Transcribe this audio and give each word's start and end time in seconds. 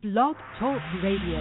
Blog 0.00 0.36
Talk 0.60 0.80
Radio. 1.02 1.38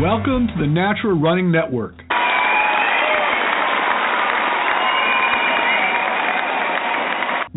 Welcome 0.00 0.46
to 0.46 0.54
the 0.56 0.68
Natural 0.68 1.18
Running 1.18 1.50
Network. 1.50 2.07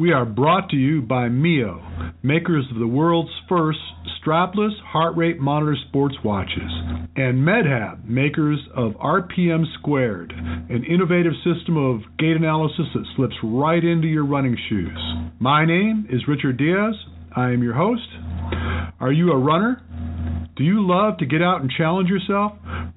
We 0.01 0.13
are 0.13 0.25
brought 0.25 0.71
to 0.71 0.77
you 0.77 1.03
by 1.03 1.29
Mio, 1.29 1.79
makers 2.23 2.65
of 2.71 2.79
the 2.79 2.87
world's 2.87 3.29
first 3.47 3.77
strapless 4.17 4.71
heart 4.83 5.15
rate 5.15 5.39
monitor 5.39 5.77
sports 5.89 6.15
watches, 6.25 6.71
and 7.15 7.45
MedHab, 7.47 8.05
makers 8.05 8.57
of 8.75 8.93
RPM 8.93 9.63
Squared, 9.77 10.31
an 10.31 10.83
innovative 10.89 11.33
system 11.43 11.77
of 11.77 12.01
gait 12.17 12.35
analysis 12.35 12.87
that 12.95 13.05
slips 13.15 13.35
right 13.43 13.83
into 13.83 14.07
your 14.07 14.25
running 14.25 14.57
shoes. 14.69 14.97
My 15.39 15.67
name 15.67 16.07
is 16.09 16.27
Richard 16.27 16.57
Diaz. 16.57 16.95
I 17.35 17.51
am 17.51 17.61
your 17.61 17.75
host. 17.75 18.07
Are 18.99 19.11
you 19.11 19.31
a 19.31 19.37
runner? 19.37 19.83
Do 20.61 20.67
you 20.67 20.87
love 20.87 21.17
to 21.17 21.25
get 21.25 21.41
out 21.41 21.61
and 21.61 21.71
challenge 21.75 22.07
yourself? 22.07 22.51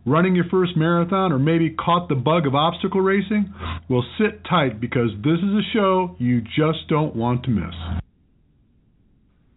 Running 0.04 0.36
your 0.36 0.44
first 0.50 0.76
marathon 0.76 1.32
or 1.32 1.38
maybe 1.38 1.70
caught 1.70 2.10
the 2.10 2.14
bug 2.14 2.46
of 2.46 2.54
obstacle 2.54 3.00
racing? 3.00 3.54
Well, 3.88 4.04
sit 4.18 4.44
tight 4.44 4.82
because 4.82 5.08
this 5.24 5.38
is 5.38 5.54
a 5.54 5.62
show 5.72 6.14
you 6.18 6.42
just 6.42 6.86
don't 6.90 7.16
want 7.16 7.44
to 7.44 7.50
miss. 7.50 7.74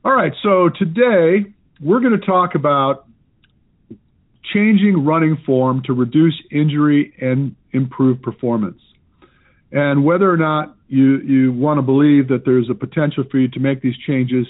All 0.06 0.14
right, 0.14 0.32
so 0.42 0.70
today 0.80 1.54
we're 1.82 2.00
going 2.00 2.18
to 2.18 2.26
talk 2.26 2.56
about 2.56 3.08
changing 4.54 5.04
running 5.04 5.40
form 5.46 5.82
to 5.88 5.92
reduce 5.92 6.42
injury 6.50 7.14
and 7.20 7.58
improve 7.74 8.22
performance. 8.22 8.80
And 9.74 10.06
whether 10.06 10.32
or 10.32 10.38
not 10.38 10.78
you, 10.88 11.18
you 11.18 11.52
want 11.52 11.78
to 11.78 11.82
believe 11.82 12.30
that 12.30 12.44
there's 12.46 12.70
a 12.72 12.74
potential 12.74 13.26
for 13.30 13.38
you 13.38 13.50
to 13.50 13.60
make 13.60 13.82
these 13.82 13.98
changes 14.08 14.48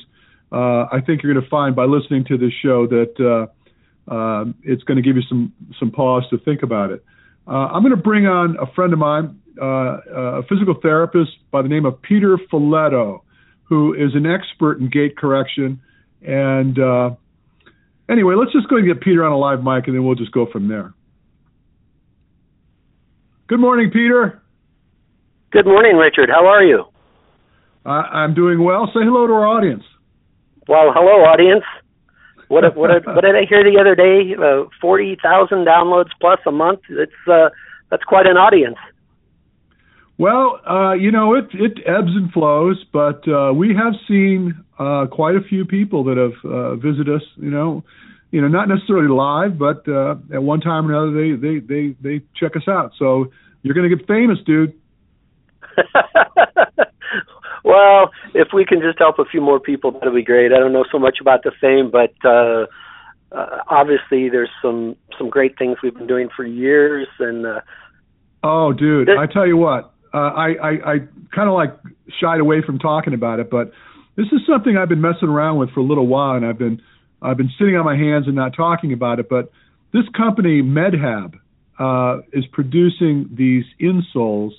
uh, 0.51 0.85
I 0.91 1.01
think 1.05 1.23
you're 1.23 1.33
going 1.33 1.43
to 1.43 1.49
find 1.49 1.75
by 1.75 1.85
listening 1.85 2.25
to 2.25 2.37
this 2.37 2.53
show 2.61 2.87
that 2.87 3.13
uh, 3.19 4.11
uh, 4.11 4.45
it's 4.63 4.83
going 4.83 4.95
to 4.95 5.01
give 5.01 5.15
you 5.15 5.23
some 5.27 5.53
some 5.79 5.91
pause 5.91 6.23
to 6.29 6.37
think 6.37 6.63
about 6.63 6.91
it. 6.91 7.03
Uh, 7.47 7.67
I'm 7.67 7.81
going 7.81 7.95
to 7.95 8.01
bring 8.01 8.25
on 8.27 8.57
a 8.59 8.65
friend 8.73 8.93
of 8.93 8.99
mine, 8.99 9.41
uh, 9.61 9.65
a 9.65 10.43
physical 10.43 10.75
therapist 10.81 11.31
by 11.51 11.61
the 11.61 11.67
name 11.67 11.85
of 11.85 12.01
Peter 12.01 12.37
Faletto, 12.51 13.23
who 13.63 13.93
is 13.93 14.15
an 14.15 14.25
expert 14.25 14.79
in 14.79 14.89
gait 14.89 15.17
correction. 15.17 15.81
And 16.25 16.79
uh, 16.79 17.11
anyway, 18.09 18.35
let's 18.35 18.53
just 18.53 18.69
go 18.69 18.77
and 18.77 18.85
get 18.85 19.01
Peter 19.01 19.23
on 19.25 19.31
a 19.31 19.37
live 19.37 19.63
mic, 19.63 19.87
and 19.87 19.95
then 19.95 20.05
we'll 20.05 20.15
just 20.15 20.31
go 20.31 20.45
from 20.51 20.67
there. 20.67 20.93
Good 23.47 23.59
morning, 23.59 23.91
Peter. 23.91 24.41
Good 25.51 25.65
morning, 25.65 25.95
Richard. 25.95 26.29
How 26.29 26.47
are 26.47 26.63
you? 26.63 26.85
I'm 27.85 28.33
doing 28.33 28.61
well. 28.61 28.87
Say 28.87 28.99
hello 28.99 29.27
to 29.27 29.33
our 29.33 29.47
audience. 29.47 29.83
Well, 30.67 30.91
hello, 30.93 31.23
audience. 31.23 31.63
What 32.49 32.75
what 32.75 32.89
what 33.05 33.21
did 33.21 33.35
I 33.35 33.45
hear 33.47 33.63
the 33.63 33.79
other 33.79 33.95
day? 33.95 34.35
Uh, 34.35 34.69
Forty 34.81 35.17
thousand 35.21 35.65
downloads 35.65 36.09
plus 36.19 36.39
a 36.45 36.51
month. 36.51 36.81
It's 36.89 37.11
uh, 37.31 37.49
that's 37.89 38.03
quite 38.03 38.27
an 38.27 38.37
audience. 38.37 38.77
Well, 40.17 40.59
uh, 40.69 40.93
you 40.93 41.11
know, 41.11 41.35
it 41.35 41.45
it 41.53 41.79
ebbs 41.85 42.11
and 42.15 42.31
flows, 42.31 42.83
but 42.91 43.27
uh, 43.27 43.53
we 43.53 43.75
have 43.75 43.93
seen 44.07 44.55
uh, 44.79 45.05
quite 45.11 45.35
a 45.35 45.41
few 45.41 45.63
people 45.63 46.03
that 46.05 46.17
have 46.17 46.51
uh, 46.51 46.75
visited 46.75 47.09
us. 47.09 47.21
You 47.37 47.51
know, 47.51 47.83
you 48.31 48.41
know, 48.41 48.47
not 48.47 48.67
necessarily 48.67 49.07
live, 49.07 49.57
but 49.57 49.87
uh, 49.87 50.15
at 50.33 50.43
one 50.43 50.59
time 50.59 50.89
or 50.89 50.93
another, 50.93 51.11
they 51.13 51.35
they 51.35 51.59
they 51.59 51.95
they 52.01 52.25
check 52.35 52.55
us 52.57 52.67
out. 52.67 52.91
So 52.97 53.31
you're 53.61 53.75
going 53.75 53.89
to 53.89 53.95
get 53.95 54.07
famous, 54.07 54.39
dude. 54.45 54.73
Well, 57.67 58.11
if 58.33 58.47
we 58.53 58.63
can 58.63 58.79
just 58.79 58.97
help 58.97 59.19
a 59.19 59.25
few 59.25 59.41
more 59.41 59.59
people, 59.59 59.91
that'd 59.91 60.15
be 60.15 60.23
great. 60.23 60.53
I 60.53 60.57
don't 60.57 60.71
know 60.71 60.85
so 60.89 60.97
much 60.97 61.17
about 61.19 61.43
the 61.43 61.51
fame, 61.59 61.91
but 61.91 62.13
uh, 62.23 62.65
uh, 63.35 63.59
obviously 63.69 64.29
there's 64.29 64.49
some 64.61 64.95
some 65.17 65.29
great 65.29 65.57
things 65.57 65.75
we've 65.83 65.93
been 65.93 66.07
doing 66.07 66.29
for 66.33 66.45
years. 66.45 67.09
And 67.19 67.45
uh, 67.45 67.59
oh, 68.41 68.71
dude, 68.71 69.09
I 69.09 69.25
tell 69.25 69.45
you 69.45 69.57
what, 69.57 69.91
uh, 70.13 70.17
I 70.17 70.47
I, 70.53 70.69
I 70.69 70.97
kind 71.35 71.49
of 71.49 71.55
like 71.55 71.77
shied 72.21 72.39
away 72.39 72.61
from 72.65 72.79
talking 72.79 73.13
about 73.13 73.41
it, 73.41 73.49
but 73.49 73.73
this 74.15 74.27
is 74.27 74.39
something 74.47 74.77
I've 74.77 74.87
been 74.87 75.01
messing 75.01 75.27
around 75.27 75.57
with 75.57 75.71
for 75.71 75.81
a 75.81 75.83
little 75.83 76.07
while, 76.07 76.37
and 76.37 76.45
I've 76.45 76.57
been 76.57 76.81
I've 77.21 77.35
been 77.35 77.51
sitting 77.59 77.75
on 77.75 77.83
my 77.83 77.97
hands 77.97 78.27
and 78.27 78.35
not 78.35 78.55
talking 78.55 78.93
about 78.93 79.19
it. 79.19 79.27
But 79.27 79.51
this 79.91 80.05
company 80.15 80.61
MedHab 80.61 81.37
uh, 81.79 82.21
is 82.31 82.45
producing 82.53 83.29
these 83.33 83.65
insoles 83.81 84.51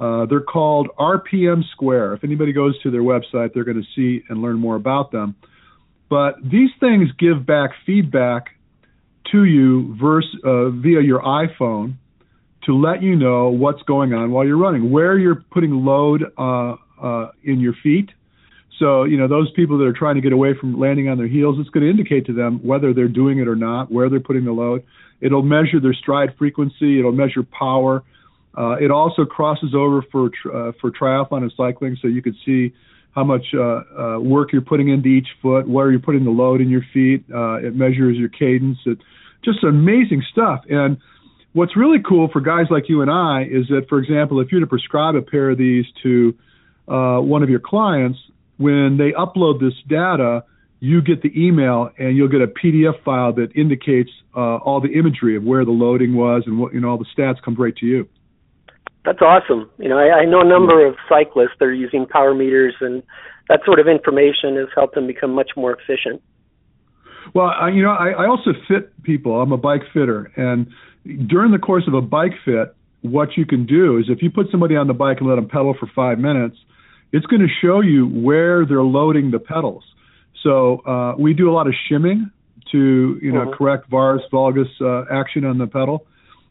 uh, 0.00 0.26
they're 0.26 0.40
called 0.40 0.88
RPM 0.98 1.62
Square. 1.72 2.14
If 2.14 2.24
anybody 2.24 2.52
goes 2.52 2.80
to 2.82 2.90
their 2.90 3.02
website, 3.02 3.54
they're 3.54 3.64
going 3.64 3.82
to 3.82 3.88
see 3.94 4.24
and 4.28 4.42
learn 4.42 4.56
more 4.56 4.76
about 4.76 5.12
them. 5.12 5.36
But 6.08 6.36
these 6.42 6.70
things 6.80 7.08
give 7.18 7.46
back 7.46 7.70
feedback 7.86 8.48
to 9.32 9.44
you 9.44 9.96
verse, 10.00 10.26
uh, 10.44 10.70
via 10.70 11.00
your 11.00 11.22
iPhone 11.22 11.94
to 12.64 12.74
let 12.74 13.02
you 13.02 13.16
know 13.16 13.48
what's 13.48 13.82
going 13.82 14.12
on 14.14 14.30
while 14.30 14.46
you're 14.46 14.58
running, 14.58 14.90
where 14.90 15.18
you're 15.18 15.42
putting 15.50 15.84
load 15.84 16.24
uh, 16.36 16.76
uh, 17.00 17.30
in 17.42 17.60
your 17.60 17.74
feet. 17.82 18.10
So, 18.78 19.04
you 19.04 19.16
know, 19.16 19.28
those 19.28 19.50
people 19.52 19.78
that 19.78 19.84
are 19.84 19.92
trying 19.92 20.16
to 20.16 20.20
get 20.20 20.32
away 20.32 20.54
from 20.58 20.78
landing 20.78 21.08
on 21.08 21.16
their 21.16 21.28
heels, 21.28 21.56
it's 21.60 21.70
going 21.70 21.84
to 21.84 21.90
indicate 21.90 22.26
to 22.26 22.32
them 22.32 22.58
whether 22.66 22.92
they're 22.92 23.08
doing 23.08 23.38
it 23.38 23.46
or 23.46 23.54
not, 23.54 23.90
where 23.90 24.08
they're 24.08 24.20
putting 24.20 24.44
the 24.44 24.52
load. 24.52 24.84
It'll 25.20 25.42
measure 25.42 25.80
their 25.80 25.94
stride 25.94 26.36
frequency, 26.36 26.98
it'll 26.98 27.12
measure 27.12 27.44
power, 27.44 28.02
uh, 28.56 28.76
it 28.80 28.90
also 28.90 29.24
crosses 29.24 29.74
over 29.74 30.02
for 30.12 30.26
uh, 30.26 30.72
for 30.80 30.90
triathlon 30.90 31.42
and 31.42 31.52
cycling, 31.56 31.96
so 32.00 32.08
you 32.08 32.22
can 32.22 32.36
see 32.44 32.72
how 33.14 33.24
much 33.24 33.46
uh, 33.54 33.60
uh, 33.60 34.18
work 34.20 34.52
you're 34.52 34.62
putting 34.62 34.88
into 34.88 35.08
each 35.08 35.28
foot, 35.40 35.68
where 35.68 35.90
you're 35.90 36.00
putting 36.00 36.24
the 36.24 36.30
load 36.30 36.60
in 36.60 36.68
your 36.68 36.84
feet. 36.92 37.24
Uh, 37.32 37.54
it 37.54 37.74
measures 37.74 38.16
your 38.16 38.28
cadence. 38.28 38.78
It 38.86 38.98
just 39.44 39.62
amazing 39.62 40.22
stuff. 40.32 40.64
And 40.68 40.98
what's 41.52 41.76
really 41.76 41.98
cool 42.06 42.28
for 42.32 42.40
guys 42.40 42.66
like 42.70 42.88
you 42.88 43.02
and 43.02 43.10
I 43.10 43.42
is 43.42 43.68
that, 43.68 43.88
for 43.88 43.98
example, 43.98 44.40
if 44.40 44.50
you 44.50 44.56
were 44.56 44.62
to 44.62 44.66
prescribe 44.68 45.14
a 45.14 45.22
pair 45.22 45.50
of 45.50 45.58
these 45.58 45.84
to 46.02 46.36
uh, 46.88 47.18
one 47.18 47.42
of 47.42 47.50
your 47.50 47.60
clients, 47.60 48.18
when 48.56 48.96
they 48.98 49.12
upload 49.12 49.60
this 49.60 49.74
data, 49.88 50.44
you 50.80 51.00
get 51.00 51.22
the 51.22 51.32
email 51.36 51.90
and 51.98 52.16
you'll 52.16 52.28
get 52.28 52.42
a 52.42 52.46
PDF 52.46 53.02
file 53.04 53.32
that 53.34 53.54
indicates 53.54 54.10
all 54.34 54.80
the 54.80 54.92
imagery 54.98 55.36
of 55.36 55.44
where 55.44 55.64
the 55.64 55.70
loading 55.70 56.14
was 56.14 56.42
and 56.46 56.58
what 56.58 56.74
you 56.74 56.80
know 56.80 56.90
all 56.90 56.98
the 56.98 57.06
stats 57.16 57.40
come 57.42 57.54
right 57.54 57.76
to 57.76 57.86
you. 57.86 58.08
That's 59.04 59.20
awesome. 59.20 59.70
You 59.78 59.88
know, 59.88 59.98
I, 59.98 60.20
I 60.20 60.24
know 60.24 60.40
a 60.40 60.48
number 60.48 60.86
of 60.86 60.96
cyclists 61.08 61.56
that 61.58 61.66
are 61.66 61.74
using 61.74 62.06
power 62.06 62.34
meters, 62.34 62.74
and 62.80 63.02
that 63.48 63.60
sort 63.64 63.78
of 63.78 63.86
information 63.86 64.56
has 64.56 64.68
helped 64.74 64.94
them 64.94 65.06
become 65.06 65.34
much 65.34 65.50
more 65.56 65.76
efficient. 65.76 66.22
Well, 67.34 67.46
I, 67.46 67.68
you 67.70 67.82
know, 67.82 67.90
I, 67.90 68.10
I 68.10 68.26
also 68.26 68.52
fit 68.68 69.02
people. 69.02 69.40
I'm 69.40 69.52
a 69.52 69.58
bike 69.58 69.82
fitter, 69.92 70.32
and 70.36 70.68
during 71.28 71.52
the 71.52 71.58
course 71.58 71.84
of 71.86 71.94
a 71.94 72.00
bike 72.00 72.32
fit, 72.44 72.74
what 73.02 73.36
you 73.36 73.44
can 73.44 73.66
do 73.66 73.98
is 73.98 74.06
if 74.08 74.22
you 74.22 74.30
put 74.30 74.46
somebody 74.50 74.76
on 74.76 74.86
the 74.86 74.94
bike 74.94 75.18
and 75.20 75.28
let 75.28 75.36
them 75.36 75.48
pedal 75.48 75.74
for 75.78 75.90
five 75.94 76.18
minutes, 76.18 76.56
it's 77.12 77.26
going 77.26 77.42
to 77.42 77.48
show 77.62 77.80
you 77.80 78.06
where 78.06 78.64
they're 78.64 78.82
loading 78.82 79.30
the 79.30 79.38
pedals. 79.38 79.84
So 80.42 80.78
uh, 80.86 81.14
we 81.18 81.34
do 81.34 81.50
a 81.50 81.52
lot 81.52 81.66
of 81.66 81.74
shimming 81.88 82.30
to 82.72 83.18
you 83.20 83.32
know 83.32 83.40
mm-hmm. 83.40 83.54
correct 83.54 83.90
varus 83.90 84.22
valgus 84.32 84.68
uh, 84.80 85.04
action 85.12 85.44
on 85.44 85.58
the 85.58 85.66
pedal 85.66 86.06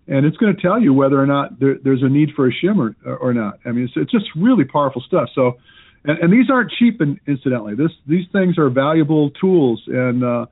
and 0.08 0.26
it's 0.26 0.38
going 0.38 0.56
to 0.56 0.62
tell 0.62 0.82
you 0.82 0.94
whether 0.94 1.20
or 1.20 1.26
not 1.26 1.60
there, 1.60 1.76
there's 1.84 2.04
a 2.04 2.10
need 2.10 2.30
for 2.36 2.48
a 2.48 2.52
shim 2.52 2.78
or, 2.78 3.16
or 3.16 3.34
not. 3.34 3.60
I 3.66 3.72
mean, 3.72 3.86
it's, 3.86 3.94
it's 3.96 4.12
just 4.12 4.26
really 4.36 4.66
powerful 4.66 5.02
stuff. 5.06 5.30
So, 5.34 5.58
and, 6.04 6.20
and 6.20 6.34
these 6.34 6.50
aren't 6.50 6.72
cheap, 6.72 7.02
in, 7.02 7.20
incidentally. 7.28 7.76
This 7.76 7.92
these 8.08 8.26
things 8.32 8.58
are 8.58 8.70
valuable 8.70 9.32
tools, 9.32 9.82
and 9.88 10.24
uh, 10.24 10.46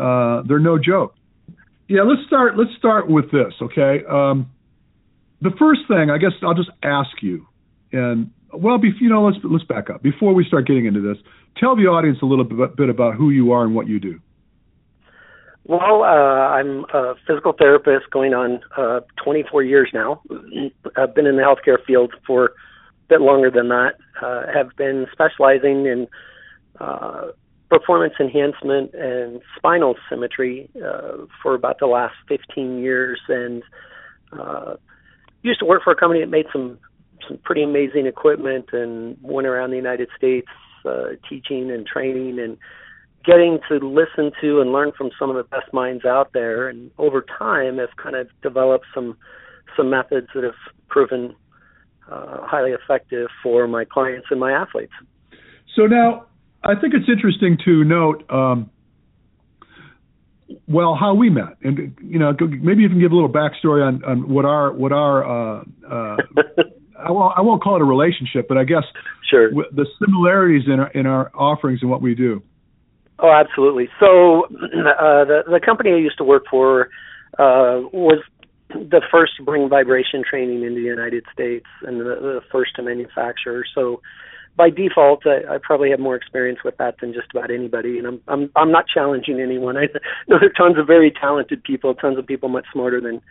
uh, 0.00 0.42
they're 0.46 0.58
no 0.58 0.78
joke. 0.78 1.14
Yeah, 1.88 2.02
let's 2.02 2.26
start. 2.26 2.58
Let's 2.58 2.74
start 2.78 3.08
with 3.08 3.30
this. 3.30 3.54
Okay, 3.60 4.02
um, 4.08 4.50
the 5.40 5.50
first 5.58 5.80
thing 5.88 6.10
I 6.10 6.18
guess 6.18 6.32
I'll 6.42 6.54
just 6.54 6.70
ask 6.82 7.10
you, 7.22 7.46
and 7.92 8.30
well, 8.52 8.78
be, 8.78 8.90
you 9.00 9.08
know, 9.08 9.24
let's 9.24 9.38
let's 9.42 9.64
back 9.64 9.90
up 9.90 10.02
before 10.02 10.34
we 10.34 10.44
start 10.44 10.66
getting 10.66 10.86
into 10.86 11.00
this. 11.00 11.16
Tell 11.56 11.76
the 11.76 11.82
audience 11.82 12.18
a 12.22 12.26
little 12.26 12.44
bit, 12.44 12.76
bit 12.76 12.88
about 12.88 13.14
who 13.14 13.30
you 13.30 13.52
are 13.52 13.64
and 13.64 13.74
what 13.74 13.88
you 13.88 14.00
do. 14.00 14.20
Well, 15.64 16.02
uh, 16.02 16.06
I'm 16.06 16.84
a 16.92 17.14
physical 17.26 17.52
therapist 17.56 18.10
going 18.10 18.34
on 18.34 18.60
uh, 18.76 19.00
24 19.22 19.62
years 19.62 19.88
now. 19.94 20.20
I've 20.96 21.14
been 21.14 21.26
in 21.26 21.36
the 21.36 21.42
healthcare 21.42 21.82
field 21.86 22.12
for 22.26 22.46
a 22.46 22.50
bit 23.08 23.20
longer 23.20 23.50
than 23.50 23.68
that. 23.68 23.92
Uh, 24.20 24.42
have 24.52 24.74
been 24.76 25.06
specializing 25.12 25.86
in 25.86 26.08
uh, 26.80 27.28
performance 27.70 28.14
enhancement 28.18 28.92
and 28.94 29.40
spinal 29.56 29.94
symmetry 30.10 30.68
uh, 30.84 31.18
for 31.42 31.54
about 31.54 31.78
the 31.78 31.86
last 31.86 32.14
15 32.28 32.78
years, 32.80 33.20
and 33.28 33.62
uh, 34.38 34.74
used 35.42 35.60
to 35.60 35.64
work 35.66 35.82
for 35.84 35.92
a 35.92 35.96
company 35.96 36.20
that 36.20 36.30
made 36.30 36.46
some 36.52 36.78
some 37.28 37.38
pretty 37.38 37.62
amazing 37.62 38.06
equipment 38.06 38.66
and 38.72 39.16
went 39.22 39.46
around 39.46 39.70
the 39.70 39.76
United 39.76 40.08
States 40.16 40.48
uh, 40.84 41.10
teaching 41.28 41.70
and 41.70 41.86
training 41.86 42.40
and 42.40 42.58
getting 43.24 43.58
to 43.68 43.76
listen 43.76 44.32
to 44.40 44.60
and 44.60 44.72
learn 44.72 44.92
from 44.96 45.10
some 45.18 45.30
of 45.30 45.36
the 45.36 45.44
best 45.44 45.72
minds 45.72 46.04
out 46.04 46.32
there. 46.32 46.68
And 46.68 46.90
over 46.98 47.24
time, 47.38 47.78
have 47.78 47.96
kind 48.02 48.16
of 48.16 48.28
developed 48.42 48.86
some 48.94 49.16
some 49.76 49.90
methods 49.90 50.28
that 50.34 50.44
have 50.44 50.54
proven 50.88 51.34
uh, 52.10 52.38
highly 52.42 52.72
effective 52.72 53.28
for 53.42 53.66
my 53.66 53.84
clients 53.84 54.26
and 54.30 54.38
my 54.38 54.52
athletes. 54.52 54.92
So 55.74 55.86
now, 55.86 56.26
I 56.62 56.74
think 56.74 56.94
it's 56.94 57.08
interesting 57.08 57.58
to 57.64 57.84
note. 57.84 58.24
Um, 58.30 58.70
well, 60.68 60.94
how 60.98 61.14
we 61.14 61.30
met, 61.30 61.56
and 61.62 61.96
you 62.02 62.18
know, 62.18 62.34
maybe 62.38 62.82
you 62.82 62.88
can 62.88 63.00
give 63.00 63.10
a 63.10 63.14
little 63.14 63.32
backstory 63.32 63.86
on, 63.86 64.04
on 64.04 64.28
what 64.28 64.44
our 64.44 64.72
what 64.72 64.92
our 64.92 65.24
uh, 65.24 65.64
uh, 65.88 66.16
I 66.98 67.10
won't 67.10 67.38
I 67.38 67.40
won't 67.40 67.62
call 67.62 67.76
it 67.76 67.82
a 67.82 67.86
relationship, 67.86 68.48
but 68.48 68.58
I 68.58 68.64
guess 68.64 68.84
sure 69.30 69.50
the 69.50 69.86
similarities 69.98 70.64
in 70.66 70.80
our 70.80 70.90
in 70.90 71.06
our 71.06 71.30
offerings 71.34 71.80
and 71.82 71.90
what 71.90 72.02
we 72.02 72.14
do. 72.14 72.42
Oh, 73.22 73.30
absolutely. 73.30 73.88
So 74.00 74.44
uh, 74.50 75.24
the 75.24 75.42
the 75.48 75.60
company 75.64 75.92
I 75.92 75.96
used 75.96 76.18
to 76.18 76.24
work 76.24 76.44
for 76.50 76.88
uh, 77.38 77.86
was 77.92 78.22
the 78.70 79.00
first 79.10 79.36
to 79.36 79.44
bring 79.44 79.68
vibration 79.68 80.24
training 80.28 80.64
into 80.64 80.80
the 80.80 80.86
United 80.86 81.24
States 81.32 81.66
and 81.82 82.00
the, 82.00 82.04
the 82.04 82.40
first 82.50 82.74
to 82.76 82.82
manufacture. 82.82 83.64
So 83.74 84.00
by 84.56 84.70
default, 84.70 85.26
I, 85.26 85.54
I 85.54 85.58
probably 85.62 85.90
have 85.90 86.00
more 86.00 86.16
experience 86.16 86.60
with 86.64 86.76
that 86.78 86.96
than 87.00 87.12
just 87.12 87.28
about 87.30 87.50
anybody, 87.50 87.98
and 87.98 88.06
I'm 88.06 88.20
I'm 88.28 88.50
I'm 88.56 88.72
not 88.72 88.86
challenging 88.92 89.40
anyone. 89.40 89.76
I 89.78 89.86
know 90.28 90.38
there 90.40 90.50
are 90.50 90.52
tons 90.52 90.78
of 90.78 90.86
very 90.86 91.12
talented 91.12 91.62
people, 91.62 91.94
tons 91.94 92.18
of 92.18 92.26
people 92.26 92.48
much 92.48 92.66
smarter 92.72 93.00
than 93.00 93.22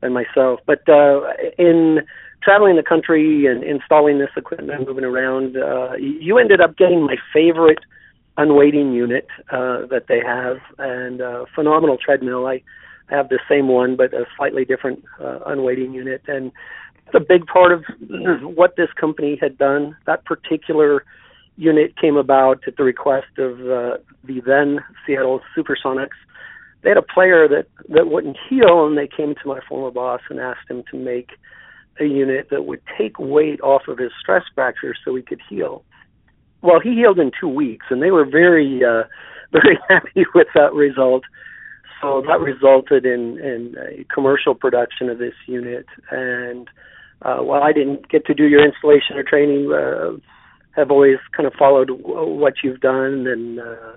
than 0.00 0.12
myself. 0.12 0.60
But 0.66 0.86
uh, 0.88 1.20
in 1.56 2.00
traveling 2.42 2.76
the 2.76 2.82
country 2.82 3.46
and 3.46 3.62
installing 3.62 4.18
this 4.18 4.30
equipment, 4.36 4.72
and 4.72 4.86
moving 4.86 5.04
around, 5.04 5.56
uh, 5.56 5.92
you 5.98 6.36
ended 6.38 6.60
up 6.60 6.76
getting 6.76 7.02
my 7.02 7.16
favorite 7.32 7.78
unweighting 8.36 8.92
unit 8.92 9.26
uh, 9.50 9.86
that 9.86 10.04
they 10.08 10.20
have, 10.20 10.58
and 10.78 11.20
uh, 11.20 11.44
phenomenal 11.54 11.96
treadmill. 11.96 12.46
I 12.46 12.62
have 13.08 13.28
the 13.28 13.38
same 13.48 13.68
one, 13.68 13.96
but 13.96 14.12
a 14.12 14.26
slightly 14.36 14.64
different 14.64 15.04
uh, 15.20 15.38
unweighting 15.46 15.92
unit, 15.92 16.22
and 16.26 16.52
it's 17.06 17.14
a 17.14 17.20
big 17.20 17.46
part 17.46 17.72
of 17.72 17.84
what 18.42 18.76
this 18.76 18.88
company 18.98 19.38
had 19.40 19.56
done. 19.56 19.96
That 20.06 20.24
particular 20.24 21.04
unit 21.56 21.96
came 21.96 22.16
about 22.16 22.60
at 22.66 22.76
the 22.76 22.84
request 22.84 23.38
of 23.38 23.60
uh, 23.60 23.96
the 24.24 24.40
then 24.44 24.80
Seattle 25.06 25.40
SuperSonics. 25.56 26.18
They 26.82 26.90
had 26.90 26.98
a 26.98 27.02
player 27.02 27.48
that 27.48 27.66
that 27.88 28.08
wouldn't 28.08 28.36
heal, 28.48 28.86
and 28.86 28.98
they 28.98 29.08
came 29.08 29.34
to 29.34 29.48
my 29.48 29.60
former 29.68 29.90
boss 29.90 30.20
and 30.28 30.38
asked 30.38 30.68
him 30.68 30.84
to 30.90 30.96
make 30.96 31.30
a 31.98 32.04
unit 32.04 32.48
that 32.50 32.66
would 32.66 32.82
take 32.98 33.18
weight 33.18 33.60
off 33.62 33.88
of 33.88 33.96
his 33.96 34.10
stress 34.20 34.42
fractures 34.54 34.98
so 35.02 35.14
he 35.14 35.22
could 35.22 35.40
heal 35.48 35.82
well, 36.62 36.80
he 36.80 36.94
healed 36.94 37.18
in 37.18 37.30
two 37.38 37.48
weeks, 37.48 37.86
and 37.90 38.02
they 38.02 38.10
were 38.10 38.24
very, 38.24 38.82
uh, 38.84 39.04
very 39.52 39.78
happy 39.88 40.24
with 40.34 40.48
that 40.54 40.72
result. 40.72 41.24
So 42.00 42.22
that 42.26 42.40
resulted 42.40 43.06
in 43.06 43.38
in 43.38 43.74
a 43.78 44.04
commercial 44.12 44.54
production 44.54 45.08
of 45.08 45.18
this 45.18 45.34
unit. 45.46 45.86
And 46.10 46.68
uh, 47.22 47.38
while 47.38 47.62
I 47.62 47.72
didn't 47.72 48.08
get 48.08 48.26
to 48.26 48.34
do 48.34 48.44
your 48.44 48.64
installation 48.64 49.16
or 49.16 49.22
training, 49.22 49.72
uh, 49.72 50.18
have 50.76 50.90
always 50.90 51.16
kind 51.34 51.46
of 51.46 51.54
followed 51.54 51.90
what 51.90 52.54
you've 52.62 52.80
done. 52.80 53.26
And 53.26 53.60
uh, 53.60 53.96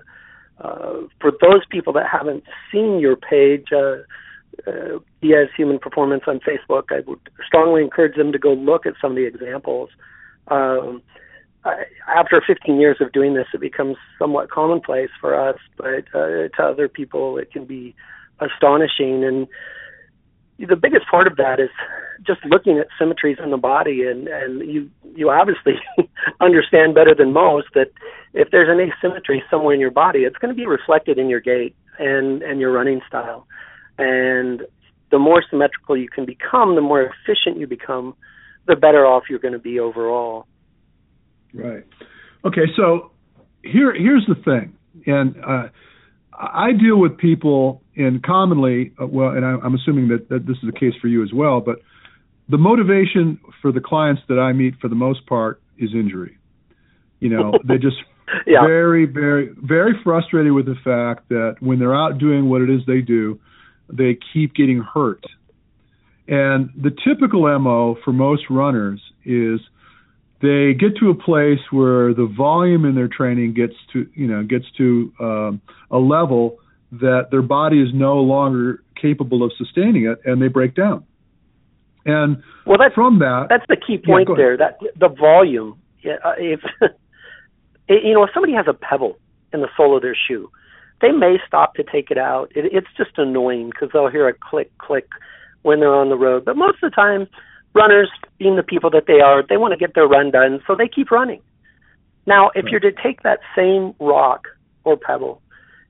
uh, 0.60 0.94
for 1.20 1.30
those 1.30 1.64
people 1.70 1.92
that 1.92 2.06
haven't 2.10 2.44
seen 2.72 2.98
your 2.98 3.16
page, 3.16 3.68
uh, 3.72 3.96
uh, 4.66 4.98
Human 5.56 5.78
Performance 5.78 6.24
on 6.26 6.40
Facebook, 6.40 6.84
I 6.90 7.00
would 7.06 7.20
strongly 7.46 7.82
encourage 7.82 8.16
them 8.16 8.32
to 8.32 8.38
go 8.38 8.52
look 8.54 8.86
at 8.86 8.94
some 9.00 9.12
of 9.12 9.16
the 9.16 9.26
examples. 9.26 9.90
Um, 10.48 11.02
after 12.08 12.42
15 12.46 12.80
years 12.80 12.98
of 13.00 13.12
doing 13.12 13.34
this, 13.34 13.46
it 13.52 13.60
becomes 13.60 13.96
somewhat 14.18 14.50
commonplace 14.50 15.10
for 15.20 15.38
us, 15.38 15.58
but 15.76 16.04
uh, 16.14 16.48
to 16.48 16.62
other 16.62 16.88
people, 16.88 17.38
it 17.38 17.52
can 17.52 17.64
be 17.64 17.94
astonishing. 18.40 19.24
And 19.24 19.46
the 20.58 20.76
biggest 20.76 21.06
part 21.10 21.26
of 21.26 21.36
that 21.36 21.60
is 21.60 21.70
just 22.26 22.44
looking 22.44 22.78
at 22.78 22.88
symmetries 22.98 23.38
in 23.42 23.50
the 23.50 23.56
body, 23.56 24.04
and 24.04 24.28
and 24.28 24.60
you 24.60 24.90
you 25.14 25.30
obviously 25.30 25.74
understand 26.40 26.94
better 26.94 27.14
than 27.14 27.32
most 27.32 27.68
that 27.74 27.90
if 28.32 28.50
there's 28.50 28.68
an 28.68 28.80
asymmetry 28.80 29.42
somewhere 29.50 29.74
in 29.74 29.80
your 29.80 29.90
body, 29.90 30.20
it's 30.20 30.36
going 30.36 30.54
to 30.54 30.58
be 30.58 30.66
reflected 30.66 31.18
in 31.18 31.28
your 31.28 31.40
gait 31.40 31.74
and 31.98 32.42
and 32.42 32.60
your 32.60 32.72
running 32.72 33.00
style. 33.06 33.46
And 33.98 34.62
the 35.10 35.18
more 35.18 35.42
symmetrical 35.48 35.96
you 35.96 36.08
can 36.08 36.24
become, 36.24 36.74
the 36.74 36.80
more 36.80 37.02
efficient 37.02 37.58
you 37.58 37.66
become, 37.66 38.14
the 38.66 38.76
better 38.76 39.06
off 39.06 39.24
you're 39.28 39.38
going 39.38 39.52
to 39.52 39.58
be 39.58 39.78
overall. 39.78 40.46
Right. 41.52 41.84
Okay. 42.44 42.66
So 42.76 43.12
here 43.62 43.92
here's 43.94 44.26
the 44.26 44.36
thing, 44.36 44.76
and 45.06 45.36
uh, 45.44 45.68
I 46.40 46.72
deal 46.72 46.98
with 46.98 47.18
people, 47.18 47.82
and 47.96 48.22
commonly, 48.22 48.92
uh, 49.00 49.06
well, 49.06 49.30
and 49.30 49.44
I, 49.44 49.52
am 49.64 49.74
assuming 49.74 50.08
that, 50.08 50.28
that 50.30 50.46
this 50.46 50.56
is 50.62 50.72
the 50.72 50.78
case 50.78 50.94
for 51.00 51.08
you 51.08 51.22
as 51.22 51.32
well, 51.34 51.60
but 51.60 51.80
the 52.48 52.58
motivation 52.58 53.38
for 53.60 53.72
the 53.72 53.80
clients 53.80 54.22
that 54.28 54.38
I 54.38 54.52
meet, 54.52 54.74
for 54.80 54.88
the 54.88 54.94
most 54.94 55.26
part, 55.26 55.60
is 55.78 55.90
injury. 55.94 56.38
You 57.20 57.28
know, 57.28 57.52
they're 57.64 57.78
just 57.78 57.98
yeah. 58.46 58.62
very, 58.66 59.04
very, 59.04 59.50
very 59.56 59.92
frustrated 60.02 60.52
with 60.52 60.66
the 60.66 60.76
fact 60.82 61.28
that 61.28 61.56
when 61.60 61.78
they're 61.78 61.94
out 61.94 62.18
doing 62.18 62.48
what 62.48 62.62
it 62.62 62.70
is 62.70 62.80
they 62.86 63.00
do, 63.00 63.38
they 63.92 64.18
keep 64.32 64.54
getting 64.54 64.80
hurt. 64.80 65.24
And 66.26 66.70
the 66.80 66.90
typical 67.04 67.42
MO 67.58 67.96
for 68.04 68.12
most 68.12 68.44
runners 68.48 69.00
is 69.24 69.60
they 70.42 70.72
get 70.72 70.96
to 71.00 71.10
a 71.10 71.14
place 71.14 71.60
where 71.70 72.14
the 72.14 72.26
volume 72.26 72.84
in 72.84 72.94
their 72.94 73.08
training 73.08 73.54
gets 73.54 73.74
to 73.92 74.08
you 74.14 74.26
know 74.26 74.42
gets 74.42 74.64
to 74.78 75.12
um, 75.20 75.60
a 75.90 75.98
level 75.98 76.58
that 76.92 77.28
their 77.30 77.42
body 77.42 77.80
is 77.80 77.88
no 77.94 78.16
longer 78.16 78.82
capable 79.00 79.42
of 79.42 79.52
sustaining 79.56 80.06
it, 80.06 80.18
and 80.24 80.42
they 80.42 80.48
break 80.48 80.74
down. 80.74 81.04
And 82.04 82.42
well, 82.66 82.78
that's, 82.78 82.94
from 82.94 83.18
that, 83.18 83.46
that's 83.48 83.64
the 83.68 83.76
key 83.76 83.98
point 83.98 84.28
yeah, 84.28 84.34
there. 84.36 84.56
That 84.56 84.78
the 84.98 85.08
volume. 85.08 85.78
Uh, 86.04 86.32
if 86.38 86.60
you 87.88 88.14
know, 88.14 88.24
if 88.24 88.30
somebody 88.32 88.54
has 88.54 88.66
a 88.68 88.72
pebble 88.72 89.18
in 89.52 89.60
the 89.60 89.68
sole 89.76 89.96
of 89.96 90.02
their 90.02 90.16
shoe, 90.16 90.50
they 91.02 91.12
may 91.12 91.36
stop 91.46 91.74
to 91.74 91.82
take 91.82 92.10
it 92.10 92.18
out. 92.18 92.50
It, 92.54 92.72
it's 92.72 92.86
just 92.96 93.18
annoying 93.18 93.70
because 93.70 93.90
they'll 93.92 94.08
hear 94.08 94.28
a 94.28 94.32
click 94.32 94.76
click 94.78 95.08
when 95.62 95.80
they're 95.80 95.94
on 95.94 96.08
the 96.08 96.16
road. 96.16 96.44
But 96.46 96.56
most 96.56 96.82
of 96.82 96.90
the 96.90 96.94
time, 96.94 97.28
runners, 97.74 98.10
being 98.38 98.56
the 98.56 98.62
people 98.62 98.90
that 98.90 99.04
they 99.06 99.20
are, 99.20 99.42
they 99.46 99.56
want 99.56 99.72
to 99.72 99.78
get 99.78 99.94
their 99.94 100.06
run 100.06 100.30
done, 100.30 100.60
so 100.66 100.74
they 100.74 100.88
keep 100.88 101.10
running. 101.10 101.40
Now, 102.26 102.50
if 102.54 102.64
right. 102.64 102.70
you're 102.72 102.80
to 102.80 102.92
take 102.92 103.22
that 103.22 103.40
same 103.56 103.94
rock 103.98 104.48
or 104.84 104.96
pebble 104.96 105.40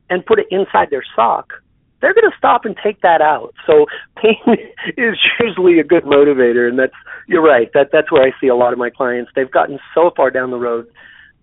and 0.09 0.25
put 0.25 0.39
it 0.39 0.47
inside 0.51 0.91
their 0.91 1.05
sock, 1.15 1.53
they're 2.01 2.15
going 2.15 2.31
to 2.31 2.37
stop 2.37 2.65
and 2.65 2.77
take 2.83 3.03
that 3.03 3.21
out. 3.21 3.55
So 3.67 3.87
pain 4.17 4.57
is 4.97 5.17
usually 5.39 5.79
a 5.79 5.85
good 5.85 6.05
motivator, 6.05 6.69
and 6.69 6.79
that's 6.79 6.95
you're 7.27 7.43
right. 7.43 7.71
That 7.75 7.91
that's 7.93 8.11
where 8.11 8.23
I 8.23 8.33
see 8.41 8.49
a 8.49 8.57
lot 8.57 8.73
of 8.73 8.79
my 8.79 8.91
clients. 8.91 9.31
They've 9.35 9.51
gotten 9.51 9.79
so 9.95 10.11
far 10.17 10.31
down 10.31 10.51
the 10.51 10.59
road 10.59 10.87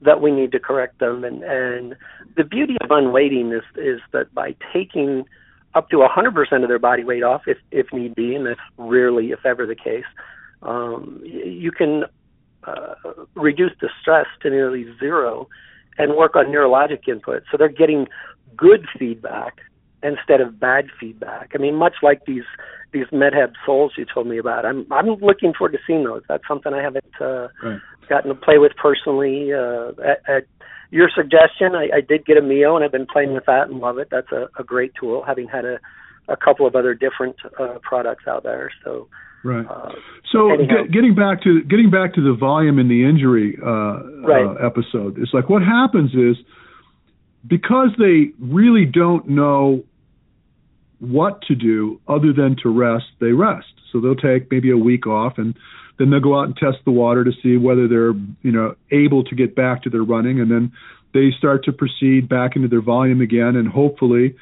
that 0.02 0.22
we 0.22 0.32
need 0.32 0.52
to 0.52 0.60
correct 0.60 1.00
them, 1.00 1.24
and 1.24 1.44
and 1.44 1.96
the 2.36 2.44
beauty 2.44 2.78
of 2.82 2.92
unweighting 2.92 3.52
is 3.52 3.64
is 3.76 4.02
that 4.12 4.34
by 4.34 4.56
taking 4.74 5.26
up 5.78 5.90
to 5.90 5.98
100% 5.98 6.64
of 6.64 6.68
their 6.68 6.80
body 6.80 7.04
weight 7.04 7.22
off 7.22 7.44
if, 7.46 7.58
if 7.72 7.94
need 7.94 8.16
be, 8.16 8.34
and 8.34 8.48
that's 8.48 8.60
rarely, 8.78 9.32
if 9.32 9.46
ever, 9.46 9.68
the 9.68 9.76
case. 9.76 10.06
Um, 10.64 11.22
you 11.24 11.72
can 11.72 12.06
uh, 12.64 12.96
reduce 13.36 13.74
the 13.80 13.90
stress 14.02 14.26
to 14.42 14.50
nearly 14.50 14.88
zero 15.00 15.48
and 16.00 16.16
work 16.16 16.36
on 16.36 16.48
neurologic 16.48 17.08
input. 17.08 17.44
So 17.52 17.58
they're 17.58 17.70
getting 17.70 18.08
good 18.56 18.88
feedback 18.98 19.60
instead 20.02 20.42
of 20.42 20.60
bad 20.60 20.88
feedback. 21.00 21.52
I 21.54 21.60
mean, 21.60 21.76
much 21.76 21.98
like 22.02 22.26
these 22.26 22.44
these 22.94 23.06
MedHab 23.12 23.52
soles 23.66 23.92
you 23.98 24.06
told 24.06 24.28
me 24.28 24.38
about. 24.38 24.66
I'm 24.66 24.92
I'm 24.92 25.08
looking 25.08 25.54
forward 25.54 25.74
to 25.74 25.80
seeing 25.86 26.04
those. 26.04 26.24
That's 26.28 26.48
something 26.48 26.74
I 26.74 26.82
haven't 26.82 27.14
uh, 27.22 27.50
right. 27.64 27.80
gotten 28.10 28.30
to 28.30 28.36
play 28.36 28.58
with 28.58 28.72
personally. 28.76 29.54
Uh, 29.54 29.92
at, 30.04 30.22
at 30.28 30.48
your 30.92 31.10
suggestion, 31.14 31.76
I, 31.76 31.98
I 31.98 32.02
did 32.02 32.26
get 32.26 32.38
a 32.38 32.42
Mio, 32.42 32.76
and 32.76 32.86
I've 32.86 32.92
been 32.92 33.06
playing 33.06 33.34
with 33.34 33.46
that 33.46 33.70
and 33.70 33.80
love 33.80 33.98
it. 33.98 34.08
That's 34.10 34.32
a, 34.32 34.48
a 34.58 34.64
great 34.64 34.94
tool, 35.00 35.24
having 35.26 35.48
had 35.48 35.66
a, 35.66 35.80
a 36.28 36.38
couple 36.38 36.66
of 36.66 36.76
other 36.76 36.94
different 36.94 37.36
uh, 37.60 37.80
products 37.84 38.26
out 38.28 38.44
there. 38.44 38.72
So 38.84 39.08
Right. 39.44 39.66
Uh, 39.66 39.92
so 40.32 40.50
get, 40.58 40.92
getting 40.92 41.16
back 41.16 41.44
to 41.44 41.64
getting 41.64 41.90
back 41.90 42.16
to 42.16 42.22
the 42.22 42.36
volume 42.38 42.80
in 42.80 42.88
the 42.88 43.08
injury 43.08 43.58
uh, 43.62 44.04
right. 44.28 44.46
uh, 44.46 44.66
episode, 44.66 45.18
it's 45.20 45.34
like 45.34 45.48
what 45.48 45.62
happens 45.62 46.12
is 46.14 46.36
because 47.46 47.90
they 47.98 48.32
really 48.40 48.86
don't 48.86 49.30
know 49.30 49.84
what 51.00 51.42
to 51.44 51.56
do 51.56 52.02
other 52.08 52.34
than 52.34 52.56
to 52.64 52.70
rest, 52.70 53.06
they 53.20 53.32
rest. 53.32 53.68
So 53.92 54.02
they'll 54.02 54.16
take 54.16 54.52
maybe 54.52 54.72
a 54.72 54.78
week 54.78 55.08
off 55.08 55.38
and 55.38 55.56
then 55.98 56.10
they'll 56.10 56.20
go 56.20 56.40
out 56.40 56.46
and 56.46 56.56
test 56.56 56.78
the 56.86 56.92
water 56.92 57.24
to 57.24 57.32
see 57.42 57.58
whether 57.58 57.88
they're, 57.88 58.14
you 58.42 58.52
know, 58.52 58.76
able 58.92 59.24
to 59.24 59.36
get 59.36 59.56
back 59.56 59.84
to 59.84 59.90
their 59.90 60.04
running 60.04 60.40
and 60.40 60.52
then 60.52 60.72
they 61.14 61.32
start 61.38 61.64
to 61.66 61.72
proceed 61.72 62.30
back 62.30 62.56
into 62.56 62.68
their 62.68 62.82
volume 62.82 63.22
again 63.22 63.56
and 63.56 63.68
hopefully 63.68 64.36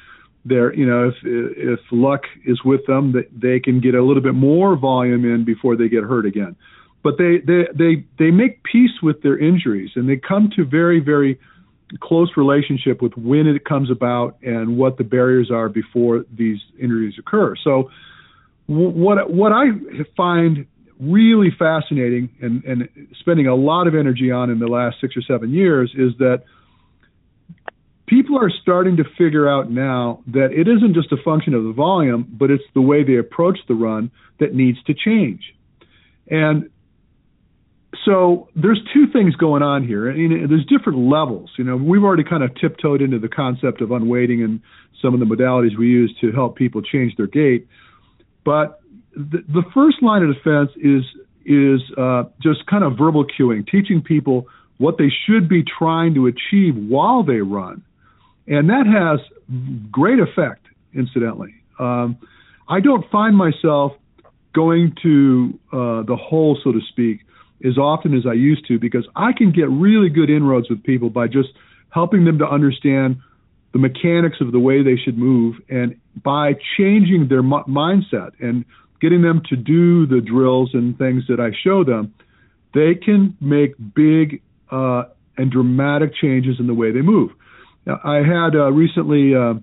they're, 0.44 0.72
you 0.74 0.86
know, 0.86 1.08
if 1.08 1.14
if 1.24 1.80
luck 1.90 2.22
is 2.44 2.62
with 2.64 2.86
them, 2.86 3.12
that 3.12 3.28
they 3.36 3.58
can 3.58 3.80
get 3.80 3.94
a 3.94 4.02
little 4.02 4.22
bit 4.22 4.34
more 4.34 4.76
volume 4.76 5.24
in 5.24 5.44
before 5.44 5.76
they 5.76 5.88
get 5.88 6.04
hurt 6.04 6.24
again. 6.24 6.54
But 7.02 7.18
they 7.18 7.38
they 7.38 7.66
they 7.74 8.04
they 8.18 8.30
make 8.30 8.62
peace 8.62 9.02
with 9.02 9.22
their 9.22 9.36
injuries 9.36 9.90
and 9.96 10.08
they 10.08 10.16
come 10.16 10.50
to 10.56 10.64
very 10.64 11.00
very 11.00 11.38
close 12.00 12.30
relationship 12.36 13.00
with 13.00 13.16
when 13.16 13.46
it 13.46 13.64
comes 13.64 13.90
about 13.90 14.36
and 14.42 14.76
what 14.76 14.98
the 14.98 15.04
barriers 15.04 15.50
are 15.50 15.68
before 15.68 16.24
these 16.36 16.58
injuries 16.80 17.14
occur. 17.18 17.54
So 17.62 17.90
what 18.66 19.30
what 19.30 19.52
I 19.52 19.66
find 20.16 20.66
really 20.98 21.50
fascinating 21.58 22.30
and, 22.40 22.64
and 22.64 22.88
spending 23.20 23.46
a 23.46 23.54
lot 23.54 23.86
of 23.86 23.94
energy 23.94 24.30
on 24.30 24.50
in 24.50 24.58
the 24.58 24.66
last 24.66 24.96
six 25.00 25.16
or 25.16 25.22
seven 25.22 25.50
years 25.50 25.92
is 25.96 26.12
that 26.18 26.44
people 28.06 28.38
are 28.38 28.50
starting 28.50 28.96
to 28.96 29.04
figure 29.18 29.48
out 29.48 29.70
now 29.70 30.22
that 30.28 30.52
it 30.52 30.68
isn't 30.68 30.94
just 30.94 31.12
a 31.12 31.16
function 31.22 31.54
of 31.54 31.64
the 31.64 31.72
volume, 31.72 32.26
but 32.38 32.50
it's 32.50 32.64
the 32.74 32.80
way 32.80 33.04
they 33.04 33.16
approach 33.16 33.58
the 33.68 33.74
run 33.74 34.10
that 34.38 34.54
needs 34.54 34.82
to 34.84 34.94
change. 34.94 35.54
And 36.28 36.70
so 38.04 38.48
there's 38.54 38.80
two 38.94 39.06
things 39.12 39.34
going 39.36 39.62
on 39.62 39.86
here. 39.86 40.08
and 40.08 40.50
there's 40.50 40.66
different 40.66 40.98
levels. 40.98 41.50
You 41.58 41.64
know, 41.64 41.76
we've 41.76 42.04
already 42.04 42.24
kind 42.24 42.42
of 42.42 42.54
tiptoed 42.54 43.02
into 43.02 43.18
the 43.18 43.28
concept 43.28 43.80
of 43.80 43.90
unweighting 43.90 44.42
and 44.42 44.60
some 45.02 45.12
of 45.12 45.20
the 45.20 45.26
modalities 45.26 45.76
we 45.76 45.88
use 45.88 46.16
to 46.20 46.32
help 46.32 46.56
people 46.56 46.82
change 46.82 47.16
their 47.16 47.26
gait. 47.26 47.66
But 48.44 48.80
the, 49.16 49.42
the 49.48 49.62
first 49.74 50.02
line 50.02 50.22
of 50.22 50.34
defense 50.34 50.70
is 50.76 51.02
is 51.44 51.80
uh, 51.96 52.24
just 52.42 52.66
kind 52.66 52.82
of 52.84 52.98
verbal 52.98 53.24
cueing, 53.24 53.66
teaching 53.68 54.02
people 54.02 54.46
what 54.78 54.98
they 54.98 55.10
should 55.26 55.48
be 55.48 55.62
trying 55.62 56.12
to 56.14 56.26
achieve 56.26 56.76
while 56.76 57.22
they 57.22 57.40
run, 57.40 57.82
and 58.46 58.68
that 58.68 58.86
has 58.86 59.20
great 59.90 60.18
effect. 60.18 60.66
Incidentally, 60.94 61.54
um, 61.78 62.18
I 62.68 62.80
don't 62.80 63.08
find 63.10 63.36
myself 63.36 63.92
going 64.54 64.94
to 65.02 65.58
uh, 65.72 66.02
the 66.02 66.16
hole, 66.16 66.58
so 66.62 66.72
to 66.72 66.80
speak, 66.88 67.20
as 67.64 67.78
often 67.78 68.14
as 68.14 68.26
I 68.26 68.32
used 68.32 68.66
to 68.68 68.78
because 68.78 69.06
I 69.14 69.32
can 69.32 69.52
get 69.52 69.68
really 69.70 70.08
good 70.08 70.30
inroads 70.30 70.68
with 70.68 70.82
people 70.82 71.10
by 71.10 71.26
just 71.26 71.50
helping 71.90 72.24
them 72.24 72.38
to 72.38 72.46
understand 72.46 73.16
the 73.72 73.78
mechanics 73.78 74.38
of 74.40 74.52
the 74.52 74.58
way 74.58 74.82
they 74.82 74.96
should 74.96 75.18
move 75.18 75.56
and 75.68 75.98
by 76.22 76.54
changing 76.78 77.28
their 77.28 77.40
m- 77.40 77.64
mindset 77.68 78.32
and 78.40 78.64
getting 79.00 79.22
them 79.22 79.42
to 79.48 79.56
do 79.56 80.06
the 80.06 80.20
drills 80.20 80.70
and 80.72 80.96
things 80.98 81.24
that 81.28 81.40
I 81.40 81.50
show 81.62 81.84
them, 81.84 82.14
they 82.74 82.94
can 82.94 83.36
make 83.40 83.74
big 83.94 84.42
uh, 84.70 85.04
and 85.36 85.50
dramatic 85.50 86.14
changes 86.14 86.56
in 86.58 86.66
the 86.66 86.74
way 86.74 86.92
they 86.92 87.02
move. 87.02 87.30
Now, 87.86 88.00
I 88.04 88.16
had 88.16 88.54
uh, 88.54 88.72
recently 88.72 89.34
uh, 89.34 89.54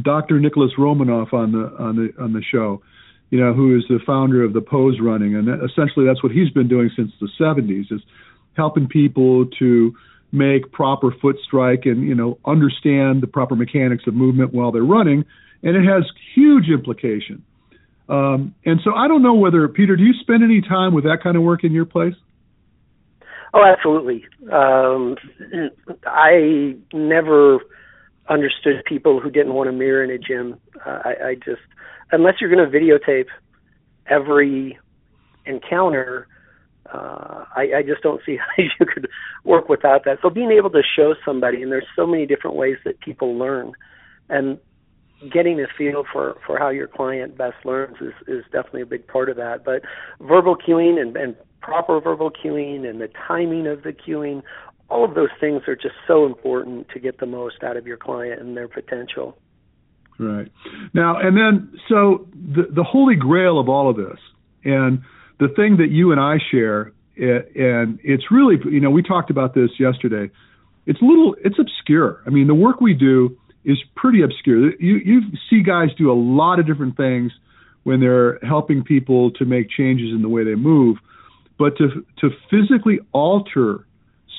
Dr. 0.00 0.40
Nicholas 0.40 0.72
Romanov 0.78 1.32
on 1.32 1.52
the 1.52 1.74
on 1.78 1.96
the 1.96 2.22
on 2.22 2.32
the 2.32 2.42
show, 2.42 2.82
you 3.30 3.38
know, 3.40 3.52
who 3.52 3.76
is 3.76 3.84
the 3.88 4.00
founder 4.04 4.42
of 4.42 4.52
the 4.52 4.60
Pose 4.60 4.98
Running, 5.00 5.34
and 5.36 5.48
essentially 5.48 6.06
that's 6.06 6.22
what 6.22 6.32
he's 6.32 6.50
been 6.50 6.68
doing 6.68 6.90
since 6.96 7.12
the 7.20 7.28
70s 7.40 7.92
is 7.92 8.00
helping 8.56 8.88
people 8.88 9.46
to 9.58 9.94
make 10.32 10.70
proper 10.70 11.10
foot 11.20 11.36
strike 11.44 11.86
and 11.86 12.06
you 12.06 12.14
know 12.14 12.38
understand 12.44 13.22
the 13.22 13.26
proper 13.26 13.56
mechanics 13.56 14.04
of 14.06 14.14
movement 14.14 14.52
while 14.52 14.72
they're 14.72 14.82
running, 14.82 15.24
and 15.62 15.76
it 15.76 15.84
has 15.84 16.04
huge 16.34 16.68
implication. 16.68 17.44
Um, 18.10 18.54
and 18.64 18.80
so 18.82 18.92
I 18.92 19.06
don't 19.06 19.22
know 19.22 19.34
whether 19.34 19.66
Peter, 19.68 19.96
do 19.96 20.02
you 20.02 20.14
spend 20.20 20.42
any 20.42 20.60
time 20.60 20.92
with 20.92 21.04
that 21.04 21.18
kind 21.22 21.36
of 21.36 21.42
work 21.42 21.62
in 21.62 21.72
your 21.72 21.84
place? 21.84 22.14
Oh, 23.54 23.64
absolutely. 23.64 24.24
Um, 24.52 25.16
I 26.06 26.76
never 26.92 27.60
understood 28.28 28.84
people 28.84 29.20
who 29.20 29.30
didn't 29.30 29.54
want 29.54 29.68
a 29.68 29.72
mirror 29.72 30.02
in 30.02 30.10
a 30.10 30.18
gym. 30.18 30.58
Uh, 30.84 30.98
I, 31.04 31.28
I 31.28 31.34
just 31.36 31.62
unless 32.12 32.34
you're 32.40 32.54
going 32.54 32.70
to 32.70 32.78
videotape 32.78 33.26
every 34.06 34.78
encounter, 35.46 36.26
uh, 36.92 37.44
I, 37.56 37.68
I 37.78 37.82
just 37.86 38.02
don't 38.02 38.20
see 38.26 38.36
how 38.56 38.62
you 38.62 38.86
could 38.86 39.08
work 39.44 39.68
without 39.68 40.04
that. 40.04 40.18
So 40.22 40.30
being 40.30 40.50
able 40.50 40.70
to 40.70 40.82
show 40.96 41.14
somebody, 41.24 41.62
and 41.62 41.70
there's 41.70 41.86
so 41.94 42.06
many 42.06 42.26
different 42.26 42.56
ways 42.56 42.76
that 42.84 43.00
people 43.00 43.36
learn, 43.36 43.72
and 44.28 44.58
getting 45.32 45.60
a 45.60 45.66
feel 45.76 46.04
for 46.10 46.36
for 46.46 46.58
how 46.58 46.70
your 46.70 46.86
client 46.86 47.36
best 47.36 47.56
learns 47.64 47.96
is 48.00 48.14
is 48.26 48.44
definitely 48.52 48.82
a 48.82 48.86
big 48.86 49.06
part 49.06 49.28
of 49.28 49.36
that. 49.36 49.64
But 49.64 49.82
verbal 50.20 50.56
cueing 50.56 51.00
and, 51.00 51.16
and 51.16 51.36
proper 51.60 52.00
verbal 52.00 52.30
cueing 52.30 52.88
and 52.88 53.00
the 53.00 53.08
timing 53.28 53.66
of 53.66 53.82
the 53.82 53.92
cueing, 53.92 54.42
all 54.88 55.04
of 55.04 55.14
those 55.14 55.28
things 55.38 55.62
are 55.68 55.76
just 55.76 55.94
so 56.06 56.26
important 56.26 56.88
to 56.90 57.00
get 57.00 57.18
the 57.18 57.26
most 57.26 57.62
out 57.62 57.76
of 57.76 57.86
your 57.86 57.96
client 57.96 58.40
and 58.40 58.56
their 58.56 58.68
potential. 58.68 59.36
Right. 60.18 60.52
Now, 60.92 61.18
and 61.18 61.34
then, 61.34 61.72
so 61.88 62.28
the, 62.34 62.64
the 62.70 62.82
holy 62.82 63.16
grail 63.16 63.58
of 63.58 63.70
all 63.70 63.88
of 63.88 63.96
this, 63.96 64.18
and 64.64 65.00
the 65.38 65.48
thing 65.48 65.78
that 65.78 65.88
you 65.90 66.12
and 66.12 66.20
I 66.20 66.36
share, 66.50 66.92
and 67.16 67.98
it's 68.02 68.24
really, 68.30 68.56
you 68.70 68.80
know, 68.80 68.90
we 68.90 69.02
talked 69.02 69.30
about 69.30 69.54
this 69.54 69.70
yesterday. 69.78 70.30
It's 70.84 70.98
little, 71.00 71.36
it's 71.42 71.58
obscure. 71.58 72.22
I 72.26 72.30
mean, 72.30 72.48
the 72.48 72.54
work 72.54 72.82
we 72.82 72.92
do 72.92 73.38
is 73.64 73.78
pretty 73.94 74.22
obscure. 74.22 74.74
You, 74.80 74.96
you 74.96 75.20
see 75.48 75.62
guys 75.62 75.88
do 75.98 76.10
a 76.10 76.14
lot 76.14 76.58
of 76.58 76.66
different 76.66 76.96
things 76.96 77.32
when 77.82 78.00
they're 78.00 78.38
helping 78.40 78.84
people 78.84 79.30
to 79.32 79.44
make 79.44 79.70
changes 79.70 80.12
in 80.14 80.22
the 80.22 80.28
way 80.28 80.44
they 80.44 80.54
move, 80.54 80.98
but 81.58 81.76
to 81.78 82.04
to 82.18 82.30
physically 82.50 83.00
alter 83.12 83.86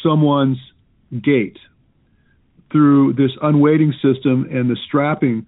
someone's 0.03 0.57
gait 1.21 1.57
through 2.71 3.13
this 3.13 3.31
unweighting 3.41 3.93
system 3.93 4.47
and 4.51 4.69
the 4.69 4.77
strapping 4.87 5.45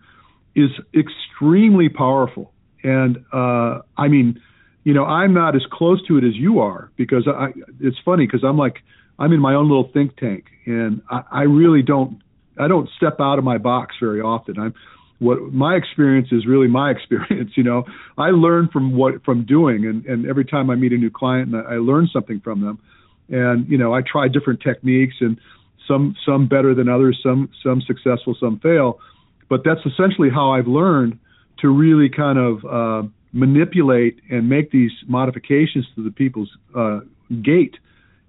is 0.55 0.69
extremely 0.93 1.89
powerful. 1.89 2.51
And 2.83 3.23
uh, 3.31 3.79
I 3.97 4.07
mean, 4.09 4.41
you 4.83 4.93
know, 4.93 5.05
I'm 5.05 5.33
not 5.33 5.55
as 5.55 5.63
close 5.71 6.05
to 6.07 6.17
it 6.17 6.23
as 6.23 6.35
you 6.35 6.59
are 6.59 6.91
because 6.97 7.27
I, 7.27 7.53
it's 7.79 7.97
funny 8.03 8.25
because 8.25 8.43
I'm 8.43 8.57
like 8.57 8.77
I'm 9.17 9.31
in 9.31 9.39
my 9.39 9.53
own 9.53 9.69
little 9.69 9.89
think 9.93 10.17
tank, 10.17 10.45
and 10.65 11.01
I, 11.09 11.23
I 11.31 11.41
really 11.43 11.81
don't 11.81 12.22
I 12.59 12.67
don't 12.67 12.89
step 12.97 13.17
out 13.19 13.39
of 13.39 13.43
my 13.43 13.57
box 13.57 13.95
very 13.99 14.21
often. 14.21 14.59
I'm 14.59 14.73
what 15.19 15.53
my 15.53 15.75
experience 15.75 16.29
is 16.31 16.45
really 16.45 16.67
my 16.67 16.91
experience. 16.95 17.51
You 17.55 17.63
know, 17.63 17.85
I 18.17 18.29
learn 18.29 18.69
from 18.71 18.95
what 18.95 19.23
from 19.23 19.45
doing, 19.45 19.85
and 19.85 20.05
and 20.05 20.27
every 20.27 20.45
time 20.45 20.69
I 20.69 20.75
meet 20.75 20.93
a 20.93 20.97
new 20.97 21.11
client, 21.11 21.53
and 21.53 21.67
I, 21.67 21.75
I 21.75 21.77
learn 21.77 22.09
something 22.11 22.39
from 22.39 22.61
them, 22.61 22.79
and 23.29 23.67
you 23.67 23.77
know, 23.77 23.93
I 23.93 24.01
try 24.01 24.27
different 24.27 24.61
techniques, 24.61 25.15
and 25.21 25.39
some 25.87 26.15
some 26.25 26.47
better 26.47 26.73
than 26.73 26.89
others, 26.89 27.19
some 27.23 27.49
some 27.63 27.81
successful, 27.81 28.35
some 28.39 28.59
fail 28.59 28.99
but 29.53 29.61
that's 29.63 29.81
essentially 29.85 30.29
how 30.33 30.51
I've 30.51 30.67
learned 30.67 31.19
to 31.59 31.69
really 31.69 32.09
kind 32.09 32.39
of 32.39 32.65
uh, 32.65 33.07
manipulate 33.33 34.19
and 34.31 34.49
make 34.49 34.71
these 34.71 34.91
modifications 35.07 35.85
to 35.95 36.03
the 36.03 36.09
people's 36.09 36.49
uh, 36.75 37.01
gait. 37.43 37.75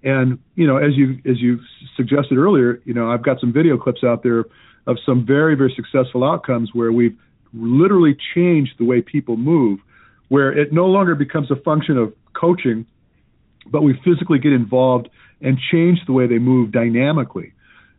And 0.05 0.39
you 0.55 0.67
know, 0.67 0.77
as 0.77 0.97
you 0.97 1.19
as 1.25 1.41
you 1.41 1.59
suggested 1.97 2.37
earlier, 2.37 2.81
you 2.85 2.93
know, 2.93 3.11
I've 3.11 3.25
got 3.25 3.41
some 3.41 3.53
video 3.53 3.79
clips 3.79 4.05
out 4.05 4.23
there 4.23 4.45
of 4.87 4.99
some 5.05 5.25
very 5.27 5.57
very 5.57 5.73
successful 5.75 6.23
outcomes 6.23 6.71
where 6.75 6.93
we've 6.93 7.17
literally 7.55 8.17
changed 8.35 8.73
the 8.79 8.85
way 8.85 9.01
people 9.01 9.37
move, 9.37 9.81
where 10.29 10.53
it 10.53 10.73
no 10.73 10.87
longer 10.87 11.15
becomes 11.15 11.51
a 11.51 11.57
function 11.57 11.97
of 11.97 12.13
coaching, 12.35 12.85
but 13.67 13.83
we 13.83 13.99
physically 14.05 14.39
get 14.39 14.53
involved 14.53 15.09
and 15.41 15.59
change 15.73 16.01
the 16.07 16.13
way 16.13 16.27
they 16.27 16.39
move 16.39 16.71
dynamically. 16.71 17.53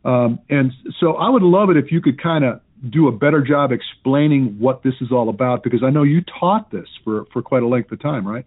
Um, 0.04 0.40
and 0.50 0.72
so 1.00 1.14
I 1.14 1.30
would 1.30 1.42
love 1.42 1.72
it 1.72 1.78
if 1.78 1.92
you 1.92 2.02
could 2.02 2.22
kind 2.22 2.46
of 2.46 2.62
do 2.88 3.08
a 3.08 3.12
better 3.12 3.42
job 3.42 3.72
explaining 3.72 4.60
what 4.60 4.84
this 4.84 4.94
is 5.02 5.12
all 5.12 5.30
about 5.30 5.64
because 5.64 5.82
I 5.84 5.90
know 5.90 6.04
you 6.04 6.22
taught 6.40 6.70
this 6.70 6.88
for 7.04 7.26
for 7.34 7.42
quite 7.42 7.64
a 7.64 7.68
length 7.68 7.92
of 7.92 8.00
time, 8.00 8.28
right? 8.28 8.46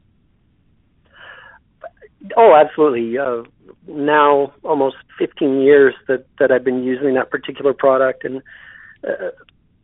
Oh, 2.36 2.54
absolutely. 2.54 3.16
Uh, 3.18 3.42
now 3.86 4.52
almost 4.64 4.96
15 5.18 5.60
years 5.60 5.94
that 6.08 6.26
that 6.38 6.50
I've 6.50 6.64
been 6.64 6.82
using 6.82 7.14
that 7.14 7.30
particular 7.30 7.72
product, 7.72 8.24
and 8.24 8.42
uh, 9.06 9.30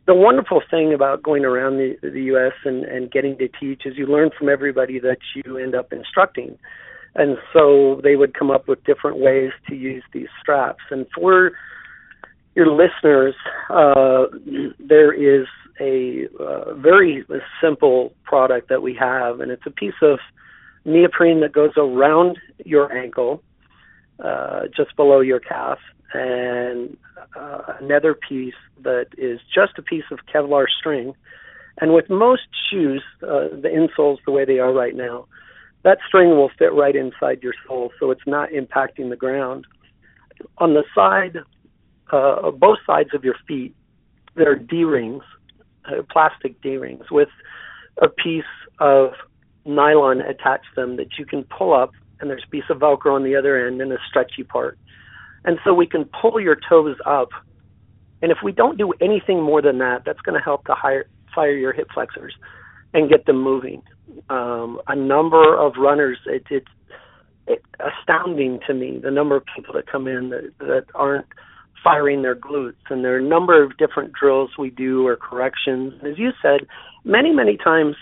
the 0.05 0.13
wonderful 0.13 0.61
thing 0.69 0.93
about 0.93 1.23
going 1.23 1.45
around 1.45 1.77
the 1.77 1.97
the 2.01 2.23
U.S. 2.23 2.53
and 2.65 2.83
and 2.83 3.11
getting 3.11 3.37
to 3.37 3.47
teach 3.47 3.85
is 3.85 3.97
you 3.97 4.05
learn 4.05 4.31
from 4.37 4.49
everybody 4.49 4.99
that 4.99 5.19
you 5.33 5.57
end 5.57 5.75
up 5.75 5.93
instructing, 5.93 6.57
and 7.15 7.37
so 7.53 8.01
they 8.03 8.15
would 8.15 8.33
come 8.33 8.51
up 8.51 8.67
with 8.67 8.83
different 8.83 9.17
ways 9.17 9.51
to 9.69 9.75
use 9.75 10.03
these 10.13 10.27
straps, 10.41 10.83
and 10.91 11.05
for 11.15 11.51
your 12.55 12.67
listeners, 12.67 13.35
uh, 13.69 14.25
there 14.79 15.11
is 15.11 15.45
a 15.79 16.27
uh, 16.39 16.73
very 16.73 17.25
simple 17.61 18.13
product 18.23 18.69
that 18.69 18.81
we 18.81 18.93
have, 18.93 19.41
and 19.41 19.51
it's 19.51 19.65
a 19.65 19.71
piece 19.71 20.01
of 20.01 20.19
neoprene 20.85 21.41
that 21.41 21.51
goes 21.51 21.71
around 21.77 22.37
your 22.63 22.91
ankle, 22.93 23.41
uh, 24.23 24.61
just 24.75 24.95
below 24.95 25.19
your 25.19 25.39
calf, 25.39 25.79
and 26.13 26.95
uh, 27.35 27.73
another 27.81 28.13
piece 28.13 28.53
that 28.83 29.07
is 29.17 29.39
just 29.53 29.73
a 29.77 29.81
piece 29.81 30.05
of 30.11 30.19
Kevlar 30.33 30.65
string. 30.79 31.13
And 31.79 31.93
with 31.93 32.09
most 32.09 32.47
shoes, 32.69 33.03
uh, 33.21 33.49
the 33.51 33.69
insoles 33.69 34.17
the 34.25 34.31
way 34.31 34.45
they 34.45 34.59
are 34.59 34.71
right 34.71 34.95
now, 34.95 35.25
that 35.83 35.97
string 36.07 36.29
will 36.29 36.49
fit 36.57 36.73
right 36.73 36.95
inside 36.95 37.43
your 37.43 37.53
sole, 37.67 37.91
so 37.99 38.11
it's 38.11 38.25
not 38.25 38.49
impacting 38.49 39.09
the 39.09 39.15
ground. 39.15 39.67
On 40.57 40.73
the 40.73 40.83
side, 40.95 41.39
uh, 42.11 42.51
both 42.51 42.79
sides 42.85 43.09
of 43.13 43.23
your 43.23 43.35
feet, 43.47 43.75
there 44.35 44.51
are 44.51 44.55
D 44.55 44.83
rings, 44.83 45.23
uh, 45.85 46.01
plastic 46.09 46.61
D 46.61 46.77
rings 46.77 47.11
with 47.11 47.29
a 48.01 48.07
piece 48.07 48.43
of 48.79 49.11
nylon 49.65 50.21
attached 50.21 50.75
them 50.75 50.97
that 50.97 51.17
you 51.17 51.25
can 51.25 51.43
pull 51.43 51.73
up, 51.73 51.91
and 52.19 52.29
there's 52.29 52.43
a 52.45 52.49
piece 52.49 52.63
of 52.69 52.77
Velcro 52.77 53.15
on 53.15 53.23
the 53.23 53.35
other 53.35 53.67
end 53.67 53.81
and 53.81 53.91
a 53.91 53.97
stretchy 54.07 54.43
part. 54.43 54.77
And 55.43 55.59
so 55.63 55.73
we 55.73 55.87
can 55.87 56.05
pull 56.21 56.39
your 56.39 56.57
toes 56.69 56.97
up. 57.05 57.29
And 58.21 58.31
if 58.31 58.39
we 58.43 58.51
don't 58.51 58.77
do 58.77 58.93
anything 59.01 59.43
more 59.43 59.61
than 59.61 59.77
that, 59.79 60.03
that's 60.05 60.21
going 60.21 60.37
to 60.37 60.43
help 60.43 60.65
to 60.65 60.73
hire, 60.73 61.05
fire 61.33 61.51
your 61.51 61.73
hip 61.73 61.87
flexors 61.93 62.33
and 62.93 63.09
get 63.09 63.25
them 63.25 63.41
moving. 63.41 63.83
Um, 64.29 64.79
a 64.87 64.95
number 64.95 65.55
of 65.55 65.73
runners, 65.77 66.17
it, 66.25 66.43
it's 66.49 66.67
it, 67.47 67.61
astounding 67.79 68.59
to 68.65 68.73
me 68.73 68.99
the 69.03 69.11
number 69.11 69.35
of 69.35 69.43
people 69.55 69.73
that 69.75 69.85
come 69.91 70.07
in 70.07 70.29
that, 70.29 70.51
that 70.59 70.85
aren't 70.95 71.27
firing 71.83 72.23
their 72.23 72.35
glutes. 72.35 72.73
And 72.89 73.03
there 73.03 73.15
are 73.15 73.19
a 73.19 73.21
number 73.21 73.61
of 73.61 73.77
different 73.77 74.13
drills 74.13 74.51
we 74.57 74.71
do 74.71 75.05
or 75.05 75.15
corrections. 75.15 75.93
As 76.03 76.17
you 76.17 76.31
said, 76.41 76.61
many, 77.03 77.31
many 77.31 77.57
times 77.57 77.95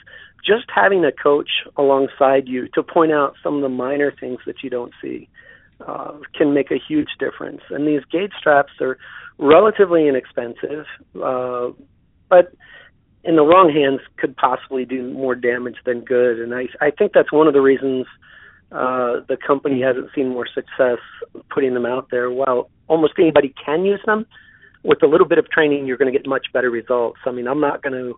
just 0.45 0.65
having 0.73 1.05
a 1.05 1.11
coach 1.11 1.49
alongside 1.77 2.47
you 2.47 2.67
to 2.73 2.83
point 2.83 3.11
out 3.11 3.35
some 3.43 3.55
of 3.55 3.61
the 3.61 3.69
minor 3.69 4.13
things 4.19 4.39
that 4.45 4.63
you 4.63 4.69
don't 4.69 4.93
see 5.01 5.29
uh, 5.87 6.13
can 6.35 6.53
make 6.53 6.71
a 6.71 6.77
huge 6.77 7.09
difference. 7.19 7.61
And 7.69 7.87
these 7.87 8.01
gait 8.11 8.31
straps 8.37 8.73
are 8.81 8.97
relatively 9.37 10.07
inexpensive, 10.07 10.85
uh, 11.21 11.69
but 12.29 12.53
in 13.23 13.35
the 13.37 13.43
wrong 13.43 13.71
hands 13.73 14.01
could 14.17 14.35
possibly 14.35 14.85
do 14.85 15.11
more 15.11 15.35
damage 15.35 15.77
than 15.85 16.01
good. 16.01 16.39
And 16.39 16.53
I, 16.53 16.67
I 16.81 16.91
think 16.91 17.13
that's 17.13 17.31
one 17.31 17.47
of 17.47 17.53
the 17.53 17.61
reasons 17.61 18.05
uh, 18.71 19.21
the 19.27 19.37
company 19.45 19.81
hasn't 19.81 20.09
seen 20.13 20.29
more 20.29 20.47
success 20.47 20.99
putting 21.49 21.73
them 21.73 21.85
out 21.85 22.09
there. 22.11 22.29
While 22.31 22.69
almost 22.87 23.13
anybody 23.17 23.53
can 23.65 23.85
use 23.85 24.01
them, 24.05 24.25
with 24.83 25.01
a 25.01 25.07
little 25.07 25.27
bit 25.27 25.37
of 25.37 25.49
training, 25.49 25.85
you're 25.87 25.97
going 25.97 26.11
to 26.11 26.17
get 26.17 26.27
much 26.27 26.47
better 26.53 26.69
results. 26.69 27.19
I 27.25 27.31
mean, 27.31 27.47
I'm 27.47 27.61
not 27.61 27.81
going 27.81 27.93
to 27.93 28.15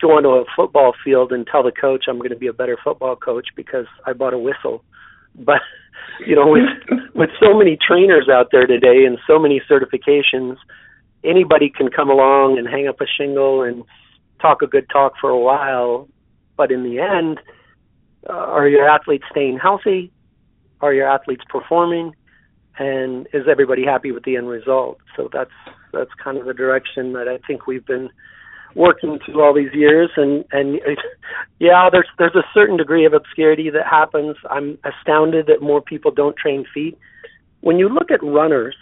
go 0.00 0.12
onto 0.16 0.30
a 0.30 0.44
football 0.54 0.94
field 1.04 1.32
and 1.32 1.46
tell 1.46 1.62
the 1.62 1.72
coach 1.72 2.04
I'm 2.08 2.18
going 2.18 2.30
to 2.30 2.36
be 2.36 2.46
a 2.46 2.52
better 2.52 2.76
football 2.82 3.16
coach 3.16 3.48
because 3.56 3.86
I 4.06 4.12
bought 4.12 4.34
a 4.34 4.38
whistle. 4.38 4.84
But 5.34 5.60
you 6.26 6.34
know, 6.34 6.48
with 6.48 7.00
with 7.14 7.30
so 7.40 7.56
many 7.56 7.76
trainers 7.76 8.28
out 8.28 8.48
there 8.50 8.66
today 8.66 9.04
and 9.04 9.18
so 9.26 9.38
many 9.38 9.60
certifications, 9.70 10.56
anybody 11.24 11.70
can 11.70 11.90
come 11.90 12.10
along 12.10 12.58
and 12.58 12.66
hang 12.68 12.88
up 12.88 13.00
a 13.00 13.06
shingle 13.06 13.62
and 13.62 13.84
talk 14.40 14.62
a 14.62 14.66
good 14.66 14.88
talk 14.90 15.14
for 15.20 15.30
a 15.30 15.38
while. 15.38 16.08
But 16.56 16.72
in 16.72 16.82
the 16.82 16.98
end, 16.98 17.40
uh, 18.28 18.32
are 18.32 18.68
your 18.68 18.88
athletes 18.88 19.24
staying 19.30 19.58
healthy? 19.58 20.12
Are 20.80 20.92
your 20.92 21.08
athletes 21.08 21.44
performing? 21.48 22.14
And 22.78 23.26
is 23.32 23.46
everybody 23.50 23.84
happy 23.84 24.12
with 24.12 24.24
the 24.24 24.36
end 24.36 24.48
result? 24.48 24.98
So 25.16 25.28
that's 25.32 25.50
that's 25.92 26.10
kind 26.22 26.38
of 26.38 26.46
the 26.46 26.54
direction 26.54 27.12
that 27.14 27.28
I 27.28 27.38
think 27.46 27.66
we've 27.66 27.86
been 27.86 28.10
working 28.74 29.18
through 29.24 29.42
all 29.42 29.54
these 29.54 29.72
years 29.72 30.10
and 30.16 30.44
and 30.52 30.80
yeah 31.58 31.88
there's 31.90 32.08
there's 32.18 32.34
a 32.34 32.44
certain 32.52 32.76
degree 32.76 33.04
of 33.04 33.12
obscurity 33.12 33.70
that 33.70 33.86
happens. 33.86 34.36
I'm 34.50 34.78
astounded 34.84 35.46
that 35.46 35.62
more 35.62 35.80
people 35.80 36.10
don't 36.10 36.36
train 36.36 36.64
feet. 36.72 36.98
When 37.60 37.78
you 37.78 37.88
look 37.88 38.10
at 38.10 38.22
runners 38.22 38.76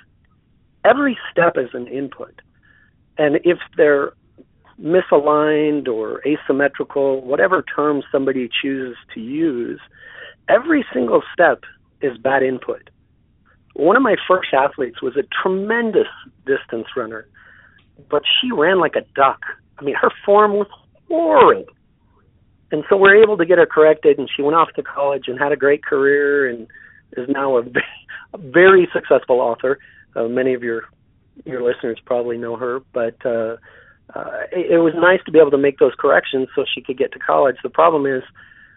every 0.86 1.18
step 1.30 1.54
is 1.56 1.70
an 1.72 1.86
input. 1.88 2.40
And 3.18 3.36
if 3.44 3.58
they're 3.76 4.12
misaligned 4.80 5.88
or 5.88 6.20
asymmetrical 6.26 7.22
whatever 7.22 7.64
term 7.75 8.02
somebody 8.12 8.49
chooses 8.62 8.96
to 9.14 9.20
use 9.20 9.80
every 10.50 10.84
single 10.92 11.22
step 11.32 11.62
is 12.02 12.18
bad 12.18 12.42
input. 12.42 12.90
One 13.72 13.96
of 13.96 14.02
my 14.02 14.16
first 14.28 14.49
athletes 14.52 15.00
was 15.00 15.16
a 15.16 15.22
tremendous 15.42 16.08
distance 16.46 16.88
runner 16.94 17.26
but 18.11 18.23
she 18.41 18.52
ran 18.52 18.78
like 18.80 18.97
a 18.97 19.04
duck 19.15 19.41
I 19.78 19.85
mean, 19.85 19.95
her 19.95 20.11
form 20.25 20.54
was 20.54 20.69
horrid. 21.09 21.67
And 22.73 22.85
so 22.89 22.97
we're 22.97 23.23
able 23.23 23.37
to 23.37 23.47
get 23.47 23.59
her 23.59 23.67
corrected, 23.67 24.19
and 24.19 24.28
she 24.35 24.43
went 24.43 24.56
off 24.56 24.69
to 24.76 24.82
college 24.82 25.25
and 25.28 25.39
had 25.39 25.52
a 25.52 25.56
great 25.56 25.85
career, 25.85 26.49
and 26.49 26.67
is 27.17 27.28
now 27.28 27.59
a, 27.59 27.63
very 28.39 28.89
successful 28.93 29.41
author. 29.41 29.78
Uh, 30.15 30.25
many 30.25 30.54
of 30.54 30.63
your 30.63 30.82
your 31.45 31.63
listeners 31.63 31.99
probably 32.04 32.39
know 32.39 32.56
her, 32.56 32.80
but 32.93 33.15
uh, 33.25 33.56
uh, 34.15 34.30
it, 34.50 34.73
it 34.73 34.78
was 34.78 34.95
nice 34.97 35.21
to 35.26 35.30
be 35.30 35.39
able 35.39 35.50
to 35.50 35.59
make 35.59 35.78
those 35.78 35.93
corrections 35.99 36.49
so 36.54 36.65
she 36.75 36.80
could 36.80 36.99
get 36.99 37.13
to 37.13 37.19
college. 37.19 37.56
The 37.63 37.71
problem 37.71 38.06
is, 38.06 38.23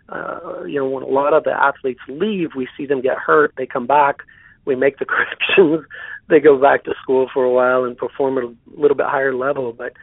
uh, 0.10 0.64
you 0.66 0.76
know, 0.76 0.88
when 0.88 1.04
a 1.04 1.08
lot 1.08 1.34
of 1.34 1.46
the 1.46 1.52
athletes 1.52 2.02
leave, 2.10 2.50
we 2.56 2.68
see 2.78 2.86
them 2.86 3.02
get 3.02 3.18
hurt. 3.18 3.54
They 3.58 3.66
come 3.66 3.88
back, 3.88 4.18
we 4.66 4.76
make 4.76 5.00
the 5.00 5.06
corrections, 5.14 5.86
they 6.30 6.40
go 6.40 6.60
back 6.60 6.84
to 6.84 6.94
school 7.02 7.30
for 7.34 7.44
a 7.44 7.52
while 7.52 7.84
and 7.84 7.98
perform 7.98 8.38
at 8.38 8.44
a 8.44 8.56
little 8.80 8.96
bit 8.96 9.08
higher 9.08 9.34
level. 9.34 9.74
But 9.74 9.94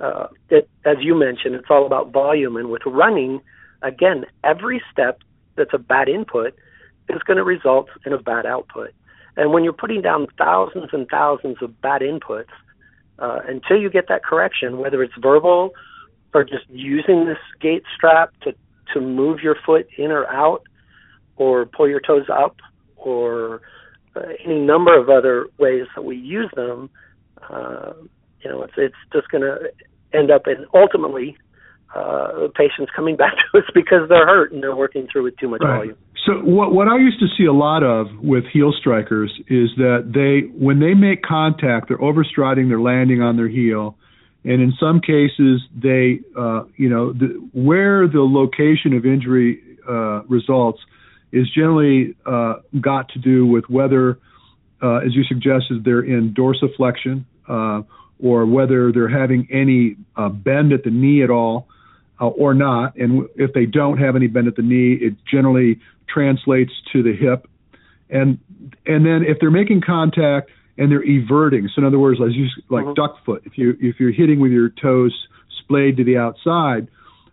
uh, 0.00 0.28
it, 0.50 0.68
as 0.84 0.96
you 1.00 1.14
mentioned, 1.14 1.54
it's 1.54 1.70
all 1.70 1.86
about 1.86 2.12
volume. 2.12 2.56
And 2.56 2.70
with 2.70 2.82
running, 2.86 3.40
again, 3.82 4.26
every 4.44 4.82
step 4.92 5.20
that's 5.56 5.72
a 5.72 5.78
bad 5.78 6.08
input 6.08 6.54
is 7.08 7.22
going 7.22 7.36
to 7.36 7.44
result 7.44 7.88
in 8.04 8.12
a 8.12 8.18
bad 8.18 8.46
output. 8.46 8.92
And 9.36 9.52
when 9.52 9.64
you're 9.64 9.72
putting 9.72 10.02
down 10.02 10.26
thousands 10.38 10.90
and 10.92 11.06
thousands 11.08 11.58
of 11.60 11.80
bad 11.80 12.02
inputs, 12.02 12.48
uh, 13.18 13.40
until 13.48 13.78
you 13.78 13.88
get 13.90 14.08
that 14.08 14.24
correction, 14.24 14.78
whether 14.78 15.02
it's 15.02 15.14
verbal 15.20 15.70
or 16.34 16.44
just 16.44 16.68
using 16.68 17.24
this 17.24 17.38
gait 17.60 17.82
strap 17.94 18.32
to, 18.42 18.54
to 18.92 19.00
move 19.00 19.40
your 19.40 19.56
foot 19.64 19.88
in 19.96 20.10
or 20.10 20.26
out, 20.26 20.62
or 21.36 21.64
pull 21.66 21.88
your 21.88 22.00
toes 22.00 22.26
up, 22.30 22.56
or 22.96 23.62
any 24.44 24.60
number 24.60 24.98
of 24.98 25.08
other 25.08 25.46
ways 25.58 25.86
that 25.94 26.02
we 26.02 26.16
use 26.16 26.50
them, 26.54 26.90
uh, 27.50 27.92
you 28.42 28.50
know, 28.50 28.62
it's 28.62 28.74
it's 28.76 28.96
just 29.12 29.28
going 29.28 29.42
to 29.42 29.70
end 30.16 30.30
up 30.30 30.46
in 30.46 30.66
ultimately 30.74 31.36
uh, 31.94 32.48
patients 32.54 32.90
coming 32.94 33.16
back 33.22 33.34
to 33.34 33.58
us 33.58 33.64
because 33.74 34.08
they're 34.08 34.26
hurt 34.26 34.52
and 34.52 34.62
they're 34.62 34.76
working 34.76 35.08
through 35.10 35.24
with 35.24 35.36
too 35.38 35.48
much 35.48 35.60
right. 35.62 35.76
volume. 35.76 35.96
So 36.26 36.32
what 36.40 36.72
what 36.72 36.88
I 36.88 36.98
used 36.98 37.20
to 37.20 37.26
see 37.38 37.44
a 37.44 37.52
lot 37.52 37.84
of 37.84 38.08
with 38.20 38.44
heel 38.52 38.72
strikers 38.78 39.32
is 39.48 39.70
that 39.76 40.10
they 40.12 40.48
when 40.58 40.80
they 40.80 40.94
make 40.94 41.22
contact, 41.22 41.88
they're 41.88 41.98
overstriding, 41.98 42.68
they're 42.68 42.80
landing 42.80 43.22
on 43.22 43.36
their 43.36 43.48
heel, 43.48 43.96
and 44.44 44.60
in 44.60 44.72
some 44.80 45.00
cases 45.00 45.62
they 45.74 46.20
uh, 46.36 46.64
you 46.76 46.88
know 46.88 47.12
the, 47.12 47.28
where 47.52 48.08
the 48.08 48.22
location 48.22 48.92
of 48.92 49.06
injury 49.06 49.62
uh, 49.88 50.22
results 50.24 50.80
is 51.36 51.50
generally 51.50 52.16
uh, 52.24 52.54
got 52.80 53.10
to 53.10 53.18
do 53.18 53.46
with 53.46 53.64
whether, 53.68 54.18
uh, 54.82 54.96
as 54.96 55.14
you 55.14 55.22
suggested, 55.24 55.84
they're 55.84 56.00
in 56.00 56.32
dorsiflexion 56.32 57.24
uh, 57.46 57.82
or 58.18 58.46
whether 58.46 58.90
they're 58.90 59.08
having 59.08 59.46
any 59.50 59.96
uh, 60.16 60.30
bend 60.30 60.72
at 60.72 60.82
the 60.82 60.90
knee 60.90 61.22
at 61.22 61.28
all 61.30 61.68
uh, 62.20 62.26
or 62.26 62.54
not. 62.54 62.96
And 62.96 63.28
if 63.36 63.52
they 63.52 63.66
don't 63.66 63.98
have 63.98 64.16
any 64.16 64.28
bend 64.28 64.48
at 64.48 64.56
the 64.56 64.62
knee, 64.62 64.94
it 64.94 65.14
generally 65.30 65.78
translates 66.08 66.72
to 66.92 67.02
the 67.02 67.14
hip. 67.14 67.46
And 68.08 68.38
and 68.86 69.04
then 69.04 69.24
if 69.24 69.38
they're 69.40 69.50
making 69.50 69.82
contact 69.82 70.50
and 70.78 70.90
they're 70.90 71.04
everting, 71.04 71.68
so 71.74 71.80
in 71.80 71.84
other 71.84 71.98
words, 71.98 72.18
like 72.20 72.32
you, 72.32 72.46
like 72.70 72.84
mm-hmm. 72.84 72.94
duck 72.94 73.24
foot, 73.24 73.42
if 73.44 73.58
you 73.58 73.76
if 73.80 74.00
you're 74.00 74.12
hitting 74.12 74.40
with 74.40 74.52
your 74.52 74.70
toes 74.70 75.12
splayed 75.58 75.96
to 75.98 76.04
the 76.04 76.16
outside, 76.16 76.88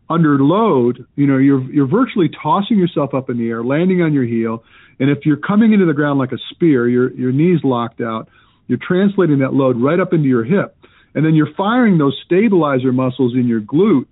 under 0.10 0.38
load, 0.40 1.06
you 1.16 1.28
know, 1.28 1.38
you're 1.38 1.64
you're 1.72 1.88
virtually 1.88 2.30
tossing 2.30 2.78
yourself 2.78 3.14
up 3.14 3.30
in 3.30 3.38
the 3.38 3.50
air, 3.50 3.64
landing 3.64 4.02
on 4.02 4.14
your 4.14 4.26
heel, 4.26 4.64
and 5.00 5.10
if 5.10 5.26
you're 5.26 5.38
coming 5.38 5.74
into 5.74 5.86
the 5.86 5.94
ground 5.94 6.20
like 6.20 6.32
a 6.32 6.38
spear, 6.52 6.88
your 6.88 7.12
your 7.14 7.32
knees 7.32 7.60
locked 7.64 8.02
out, 8.02 8.30
you're 8.68 8.80
translating 8.82 9.40
that 9.40 9.54
load 9.54 9.78
right 9.78 10.00
up 10.00 10.14
into 10.14 10.28
your 10.28 10.44
hip. 10.44 10.76
And 11.16 11.26
then 11.26 11.36
you're 11.36 11.54
firing 11.56 11.98
those 11.98 12.20
stabilizer 12.26 12.92
muscles 12.92 13.34
in 13.36 13.48
your 13.48 13.62
glute 13.62 14.08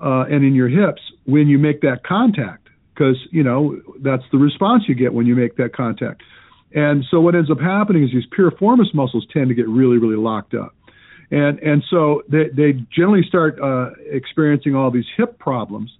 uh, 0.00 0.24
and 0.28 0.44
in 0.44 0.54
your 0.54 0.68
hips 0.68 1.00
when 1.24 1.48
you 1.48 1.58
make 1.58 1.82
that 1.82 2.02
contact, 2.04 2.68
because, 2.92 3.16
you 3.30 3.44
know, 3.44 3.80
that's 4.00 4.24
the 4.32 4.38
response 4.38 4.84
you 4.88 4.94
get 4.94 5.14
when 5.14 5.26
you 5.26 5.36
make 5.36 5.56
that 5.56 5.74
contact. 5.74 6.22
And 6.74 7.04
so 7.10 7.20
what 7.20 7.34
ends 7.34 7.50
up 7.50 7.60
happening 7.60 8.04
is 8.04 8.10
these 8.12 8.26
piriformis 8.36 8.92
muscles 8.94 9.26
tend 9.32 9.48
to 9.48 9.54
get 9.54 9.68
really, 9.68 9.98
really 9.98 10.16
locked 10.16 10.54
up. 10.54 10.74
And, 11.30 11.58
and 11.60 11.84
so 11.88 12.22
they, 12.28 12.48
they 12.52 12.72
generally 12.94 13.22
start 13.26 13.58
uh, 13.60 13.90
experiencing 14.10 14.74
all 14.74 14.90
these 14.90 15.04
hip 15.16 15.38
problems. 15.38 15.90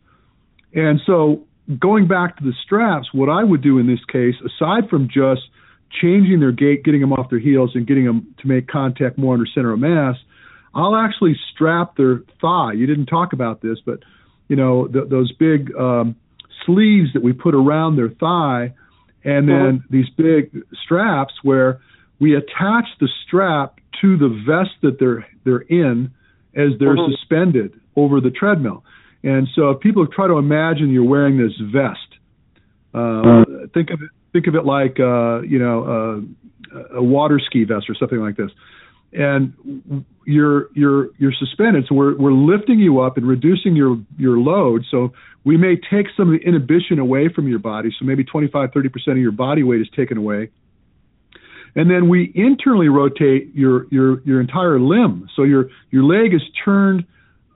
And 0.74 1.00
so 1.06 1.44
going 1.78 2.08
back 2.08 2.36
to 2.38 2.44
the 2.44 2.52
straps, 2.64 3.08
what 3.12 3.28
I 3.28 3.44
would 3.44 3.62
do 3.62 3.78
in 3.78 3.86
this 3.86 4.04
case, 4.10 4.34
aside 4.44 4.88
from 4.88 5.08
just 5.08 5.42
changing 6.00 6.40
their 6.40 6.52
gait, 6.52 6.84
getting 6.84 7.00
them 7.00 7.12
off 7.12 7.30
their 7.30 7.38
heels, 7.38 7.72
and 7.74 7.86
getting 7.86 8.04
them 8.04 8.34
to 8.40 8.48
make 8.48 8.68
contact 8.68 9.18
more 9.18 9.34
under 9.34 9.46
center 9.46 9.72
of 9.72 9.78
mass, 9.78 10.16
I'll 10.74 10.96
actually 10.96 11.36
strap 11.52 11.96
their 11.96 12.22
thigh. 12.40 12.72
You 12.72 12.86
didn't 12.86 13.06
talk 13.06 13.32
about 13.32 13.60
this, 13.60 13.78
but 13.84 14.00
you 14.48 14.56
know 14.56 14.86
th- 14.86 15.08
those 15.08 15.32
big 15.32 15.74
um, 15.76 16.14
sleeves 16.64 17.12
that 17.14 17.22
we 17.22 17.32
put 17.32 17.54
around 17.54 17.96
their 17.96 18.10
thigh, 18.10 18.74
and 19.24 19.48
then 19.48 19.84
these 19.90 20.08
big 20.16 20.64
straps 20.84 21.34
where 21.42 21.80
we 22.20 22.36
attach 22.36 22.86
the 23.00 23.08
strap 23.26 23.79
to 24.00 24.16
the 24.16 24.28
vest 24.46 24.70
that 24.82 24.98
they're 24.98 25.26
they're 25.44 25.60
in 25.60 26.12
as 26.54 26.78
they're 26.78 26.96
mm-hmm. 26.96 27.12
suspended 27.12 27.78
over 27.96 28.20
the 28.20 28.30
treadmill. 28.30 28.84
And 29.22 29.48
so 29.54 29.70
if 29.70 29.80
people 29.80 30.06
try 30.06 30.26
to 30.26 30.38
imagine 30.38 30.90
you're 30.90 31.04
wearing 31.04 31.36
this 31.36 31.52
vest, 31.72 31.98
uh, 32.94 32.98
mm-hmm. 32.98 33.64
think 33.74 33.90
of 33.90 34.02
it 34.02 34.10
think 34.32 34.46
of 34.46 34.54
it 34.54 34.64
like 34.64 34.98
uh, 34.98 35.42
you 35.42 35.58
know 35.58 36.24
uh, 36.72 36.96
a 36.96 37.02
water 37.02 37.40
ski 37.44 37.64
vest 37.64 37.86
or 37.88 37.94
something 37.94 38.18
like 38.18 38.36
this. 38.36 38.50
And 39.12 40.04
you're 40.24 40.68
you're 40.74 41.10
you're 41.18 41.32
suspended, 41.38 41.86
so 41.88 41.94
we're 41.94 42.16
we're 42.16 42.32
lifting 42.32 42.78
you 42.78 43.00
up 43.00 43.16
and 43.16 43.26
reducing 43.26 43.74
your 43.74 43.98
your 44.16 44.38
load. 44.38 44.84
So 44.90 45.12
we 45.44 45.56
may 45.56 45.74
take 45.76 46.06
some 46.16 46.32
of 46.32 46.40
the 46.40 46.46
inhibition 46.46 46.98
away 46.98 47.28
from 47.28 47.48
your 47.48 47.58
body. 47.58 47.90
So 47.98 48.04
maybe 48.04 48.22
25, 48.22 48.70
30 48.72 48.88
percent 48.88 49.16
of 49.16 49.22
your 49.22 49.32
body 49.32 49.64
weight 49.64 49.80
is 49.80 49.88
taken 49.96 50.16
away 50.16 50.50
and 51.74 51.90
then 51.90 52.08
we 52.08 52.32
internally 52.34 52.88
rotate 52.88 53.54
your 53.54 53.86
your 53.90 54.20
your 54.22 54.40
entire 54.40 54.80
limb. 54.80 55.28
So 55.36 55.42
your 55.42 55.70
your 55.90 56.04
leg 56.04 56.34
is 56.34 56.42
turned, 56.64 57.04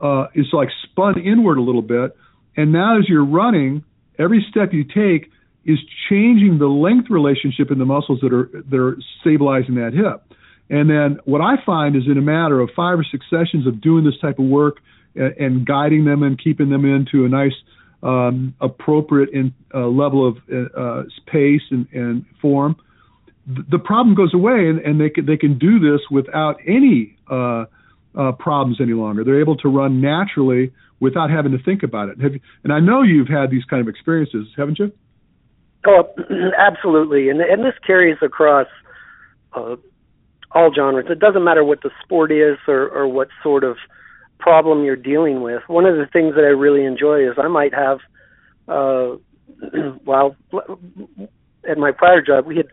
uh, 0.00 0.26
is 0.34 0.46
like 0.52 0.68
spun 0.84 1.20
inward 1.20 1.58
a 1.58 1.62
little 1.62 1.82
bit, 1.82 2.16
and 2.56 2.72
now 2.72 2.98
as 2.98 3.08
you're 3.08 3.24
running, 3.24 3.84
every 4.18 4.44
step 4.50 4.72
you 4.72 4.84
take 4.84 5.30
is 5.64 5.78
changing 6.08 6.58
the 6.58 6.66
length 6.66 7.08
relationship 7.10 7.70
in 7.70 7.78
the 7.78 7.84
muscles 7.84 8.20
that 8.22 8.32
are 8.32 8.50
that 8.70 8.78
are 8.78 8.98
stabilizing 9.20 9.76
that 9.76 9.92
hip. 9.94 10.22
And 10.70 10.88
then 10.88 11.18
what 11.24 11.40
I 11.40 11.56
find 11.64 11.94
is 11.94 12.04
in 12.06 12.16
a 12.16 12.22
matter 12.22 12.60
of 12.60 12.70
five 12.74 12.98
or 12.98 13.04
six 13.10 13.26
sessions 13.28 13.66
of 13.66 13.80
doing 13.80 14.04
this 14.04 14.18
type 14.20 14.38
of 14.38 14.46
work 14.46 14.78
and, 15.14 15.34
and 15.36 15.66
guiding 15.66 16.04
them 16.04 16.22
and 16.22 16.42
keeping 16.42 16.70
them 16.70 16.84
into 16.84 17.24
a 17.24 17.28
nice 17.28 17.52
um, 18.02 18.54
appropriate 18.60 19.30
in, 19.30 19.54
uh, 19.74 19.86
level 19.86 20.28
of 20.28 20.36
uh, 20.50 21.02
pace 21.26 21.62
and, 21.70 21.86
and 21.92 22.24
form, 22.40 22.76
the 23.46 23.78
problem 23.78 24.14
goes 24.14 24.32
away 24.32 24.68
and, 24.68 24.78
and 24.80 25.00
they 25.00 25.10
can 25.10 25.26
they 25.26 25.36
can 25.36 25.58
do 25.58 25.78
this 25.78 26.00
without 26.10 26.56
any 26.66 27.16
uh, 27.30 27.64
uh, 28.16 28.32
problems 28.32 28.78
any 28.80 28.92
longer. 28.92 29.24
They're 29.24 29.40
able 29.40 29.56
to 29.58 29.68
run 29.68 30.00
naturally 30.00 30.72
without 31.00 31.30
having 31.30 31.52
to 31.52 31.62
think 31.62 31.82
about 31.82 32.08
it. 32.08 32.40
And 32.62 32.72
I 32.72 32.80
know 32.80 33.02
you've 33.02 33.28
had 33.28 33.50
these 33.50 33.64
kind 33.64 33.82
of 33.82 33.88
experiences, 33.88 34.46
haven't 34.56 34.78
you? 34.78 34.92
Oh, 35.86 36.08
absolutely, 36.58 37.28
and 37.28 37.40
and 37.40 37.62
this 37.62 37.74
carries 37.86 38.16
across 38.22 38.68
uh, 39.52 39.76
all 40.52 40.72
genres. 40.74 41.06
It 41.10 41.18
doesn't 41.18 41.44
matter 41.44 41.64
what 41.64 41.82
the 41.82 41.90
sport 42.02 42.32
is 42.32 42.56
or, 42.66 42.88
or 42.88 43.08
what 43.08 43.28
sort 43.42 43.64
of 43.64 43.76
problem 44.38 44.84
you're 44.84 44.96
dealing 44.96 45.42
with. 45.42 45.62
One 45.66 45.84
of 45.84 45.96
the 45.96 46.06
things 46.06 46.34
that 46.36 46.44
I 46.44 46.52
really 46.52 46.84
enjoy 46.84 47.28
is 47.28 47.34
I 47.38 47.48
might 47.48 47.74
have, 47.74 47.98
uh, 48.68 49.16
well, 50.04 50.36
at 51.68 51.78
my 51.78 51.92
prior 51.92 52.22
job 52.22 52.46
we 52.46 52.56
had 52.56 52.66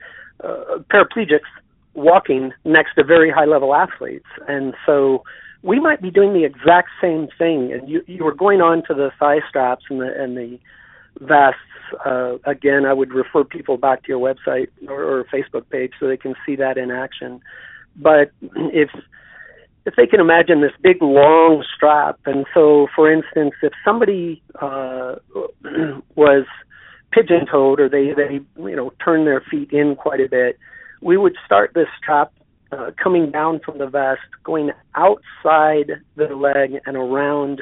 uh, 0.44 0.80
paraplegics 0.92 1.50
walking 1.94 2.52
next 2.64 2.96
to 2.96 3.04
very 3.04 3.32
high 3.32 3.46
level 3.46 3.76
athletes. 3.76 4.28
And 4.48 4.74
so 4.86 5.24
we 5.64 5.80
might 5.80 6.02
be 6.02 6.10
doing 6.10 6.34
the 6.34 6.44
exact 6.46 6.90
same 7.02 7.28
thing. 7.38 7.72
And 7.74 7.90
you, 7.90 8.04
you 8.08 8.24
were 8.24 8.34
going 8.34 8.62
on 8.62 8.84
to 8.88 8.94
the 8.94 9.12
thigh 9.20 9.40
straps 9.48 9.86
and 9.90 10.02
the, 10.02 10.22
and 10.22 10.38
the 10.38 10.60
vests. 11.20 11.60
Uh, 12.06 12.38
again, 12.46 12.86
I 12.86 12.94
would 12.94 13.14
refer 13.14 13.44
people 13.44 13.78
back 13.78 14.04
to 14.04 14.10
your 14.10 14.20
website 14.20 14.70
or, 14.88 15.04
or 15.04 15.24
Facebook 15.26 15.70
page 15.70 15.92
so 16.00 16.08
they 16.08 16.18
can 16.18 16.36
see 16.46 16.56
that 16.56 16.78
in 16.78 16.90
action. 16.90 17.42
But 17.96 18.32
if 18.56 18.90
if 19.84 19.96
they 19.96 20.06
can 20.06 20.20
imagine 20.20 20.62
this 20.62 20.72
big 20.82 21.02
long 21.02 21.66
strap, 21.76 22.20
and 22.26 22.46
so 22.54 22.88
for 22.96 23.12
instance, 23.12 23.54
if 23.62 23.74
somebody 23.84 24.42
uh, 24.62 25.16
was 26.16 26.46
pigeon 27.12 27.46
toed 27.50 27.80
or 27.80 27.90
they 27.90 28.14
they 28.14 28.40
you 28.58 28.76
know 28.76 28.92
turn 29.04 29.26
their 29.26 29.42
feet 29.42 29.72
in 29.72 29.96
quite 29.96 30.20
a 30.20 30.30
bit, 30.30 30.58
we 31.02 31.18
would 31.18 31.36
start 31.46 31.72
this 31.74 31.88
strap 31.98 32.32
uh, 32.72 32.92
coming 33.02 33.32
down 33.32 33.60
from 33.60 33.78
the 33.78 33.88
vest, 33.88 34.22
going 34.44 34.72
outside 34.96 36.02
their 36.16 36.36
leg 36.36 36.80
and 36.86 36.96
around 36.96 37.62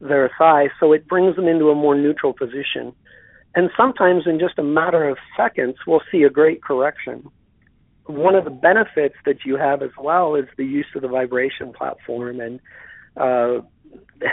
their 0.00 0.30
thigh, 0.38 0.68
so 0.78 0.92
it 0.92 1.06
brings 1.08 1.36
them 1.36 1.46
into 1.46 1.70
a 1.70 1.74
more 1.74 1.94
neutral 1.94 2.32
position. 2.32 2.92
And 3.54 3.70
sometimes 3.76 4.24
in 4.26 4.38
just 4.38 4.58
a 4.58 4.62
matter 4.62 5.08
of 5.08 5.16
seconds, 5.36 5.76
we'll 5.86 6.02
see 6.12 6.22
a 6.22 6.30
great 6.30 6.62
correction. 6.62 7.28
One 8.04 8.34
of 8.34 8.44
the 8.44 8.50
benefits 8.50 9.16
that 9.24 9.44
you 9.44 9.56
have 9.56 9.82
as 9.82 9.90
well 9.98 10.34
is 10.34 10.44
the 10.56 10.64
use 10.64 10.86
of 10.94 11.02
the 11.02 11.08
vibration 11.08 11.72
platform, 11.72 12.40
and 12.40 12.60
uh, 13.16 13.62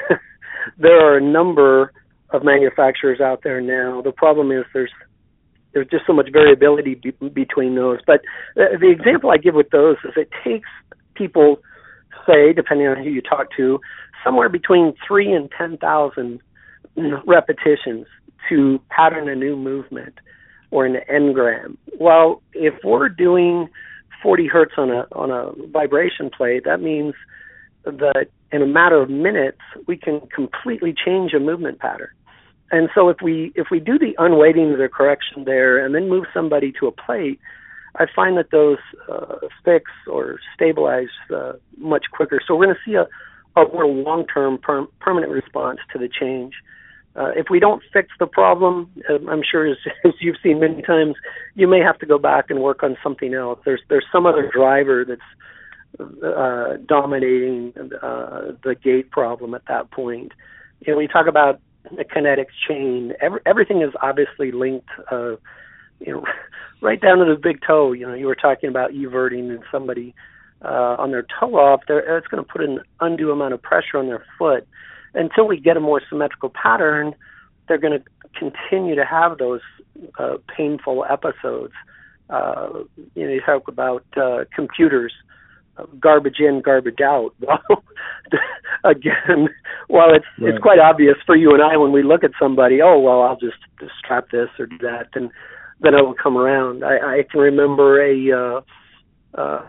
there 0.78 1.00
are 1.00 1.18
a 1.18 1.22
number 1.22 1.94
of 2.34 2.44
manufacturers 2.44 3.22
out 3.22 3.42
there 3.44 3.62
now. 3.62 4.02
The 4.02 4.12
problem 4.12 4.52
is 4.52 4.66
there's 4.74 4.92
there's 5.74 5.88
just 5.88 6.06
so 6.06 6.14
much 6.14 6.30
variability 6.32 6.96
be- 6.96 7.30
between 7.30 7.76
those. 7.76 8.00
But 8.06 8.22
the, 8.56 8.78
the 8.80 8.90
example 8.90 9.32
I 9.32 9.38
give 9.38 9.56
with 9.56 9.72
those 9.72 9.98
is 10.04 10.12
it 10.16 10.30
takes 10.44 10.70
people, 11.16 11.58
say, 12.28 12.54
depending 12.54 12.88
on 12.88 12.98
who 12.98 13.10
you 13.10 13.22
talk 13.22 13.48
to, 13.58 13.80
somewhere 14.24 14.50
between 14.50 14.94
three 15.08 15.32
and 15.32 15.50
ten 15.58 15.78
thousand 15.78 16.42
repetitions 17.26 18.06
to 18.50 18.80
pattern 18.90 19.30
a 19.30 19.36
new 19.36 19.56
movement 19.56 20.16
or 20.70 20.86
an 20.86 20.98
engram. 21.12 21.78
Well, 22.00 22.42
if 22.54 22.74
we're 22.84 23.10
doing 23.10 23.70
40 24.22 24.48
hertz 24.48 24.74
on 24.78 24.90
a 24.90 25.06
on 25.12 25.32
a 25.32 25.52
vibration 25.68 26.30
plate, 26.36 26.64
that 26.66 26.82
means 26.82 27.14
that 27.86 28.28
in 28.52 28.62
a 28.62 28.68
matter 28.68 29.02
of 29.02 29.10
minutes 29.10 29.60
we 29.88 29.98
can 29.98 30.22
completely 30.34 30.94
change 30.94 31.34
a 31.34 31.40
movement 31.40 31.80
pattern. 31.80 32.10
And 32.74 32.90
so 32.96 33.08
if 33.10 33.18
we 33.22 33.54
if 33.56 33.68
we 33.70 33.80
do 33.80 34.00
the 34.00 34.16
unweighting 34.18 34.80
the 34.80 34.90
correction 34.90 35.44
there 35.46 35.78
and 35.78 35.94
then 35.94 36.10
move 36.10 36.26
somebody 36.34 36.74
to 36.80 36.88
a 36.88 36.92
plate, 36.92 37.40
I 37.98 38.08
find 38.14 38.36
that 38.38 38.50
those 38.50 38.80
uh, 39.08 39.36
fix 39.64 39.92
or 40.08 40.40
stabilize 40.56 41.14
uh, 41.32 41.54
much 41.78 42.06
quicker. 42.12 42.42
So 42.46 42.56
we're 42.56 42.66
going 42.66 42.76
to 42.76 42.82
see 42.84 42.96
a, 42.96 43.06
a 43.62 43.72
more 43.72 43.86
long-term 43.86 44.58
per- 44.58 44.88
permanent 45.00 45.32
response 45.32 45.82
to 45.92 46.00
the 46.00 46.10
change. 46.10 46.56
Uh, 47.16 47.30
if 47.36 47.46
we 47.52 47.60
don't 47.60 47.84
fix 47.94 48.10
the 48.20 48.26
problem, 48.26 48.90
uh, 49.08 49.20
I'm 49.30 49.44
sure 49.44 49.68
as, 49.68 49.78
as 50.04 50.14
you've 50.20 50.38
seen 50.42 50.60
many 50.60 50.82
times, 50.82 51.16
you 51.54 51.68
may 51.68 51.80
have 51.80 52.00
to 52.00 52.08
go 52.08 52.18
back 52.18 52.50
and 52.50 52.60
work 52.60 52.82
on 52.82 52.98
something 53.04 53.36
else. 53.36 53.60
There's 53.66 53.82
there's 53.88 54.08
some 54.12 54.26
other 54.26 54.50
driver 54.52 55.06
that's 55.06 56.02
uh, 56.24 56.78
dominating 56.88 57.74
uh, 58.02 58.54
the 58.64 58.76
gait 58.84 59.12
problem 59.12 59.54
at 59.54 59.62
that 59.68 59.92
point. 59.92 60.32
You 60.82 60.94
know, 60.94 60.98
we 60.98 61.08
talk 61.08 61.28
about 61.28 61.62
a 61.92 62.04
kinetics 62.04 62.54
chain. 62.68 63.14
Every, 63.22 63.40
everything 63.46 63.82
is 63.82 63.92
obviously 64.02 64.52
linked, 64.52 64.90
uh, 65.12 65.36
you 66.00 66.14
know, 66.14 66.26
right 66.82 67.00
down 67.00 67.20
to 67.20 67.26
the 67.26 67.40
big 67.40 67.62
toe. 67.66 67.92
You 67.92 68.08
know, 68.08 68.14
you 68.14 68.28
were 68.28 68.36
talking 68.36 68.70
about 68.70 68.92
everting 68.94 69.50
and 69.50 69.64
somebody 69.72 70.14
uh, 70.64 70.96
on 70.98 71.12
their 71.12 71.26
toe 71.40 71.56
off. 71.56 71.82
There, 71.88 72.18
it's 72.18 72.28
going 72.28 72.44
to 72.44 72.50
put 72.50 72.62
an 72.62 72.80
undue 73.00 73.32
amount 73.32 73.54
of 73.54 73.62
pressure 73.62 73.98
on 73.98 74.08
their 74.08 74.26
foot. 74.38 74.68
Until 75.14 75.48
we 75.48 75.60
get 75.60 75.78
a 75.78 75.80
more 75.80 76.02
symmetrical 76.10 76.50
pattern, 76.50 77.14
they're 77.68 77.78
going 77.78 78.00
to 78.00 78.04
continue 78.38 78.96
to 78.96 79.06
have 79.06 79.38
those 79.38 79.62
uh, 80.18 80.38
painful 80.56 81.06
episodes. 81.10 81.74
Uh, 82.30 82.70
you 83.14 83.28
know, 83.28 83.34
you 83.34 83.42
talk 83.42 83.68
about 83.68 84.04
uh, 84.18 84.46
computers 84.56 85.14
garbage 86.00 86.40
in, 86.40 86.62
garbage 86.62 87.02
out. 87.02 87.34
Well, 88.84 88.92
again, 88.92 89.50
while 89.88 90.14
it's 90.14 90.26
right. 90.40 90.50
it's 90.54 90.62
quite 90.62 90.80
obvious 90.80 91.16
for 91.26 91.36
you 91.36 91.54
and 91.54 91.62
I 91.62 91.78
when 91.78 91.92
we 91.92 92.04
look 92.04 92.24
at 92.24 92.32
somebody, 92.40 92.82
oh 92.82 93.00
well, 93.00 93.22
I'll 93.22 93.38
just, 93.38 93.58
just 93.80 93.92
strap 94.04 94.32
this 94.32 94.50
or 94.60 94.66
do 94.66 94.78
that, 94.80 95.10
and 95.14 95.30
then 95.82 95.94
it 95.94 96.04
will 96.04 96.16
come 96.16 96.38
around. 96.38 96.84
I, 96.84 97.20
I 97.20 97.24
can 97.30 97.40
remember 97.40 98.02
a 98.02 98.32
uh, 98.32 98.62
uh, 99.40 99.68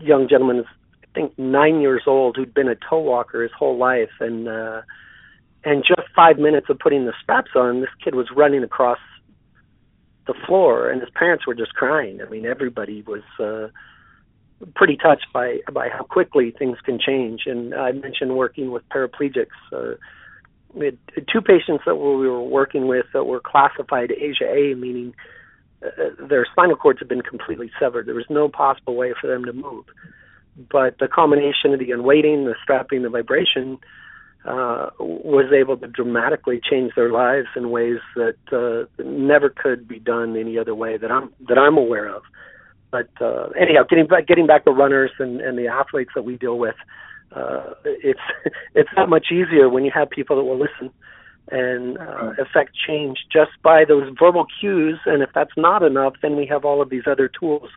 young 0.00 0.28
gentleman, 0.28 0.64
I 1.02 1.06
think 1.14 1.38
nine 1.38 1.80
years 1.80 2.02
old, 2.06 2.36
who'd 2.36 2.54
been 2.54 2.68
a 2.68 2.76
toe 2.76 3.00
walker 3.00 3.42
his 3.42 3.52
whole 3.58 3.78
life, 3.78 4.10
and 4.20 4.48
uh, 4.48 4.82
and 5.64 5.84
just 5.86 6.08
five 6.14 6.38
minutes 6.38 6.66
of 6.68 6.78
putting 6.78 7.06
the 7.06 7.14
straps 7.22 7.52
on, 7.56 7.80
this 7.80 7.90
kid 8.04 8.14
was 8.14 8.26
running 8.36 8.64
across 8.64 8.98
the 10.26 10.34
floor, 10.46 10.90
and 10.90 11.00
his 11.00 11.10
parents 11.10 11.46
were 11.46 11.54
just 11.54 11.74
crying. 11.74 12.20
I 12.20 12.28
mean, 12.28 12.44
everybody 12.44 13.02
was. 13.02 13.22
uh 13.40 13.68
pretty 14.74 14.96
touched 14.96 15.26
by 15.32 15.58
by 15.72 15.88
how 15.88 16.04
quickly 16.04 16.50
things 16.50 16.78
can 16.84 16.98
change. 16.98 17.42
And 17.46 17.74
I 17.74 17.92
mentioned 17.92 18.36
working 18.36 18.70
with 18.70 18.88
paraplegics. 18.88 19.46
Uh, 19.72 19.96
we 20.74 20.86
had 20.86 20.98
two 21.32 21.40
patients 21.42 21.84
that 21.86 21.96
we 21.96 22.28
were 22.28 22.42
working 22.42 22.86
with 22.86 23.06
that 23.12 23.24
were 23.24 23.40
classified 23.40 24.10
ASIA 24.10 24.72
A, 24.72 24.76
meaning 24.76 25.14
uh, 25.84 25.88
their 26.28 26.46
spinal 26.50 26.76
cords 26.76 26.98
had 26.98 27.08
been 27.08 27.22
completely 27.22 27.70
severed. 27.78 28.06
There 28.06 28.14
was 28.14 28.30
no 28.30 28.48
possible 28.48 28.94
way 28.94 29.12
for 29.20 29.26
them 29.26 29.44
to 29.44 29.52
move. 29.52 29.84
But 30.70 30.98
the 30.98 31.08
combination 31.08 31.72
of 31.72 31.78
the 31.78 31.90
unweighting, 31.92 32.44
the 32.44 32.54
strapping, 32.62 33.02
the 33.02 33.08
vibration 33.08 33.78
uh, 34.44 34.90
was 34.98 35.52
able 35.52 35.76
to 35.76 35.86
dramatically 35.86 36.60
change 36.68 36.92
their 36.94 37.10
lives 37.10 37.48
in 37.56 37.70
ways 37.70 37.98
that 38.16 38.36
uh, 38.52 39.02
never 39.02 39.48
could 39.48 39.86
be 39.86 39.98
done 39.98 40.36
any 40.36 40.58
other 40.58 40.74
way 40.74 40.96
that 40.96 41.10
I'm 41.10 41.32
that 41.48 41.58
I'm 41.58 41.76
aware 41.76 42.08
of. 42.08 42.22
But 42.92 43.08
uh, 43.20 43.48
anyhow, 43.58 43.82
getting 43.88 44.06
back 44.06 44.28
getting 44.28 44.46
back 44.46 44.64
to 44.66 44.70
runners 44.70 45.10
and, 45.18 45.40
and 45.40 45.58
the 45.58 45.66
athletes 45.66 46.12
that 46.14 46.22
we 46.22 46.36
deal 46.36 46.58
with, 46.58 46.76
uh, 47.34 47.74
it's 47.84 48.20
it's 48.74 48.90
that 48.94 49.08
much 49.08 49.32
easier 49.32 49.68
when 49.68 49.84
you 49.84 49.90
have 49.92 50.08
people 50.10 50.36
that 50.36 50.44
will 50.44 50.58
listen 50.58 50.92
and 51.50 51.98
uh, 51.98 52.34
affect 52.38 52.70
change 52.86 53.24
just 53.32 53.50
by 53.64 53.84
those 53.84 54.14
verbal 54.16 54.46
cues. 54.60 55.00
And 55.06 55.22
if 55.22 55.30
that's 55.34 55.56
not 55.56 55.82
enough, 55.82 56.14
then 56.22 56.36
we 56.36 56.46
have 56.46 56.64
all 56.64 56.80
of 56.80 56.90
these 56.90 57.02
other 57.10 57.28
tools 57.28 57.68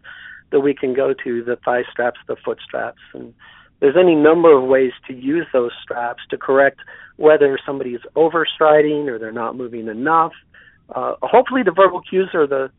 that 0.51 0.59
we 0.59 0.75
can 0.75 0.93
go 0.93 1.13
to 1.23 1.43
the 1.43 1.55
thigh 1.65 1.83
straps, 1.91 2.19
the 2.27 2.35
foot 2.45 2.59
straps, 2.63 3.01
and 3.13 3.33
there's 3.79 3.95
any 3.97 4.15
number 4.15 4.55
of 4.55 4.63
ways 4.63 4.91
to 5.07 5.13
use 5.13 5.47
those 5.51 5.71
straps 5.81 6.21
to 6.29 6.37
correct 6.37 6.79
whether 7.17 7.57
somebody 7.65 7.91
is 7.91 8.01
overstriding 8.15 9.07
or 9.07 9.19
they're 9.19 9.31
not 9.31 9.55
moving 9.55 9.87
enough. 9.87 10.31
Uh, 10.93 11.15
hopefully, 11.21 11.63
the 11.63 11.71
verbal 11.71 12.01
cues 12.01 12.29
are 12.33 12.47
the 12.47 12.71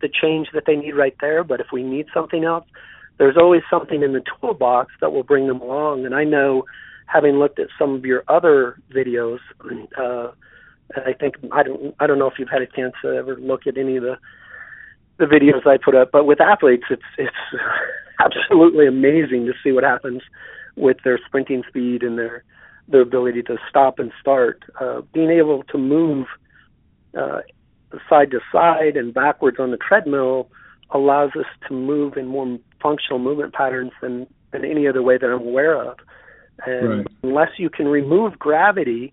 the 0.00 0.08
change 0.08 0.48
that 0.54 0.64
they 0.66 0.76
need 0.76 0.92
right 0.92 1.16
there. 1.20 1.44
But 1.44 1.60
if 1.60 1.68
we 1.72 1.82
need 1.82 2.06
something 2.12 2.44
else, 2.44 2.64
there's 3.18 3.36
always 3.36 3.62
something 3.70 4.02
in 4.02 4.12
the 4.12 4.22
toolbox 4.40 4.92
that 5.00 5.12
will 5.12 5.22
bring 5.22 5.46
them 5.46 5.60
along. 5.60 6.04
And 6.04 6.14
I 6.14 6.24
know, 6.24 6.64
having 7.06 7.36
looked 7.36 7.58
at 7.58 7.68
some 7.78 7.94
of 7.94 8.04
your 8.04 8.24
other 8.28 8.78
videos, 8.94 9.38
uh, 9.98 10.32
I 11.04 11.12
think 11.14 11.36
I 11.52 11.62
don't 11.62 11.94
I 11.98 12.06
don't 12.06 12.18
know 12.18 12.28
if 12.28 12.38
you've 12.38 12.48
had 12.48 12.62
a 12.62 12.66
chance 12.66 12.94
to 13.02 13.08
ever 13.08 13.36
look 13.36 13.66
at 13.66 13.76
any 13.76 13.96
of 13.96 14.02
the 14.02 14.18
the 15.18 15.24
videos 15.24 15.66
I 15.66 15.78
put 15.78 15.94
up, 15.94 16.12
but 16.12 16.24
with 16.24 16.40
athletes, 16.40 16.84
it's 16.90 17.02
it's 17.18 17.34
absolutely 18.20 18.86
amazing 18.86 19.46
to 19.46 19.52
see 19.62 19.72
what 19.72 19.84
happens 19.84 20.22
with 20.76 20.98
their 21.04 21.18
sprinting 21.26 21.64
speed 21.68 22.02
and 22.02 22.18
their 22.18 22.44
their 22.88 23.00
ability 23.00 23.42
to 23.44 23.56
stop 23.68 23.98
and 23.98 24.12
start. 24.20 24.62
Uh, 24.80 25.00
being 25.12 25.30
able 25.30 25.64
to 25.64 25.78
move 25.78 26.26
uh, 27.18 27.40
side 28.08 28.30
to 28.32 28.40
side 28.52 28.96
and 28.96 29.12
backwards 29.14 29.58
on 29.58 29.70
the 29.70 29.76
treadmill 29.76 30.48
allows 30.90 31.30
us 31.38 31.46
to 31.68 31.74
move 31.74 32.16
in 32.16 32.26
more 32.26 32.58
functional 32.80 33.18
movement 33.18 33.52
patterns 33.52 33.92
than, 34.00 34.26
than 34.52 34.64
any 34.64 34.86
other 34.86 35.02
way 35.02 35.18
that 35.18 35.26
I'm 35.26 35.40
aware 35.40 35.76
of. 35.76 35.98
And 36.64 36.88
right. 36.88 37.06
unless 37.22 37.50
you 37.58 37.68
can 37.68 37.86
remove 37.86 38.38
gravity 38.38 39.12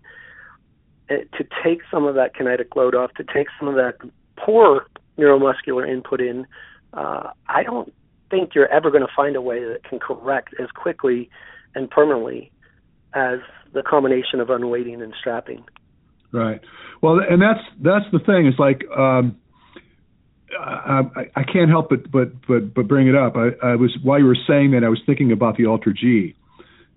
uh, 1.10 1.16
to 1.36 1.44
take 1.62 1.80
some 1.90 2.04
of 2.04 2.14
that 2.14 2.34
kinetic 2.34 2.74
load 2.76 2.94
off, 2.94 3.12
to 3.14 3.24
take 3.24 3.48
some 3.58 3.68
of 3.68 3.74
that 3.74 3.96
poor 4.36 4.86
neuromuscular 5.18 5.88
input 5.88 6.20
in, 6.20 6.46
uh, 6.94 7.30
I 7.48 7.62
don't 7.64 7.92
think 8.30 8.54
you're 8.54 8.68
ever 8.68 8.90
going 8.90 9.06
to 9.06 9.12
find 9.14 9.36
a 9.36 9.42
way 9.42 9.64
that 9.64 9.84
can 9.84 9.98
correct 9.98 10.54
as 10.58 10.70
quickly 10.70 11.28
and 11.74 11.90
permanently 11.90 12.50
as 13.12 13.40
the 13.72 13.82
combination 13.82 14.40
of 14.40 14.50
unweighting 14.50 15.02
and 15.02 15.12
strapping. 15.18 15.64
Right. 16.34 16.60
Well, 17.00 17.20
and 17.20 17.40
that's 17.40 17.60
that's 17.80 18.04
the 18.12 18.18
thing. 18.18 18.46
It's 18.46 18.58
like 18.58 18.82
um, 18.90 19.38
I, 20.58 21.30
I 21.36 21.44
can't 21.44 21.70
help 21.70 21.90
but 21.90 22.10
but 22.10 22.32
but 22.48 22.74
but 22.74 22.88
bring 22.88 23.06
it 23.06 23.14
up. 23.14 23.36
I, 23.36 23.50
I 23.64 23.76
was 23.76 23.96
while 24.02 24.18
you 24.18 24.26
were 24.26 24.36
saying 24.48 24.72
that, 24.72 24.82
I 24.82 24.88
was 24.88 25.00
thinking 25.06 25.30
about 25.30 25.56
the 25.56 25.64
AlterG. 25.64 26.34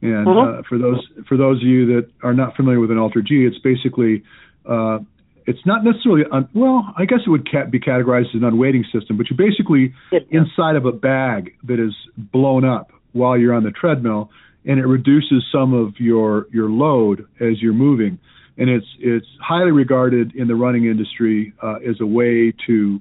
And 0.01 0.27
uh-huh. 0.27 0.39
uh, 0.39 0.61
for 0.67 0.77
those 0.77 1.05
for 1.27 1.37
those 1.37 1.57
of 1.57 1.67
you 1.67 1.85
that 1.95 2.09
are 2.23 2.33
not 2.33 2.55
familiar 2.55 2.79
with 2.79 2.89
an 2.89 2.97
AlterG, 2.97 3.47
it's 3.47 3.59
basically 3.59 4.23
uh, 4.67 4.99
it's 5.45 5.65
not 5.65 5.83
necessarily 5.83 6.23
un, 6.31 6.47
well 6.53 6.93
i 6.97 7.05
guess 7.05 7.19
it 7.25 7.29
would 7.29 7.49
ca- 7.49 7.65
be 7.65 7.79
categorized 7.79 8.35
as 8.35 8.41
an 8.41 8.43
unweighting 8.43 8.83
system 8.93 9.15
but 9.17 9.27
you're 9.29 9.37
basically 9.37 9.93
yeah. 10.11 10.19
inside 10.29 10.75
of 10.75 10.85
a 10.85 10.91
bag 10.91 11.53
that 11.63 11.79
is 11.79 11.93
blown 12.17 12.65
up 12.65 12.91
while 13.13 13.37
you're 13.37 13.53
on 13.53 13.63
the 13.63 13.71
treadmill 13.71 14.29
and 14.65 14.77
it 14.77 14.85
reduces 14.85 15.43
some 15.49 15.73
of 15.73 15.93
your 15.99 16.47
your 16.51 16.69
load 16.69 17.25
as 17.39 17.61
you're 17.61 17.71
moving 17.71 18.19
and 18.57 18.69
it's 18.69 18.87
it's 18.99 19.27
highly 19.41 19.71
regarded 19.71 20.35
in 20.35 20.47
the 20.47 20.55
running 20.55 20.85
industry 20.85 21.53
uh, 21.61 21.75
as 21.87 21.99
a 22.01 22.05
way 22.05 22.53
to 22.65 22.99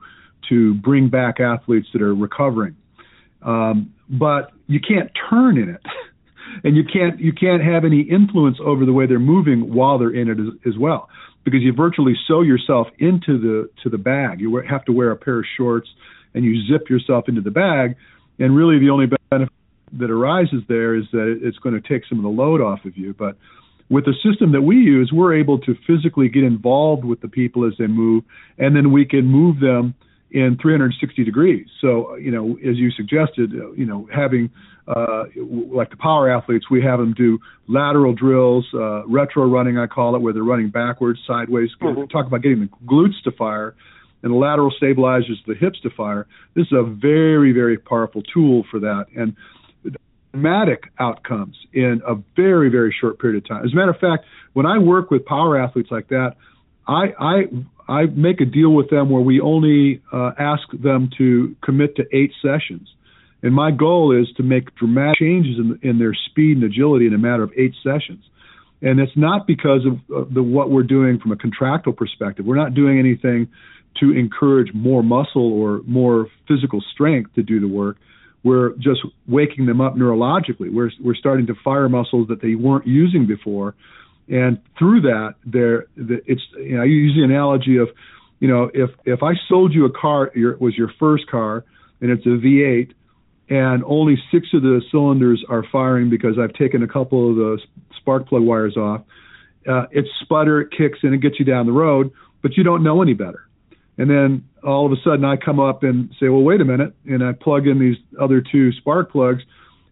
to 0.49 0.75
bring 0.75 1.09
back 1.09 1.41
athletes 1.41 1.89
that 1.93 2.03
are 2.03 2.15
recovering 2.15 2.77
um, 3.43 3.93
but 4.09 4.53
you 4.67 4.81
can't 4.81 5.11
turn 5.31 5.59
in 5.59 5.69
it 5.69 5.83
and 6.65 6.77
you 6.77 6.85
can't 6.85 7.19
you 7.21 7.33
can't 7.33 7.63
have 7.63 7.85
any 7.85 8.01
influence 8.01 8.59
over 8.65 8.85
the 8.85 8.93
way 8.93 9.07
they're 9.07 9.19
moving 9.19 9.75
while 9.75 9.99
they're 9.99 10.15
in 10.15 10.29
it 10.29 10.39
as, 10.39 10.75
as 10.75 10.79
well 10.79 11.09
because 11.47 11.63
you 11.63 11.73
virtually 11.73 12.15
sew 12.27 12.43
yourself 12.43 12.89
into 12.99 13.39
the 13.39 13.71
to 13.83 13.89
the 13.89 13.97
bag. 13.97 14.41
You 14.41 14.63
have 14.69 14.85
to 14.87 14.93
wear 14.93 15.13
a 15.13 15.17
pair 15.17 15.39
of 15.39 15.47
shorts 15.57 15.89
and 16.35 16.45
you 16.45 16.61
zip 16.67 16.91
yourself 16.91 17.29
into 17.29 17.41
the 17.41 17.53
bag, 17.53 17.97
and 18.39 18.55
really 18.55 18.79
the 18.79 18.91
only 18.91 19.07
benefit 19.31 19.55
that 19.93 20.11
arises 20.11 20.63
there 20.69 20.97
is 20.97 21.05
that 21.13 21.39
it's 21.41 21.57
going 21.59 21.81
to 21.81 21.89
take 21.89 22.03
some 22.09 22.19
of 22.19 22.25
the 22.25 22.29
load 22.29 22.61
off 22.61 22.85
of 22.85 22.99
you. 22.99 23.15
But 23.17 23.39
with 23.89 24.05
the 24.05 24.15
system 24.23 24.53
that 24.53 24.63
we 24.63 24.77
use, 24.77 25.11
we're 25.13 25.35
able 25.35 25.59
to 25.61 25.77
physically 25.87 26.29
get 26.29 26.43
involved 26.43 27.05
with 27.05 27.21
the 27.21 27.29
people 27.29 27.67
as 27.67 27.75
they 27.79 27.87
move, 27.87 28.25
and 28.59 28.75
then 28.75 28.91
we 28.93 29.05
can 29.05 29.27
move 29.27 29.61
them 29.61 29.95
in 30.31 30.59
360 30.61 31.25
degrees. 31.25 31.67
So, 31.81 32.17
you 32.17 32.31
know, 32.31 32.59
as 32.69 32.77
you 32.77 32.91
suggested, 32.91 33.53
uh, 33.55 33.73
you 33.73 33.87
know, 33.87 34.09
having 34.13 34.51
uh, 34.89 35.25
like 35.73 35.91
the 35.91 35.97
power 35.97 36.31
athletes, 36.31 36.67
we 36.71 36.83
have 36.83 36.99
them 36.99 37.15
do 37.15 37.39
lateral 37.69 38.13
drills, 38.13 38.67
uh, 38.75 39.07
retro 39.07 39.47
running, 39.47 39.79
I 39.79 39.87
call 39.87 40.15
it, 40.17 40.21
where 40.21 40.33
they're 40.33 40.43
running 40.43 40.71
backwards, 40.71 41.21
sideways. 41.27 41.71
Mm-hmm. 41.81 42.07
Talk 42.07 42.27
about 42.27 42.43
getting 42.43 42.61
the 42.61 42.69
glutes 42.87 43.23
to 43.25 43.33
fire, 43.33 43.75
and 44.23 44.33
the 44.33 44.37
lateral 44.37 44.73
stabilizers 44.77 45.41
the 45.47 45.55
hips 45.55 45.81
to 45.81 45.91
fire. 45.91 46.27
This 46.55 46.67
is 46.67 46.73
a 46.73 46.83
very, 46.83 47.53
very 47.53 47.79
powerful 47.79 48.23
tool 48.23 48.65
for 48.71 48.81
that, 48.81 49.07
and 49.17 49.37
dramatic 50.37 50.85
outcomes 50.99 51.57
in 51.73 52.03
a 52.07 52.15
very, 52.37 52.69
very 52.69 52.95
short 53.01 53.19
period 53.19 53.43
of 53.43 53.49
time. 53.49 53.65
As 53.65 53.73
a 53.73 53.77
matter 53.77 53.91
of 53.91 53.99
fact, 53.99 54.25
when 54.53 54.67
I 54.67 54.79
work 54.79 55.11
with 55.11 55.25
power 55.25 55.59
athletes 55.59 55.91
like 55.91 56.09
that, 56.09 56.35
I, 56.87 57.13
I 57.19 57.35
I 57.89 58.07
make 58.07 58.41
a 58.41 58.45
deal 58.45 58.71
with 58.71 58.91
them 58.91 59.11
where 59.11 59.23
we 59.23 59.41
only 59.41 60.03
uh, 60.13 60.33
ask 60.39 60.63
them 60.73 61.09
to 61.19 61.55
commit 61.65 61.95
to 61.97 62.05
eight 62.13 62.33
sessions. 62.43 62.89
And 63.43 63.55
my 63.55 63.71
goal 63.71 64.19
is 64.21 64.27
to 64.39 64.43
make 64.43 64.75
dramatic 64.75 65.19
changes 65.19 65.59
in, 65.59 65.79
in 65.89 65.99
their 65.99 66.15
speed 66.15 66.57
and 66.57 66.65
agility 66.65 67.07
in 67.07 67.15
a 67.15 67.19
matter 67.19 67.45
of 67.45 67.53
eight 67.57 67.75
sessions. 67.85 68.25
And 68.83 68.99
it's 68.99 69.17
not 69.17 69.47
because 69.47 69.83
of 69.87 70.35
the 70.35 70.43
what 70.43 70.71
we're 70.71 70.83
doing 70.83 71.19
from 71.21 71.33
a 71.33 71.37
contractile 71.37 71.93
perspective. 71.93 72.45
We're 72.45 72.57
not 72.57 72.75
doing 72.75 72.99
anything 72.99 73.49
to 74.01 74.11
encourage 74.11 74.75
more 74.75 75.03
muscle 75.03 75.53
or 75.53 75.81
more 75.87 76.27
physical 76.49 76.83
strength 76.93 77.35
to 77.35 77.43
do 77.43 77.61
the 77.61 77.69
work. 77.69 77.97
We're 78.47 78.71
just 78.79 79.01
waking 79.27 79.67
them 79.67 79.81
up 79.81 79.95
neurologically. 79.97 80.73
We're 80.73 80.91
we're 81.05 81.21
starting 81.25 81.47
to 81.49 81.55
fire 81.65 81.89
muscles 81.89 82.29
that 82.29 82.41
they 82.41 82.55
weren't 82.55 82.87
using 82.87 83.27
before 83.27 83.75
and 84.29 84.61
through 84.79 85.03
that, 85.03 85.35
there, 85.45 85.87
the, 85.97 86.21
it's 86.27 86.43
you 86.57 86.77
know, 86.77 86.83
I 86.83 86.87
use 86.87 87.15
the 87.17 87.23
analogy 87.23 87.77
of, 87.77 87.89
you 88.41 88.49
know, 88.49 88.71
if 88.75 88.91
if 89.05 89.23
I 89.23 89.33
sold 89.49 89.73
you 89.73 89.85
a 89.85 89.91
car, 89.91 90.33
your, 90.35 90.57
was 90.57 90.77
your 90.77 90.91
first 90.99 91.29
car, 91.31 91.65
and 92.01 92.11
it's 92.11 92.27
a 92.27 92.31
V8, 92.31 92.93
and 93.49 93.85
only 93.85 94.17
six 94.33 94.49
of 94.53 94.63
the 94.63 94.83
cylinders 94.91 95.45
are 95.49 95.65
firing 95.71 96.11
because 96.11 96.39
I've 96.39 96.53
taken 96.55 96.83
a 96.83 96.89
couple 96.89 97.31
of 97.31 97.37
the 97.37 97.59
spark 97.99 98.29
plug 98.29 98.43
wires 98.43 98.77
off. 98.77 99.03
Uh, 99.67 99.87
it 99.91 100.07
sputter, 100.23 100.61
it 100.61 100.71
kicks, 100.77 100.99
and 101.03 101.15
it 101.15 101.19
gets 101.19 101.39
you 101.39 101.45
down 101.45 101.67
the 101.67 101.73
road, 101.73 102.13
but 102.43 102.57
you 102.57 102.65
don't 102.65 102.83
know 102.83 103.03
any 103.03 103.15
better. 103.15 103.46
And 103.99 104.11
then 104.11 104.45
all 104.63 104.87
of 104.87 104.93
a 104.93 105.01
sudden, 105.03 105.25
I 105.25 105.37
come 105.37 105.59
up 105.59 105.83
and 105.83 106.11
say, 106.21 106.29
"Well, 106.29 106.43
wait 106.43 106.61
a 106.61 106.65
minute," 106.65 106.95
and 107.07 107.25
I 107.25 107.33
plug 107.33 107.67
in 107.67 107.79
these 107.79 107.97
other 108.21 108.41
two 108.41 108.73
spark 108.73 109.11
plugs, 109.11 109.43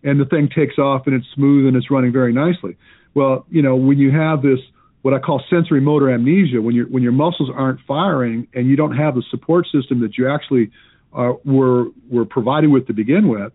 and 0.02 0.20
the 0.20 0.26
thing 0.26 0.48
takes 0.48 0.78
off 0.78 1.06
and 1.06 1.16
it's 1.16 1.26
smooth 1.34 1.66
and 1.66 1.76
it's 1.76 1.90
running 1.90 2.12
very 2.12 2.32
nicely. 2.32 2.76
Well, 3.14 3.46
you 3.50 3.62
know, 3.62 3.76
when 3.76 3.98
you 3.98 4.10
have 4.10 4.42
this 4.42 4.60
what 5.02 5.12
I 5.12 5.18
call 5.18 5.42
sensory 5.50 5.82
motor 5.82 6.10
amnesia, 6.10 6.62
when 6.62 6.74
your 6.74 6.86
when 6.86 7.02
your 7.02 7.12
muscles 7.12 7.50
aren't 7.54 7.80
firing 7.86 8.48
and 8.54 8.68
you 8.68 8.76
don't 8.76 8.96
have 8.96 9.14
the 9.14 9.22
support 9.30 9.66
system 9.66 10.00
that 10.00 10.16
you 10.16 10.28
actually 10.28 10.70
uh, 11.14 11.34
were 11.44 11.86
were 12.10 12.24
provided 12.24 12.70
with 12.70 12.86
to 12.86 12.92
begin 12.92 13.28
with, 13.28 13.52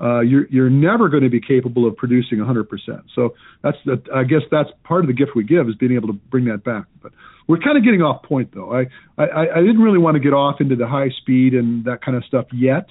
uh, 0.00 0.20
you're 0.20 0.46
you're 0.48 0.70
never 0.70 1.08
going 1.08 1.22
to 1.22 1.30
be 1.30 1.40
capable 1.40 1.86
of 1.86 1.96
producing 1.96 2.38
100%. 2.38 2.66
So 3.14 3.34
that's 3.62 3.78
the 3.84 4.02
I 4.14 4.24
guess 4.24 4.42
that's 4.50 4.70
part 4.84 5.02
of 5.02 5.06
the 5.06 5.14
gift 5.14 5.32
we 5.34 5.44
give 5.44 5.68
is 5.68 5.74
being 5.74 5.92
able 5.92 6.08
to 6.08 6.14
bring 6.14 6.44
that 6.46 6.64
back. 6.64 6.84
But 7.02 7.12
we're 7.46 7.58
kind 7.58 7.78
of 7.78 7.84
getting 7.84 8.02
off 8.02 8.22
point 8.22 8.52
though. 8.54 8.72
I 8.72 8.86
I, 9.16 9.48
I 9.56 9.60
didn't 9.60 9.80
really 9.80 9.98
want 9.98 10.16
to 10.16 10.20
get 10.20 10.34
off 10.34 10.60
into 10.60 10.76
the 10.76 10.86
high 10.86 11.10
speed 11.20 11.54
and 11.54 11.84
that 11.84 12.04
kind 12.04 12.16
of 12.16 12.24
stuff 12.24 12.46
yet. 12.52 12.86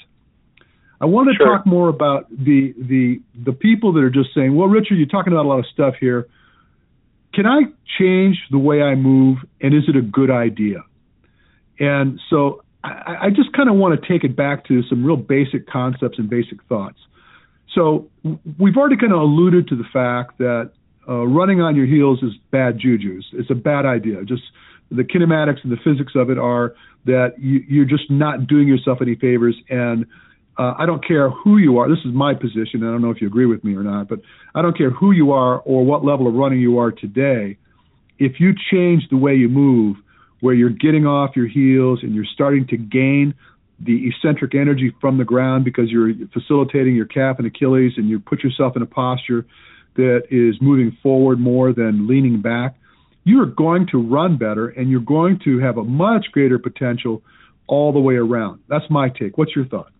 I 1.00 1.06
want 1.06 1.30
to 1.30 1.36
sure. 1.36 1.46
talk 1.46 1.66
more 1.68 1.90
about 1.90 2.30
the 2.30 2.74
the 2.78 3.22
the 3.44 3.54
people 3.54 3.94
that 3.94 4.04
are 4.04 4.10
just 4.10 4.34
saying, 4.34 4.56
"Well, 4.56 4.68
Richard, 4.68 4.96
you're 4.96 5.08
talking 5.08 5.34
about 5.34 5.46
a 5.46 5.50
lot 5.50 5.60
of 5.60 5.66
stuff 5.68 5.96
here. 6.00 6.28
Can 7.34 7.46
I 7.46 7.64
change 8.00 8.38
the 8.50 8.58
way 8.58 8.82
I 8.82 8.96
move, 8.96 9.40
and 9.62 9.74
is 9.74 9.84
it 9.88 9.96
a 9.96 10.02
good 10.02 10.32
idea?" 10.32 10.84
And 11.80 12.20
so 12.30 12.64
I, 12.86 13.26
I 13.26 13.30
just 13.30 13.52
kind 13.54 13.70
of 13.70 13.76
want 13.76 14.00
to 14.00 14.08
take 14.08 14.24
it 14.24 14.36
back 14.36 14.66
to 14.68 14.84
some 14.84 15.04
real 15.04 15.18
basic 15.18 15.68
concepts 15.68 16.20
and 16.20 16.30
basic 16.30 16.64
thoughts. 16.66 16.98
So 17.74 18.10
we've 18.60 18.78
already 18.78 18.98
kind 18.98 19.14
of 19.14 19.20
alluded 19.20 19.68
to 19.70 19.76
the 19.76 19.84
fact 19.92 20.38
that 20.38 20.72
uh, 21.08 21.26
running 21.26 21.62
on 21.62 21.76
your 21.76 21.86
heels 21.86 22.24
is 22.24 22.32
bad 22.52 22.80
juju. 22.80 23.22
It's 23.34 23.52
a 23.52 23.56
bad 23.56 23.86
idea. 23.86 24.24
Just 24.24 24.44
the 24.90 25.04
kinematics 25.04 25.64
and 25.64 25.72
the 25.72 25.78
physics 25.84 26.14
of 26.16 26.30
it 26.30 26.38
are 26.38 26.76
that 27.06 27.34
you, 27.40 27.64
you're 27.68 27.86
just 27.86 28.10
not 28.10 28.48
doing 28.48 28.68
yourself 28.68 29.00
any 29.02 29.16
favors 29.16 29.56
and 29.70 30.06
uh, 30.58 30.74
I 30.78 30.86
don't 30.86 31.06
care 31.06 31.30
who 31.30 31.58
you 31.58 31.80
are. 31.80 31.90
This 31.90 32.00
is 32.06 32.14
my 32.14 32.34
position. 32.34 32.82
I 32.84 32.92
don't 32.92 33.02
know 33.02 33.10
if 33.10 33.20
you 33.20 33.28
agree 33.28 33.46
with 33.46 33.64
me 33.66 33.76
or 33.76 33.84
not, 33.84 34.08
but 34.08 34.20
I 34.54 34.62
don't 34.62 34.78
care 34.78 34.90
who 34.90 35.12
you 35.12 35.32
are 35.32 35.60
or 35.60 35.84
what 35.84 36.06
level 36.06 36.28
of 36.28 36.34
running 36.34 36.62
you 36.62 36.80
are 36.80 36.92
today. 36.92 37.58
If 38.20 38.40
you 38.40 38.54
change 38.72 39.04
the 39.10 39.18
way 39.18 39.36
you 39.36 39.50
move, 39.50 39.98
where 40.40 40.54
you're 40.54 40.70
getting 40.70 41.06
off 41.06 41.36
your 41.36 41.48
heels 41.48 42.00
and 42.04 42.14
you're 42.14 42.26
starting 42.34 42.68
to 42.68 42.78
gain 42.78 43.34
the 43.80 44.08
eccentric 44.08 44.56
energy 44.56 44.94
from 45.02 45.18
the 45.18 45.26
ground 45.26 45.66
because 45.66 45.90
you're 45.90 46.12
facilitating 46.34 46.96
your 46.96 47.06
calf 47.06 47.38
and 47.40 47.48
Achilles 47.48 47.94
and 47.98 48.08
you 48.08 48.20
put 48.20 48.44
yourself 48.44 48.76
in 48.76 48.82
a 48.82 48.86
posture 48.86 49.46
that 49.96 50.24
is 50.30 50.56
moving 50.62 50.98
forward 51.02 51.40
more 51.40 51.74
than 51.74 52.08
leaning 52.08 52.42
back, 52.42 52.76
you 53.24 53.42
are 53.42 53.46
going 53.46 53.88
to 53.92 53.98
run 53.98 54.38
better 54.38 54.68
and 54.68 54.90
you're 54.90 55.02
going 55.02 55.40
to 55.44 55.60
have 55.60 55.78
a 55.78 55.84
much 55.84 56.26
greater 56.32 56.60
potential 56.60 57.22
all 57.68 57.92
the 57.92 58.00
way 58.00 58.16
around. 58.16 58.62
That's 58.70 58.86
my 58.90 59.10
take. 59.10 59.38
What's 59.38 59.56
your 59.56 59.66
thought? 59.66 59.92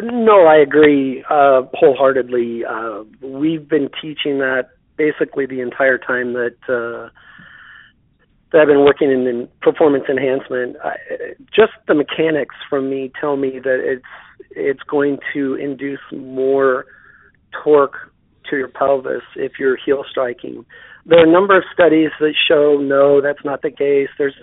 No, 0.00 0.46
I 0.46 0.56
agree 0.56 1.24
uh, 1.28 1.62
wholeheartedly. 1.72 2.64
Uh, 2.64 3.04
we've 3.20 3.66
been 3.68 3.88
teaching 4.00 4.38
that 4.38 4.68
basically 4.96 5.46
the 5.46 5.60
entire 5.60 5.98
time 5.98 6.34
that 6.34 6.56
uh, 6.68 7.08
that 8.52 8.60
I've 8.60 8.68
been 8.68 8.84
working 8.84 9.10
in, 9.10 9.26
in 9.26 9.48
performance 9.60 10.04
enhancement. 10.08 10.76
I, 10.82 10.96
just 11.54 11.72
the 11.88 11.94
mechanics 11.94 12.54
from 12.70 12.88
me 12.90 13.10
tell 13.20 13.36
me 13.36 13.58
that 13.62 13.80
it's 13.82 14.04
it's 14.50 14.82
going 14.88 15.18
to 15.34 15.54
induce 15.54 16.00
more 16.12 16.86
torque 17.64 17.96
to 18.50 18.56
your 18.56 18.68
pelvis 18.68 19.22
if 19.34 19.52
you're 19.58 19.76
heel 19.76 20.04
striking. 20.08 20.64
There 21.04 21.20
are 21.20 21.28
a 21.28 21.30
number 21.30 21.56
of 21.56 21.64
studies 21.72 22.10
that 22.20 22.34
show 22.48 22.78
no, 22.80 23.20
that's 23.20 23.44
not 23.44 23.62
the 23.62 23.70
case. 23.70 24.08
There's 24.18 24.34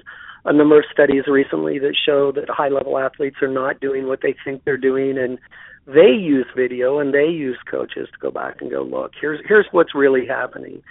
a 0.45 0.53
number 0.53 0.77
of 0.77 0.85
studies 0.91 1.23
recently 1.27 1.79
that 1.79 1.95
show 2.05 2.31
that 2.33 2.49
high 2.49 2.69
level 2.69 2.97
athletes 2.97 3.37
are 3.41 3.47
not 3.47 3.79
doing 3.79 4.07
what 4.07 4.21
they 4.21 4.35
think 4.43 4.63
they're 4.63 4.77
doing 4.77 5.17
and 5.17 5.39
they 5.85 6.11
use 6.11 6.45
video 6.55 6.99
and 6.99 7.13
they 7.13 7.27
use 7.27 7.57
coaches 7.69 8.07
to 8.11 8.19
go 8.19 8.31
back 8.31 8.61
and 8.61 8.71
go 8.71 8.81
look 8.83 9.11
here's 9.19 9.39
here's 9.47 9.65
what's 9.71 9.93
really 9.93 10.25
happening 10.25 10.81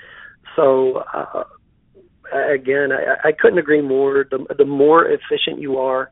so 0.54 1.02
uh, 1.14 1.44
again 2.32 2.90
I, 2.92 3.28
I 3.28 3.32
couldn't 3.32 3.58
agree 3.58 3.82
more 3.82 4.26
the 4.30 4.44
the 4.56 4.64
more 4.64 5.06
efficient 5.06 5.60
you 5.60 5.78
are 5.78 6.10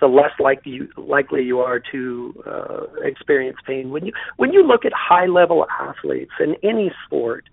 the 0.00 0.06
less 0.06 0.30
likely 0.38 0.72
you, 0.72 0.88
likely 0.96 1.42
you 1.42 1.58
are 1.58 1.80
to 1.90 2.44
uh, 2.46 2.84
experience 3.02 3.58
pain 3.66 3.90
when 3.90 4.06
you 4.06 4.12
when 4.36 4.52
you 4.52 4.62
look 4.66 4.84
at 4.84 4.92
high 4.92 5.26
level 5.26 5.66
athletes 5.80 6.32
in 6.40 6.54
any 6.62 6.92
sport 7.06 7.44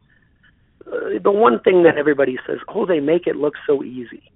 uh, 0.87 1.19
the 1.23 1.31
one 1.31 1.59
thing 1.59 1.83
that 1.83 1.97
everybody 1.97 2.37
says 2.47 2.57
oh 2.67 2.85
they 2.85 2.99
make 2.99 3.27
it 3.27 3.35
look 3.35 3.55
so 3.65 3.83
easy 3.83 4.31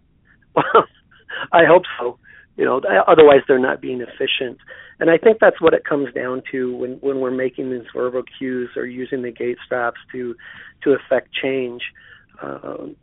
well, 0.56 0.86
I 1.52 1.66
hope 1.66 1.84
so. 2.00 2.18
You 2.58 2.66
know, 2.66 2.82
otherwise 3.08 3.40
they're 3.48 3.58
not 3.58 3.80
being 3.80 4.02
efficient. 4.02 4.58
And 5.00 5.10
I 5.10 5.18
think 5.18 5.38
that's 5.40 5.62
what 5.62 5.74
it 5.74 5.86
comes 5.86 6.14
down 6.14 6.44
to 6.52 6.76
when 6.76 6.92
when 6.96 7.22
we're 7.22 7.32
making 7.32 7.72
these 7.72 7.88
verbal 7.96 8.24
cues 8.38 8.70
or 8.76 8.86
using 8.86 9.22
the 9.22 9.32
gait 9.32 9.58
straps 9.66 10.00
to 10.12 10.36
to 10.84 10.92
affect 10.92 11.34
change. 11.34 11.84
Um, 12.42 12.98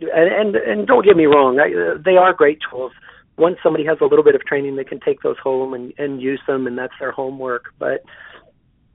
and, 0.00 0.54
and 0.54 0.56
and 0.56 0.86
don't 0.86 1.04
get 1.04 1.16
me 1.16 1.26
wrong, 1.26 1.58
I, 1.60 1.98
they 2.02 2.16
are 2.16 2.32
great 2.32 2.58
tools. 2.68 2.92
Once 3.36 3.56
somebody 3.62 3.84
has 3.84 3.98
a 4.00 4.04
little 4.04 4.24
bit 4.24 4.34
of 4.34 4.44
training, 4.44 4.76
they 4.76 4.84
can 4.84 5.00
take 5.00 5.22
those 5.22 5.38
home 5.38 5.74
and 5.74 5.92
and 5.98 6.20
use 6.20 6.40
them, 6.46 6.66
and 6.66 6.78
that's 6.78 6.94
their 7.00 7.12
homework. 7.12 7.64
But 7.78 8.02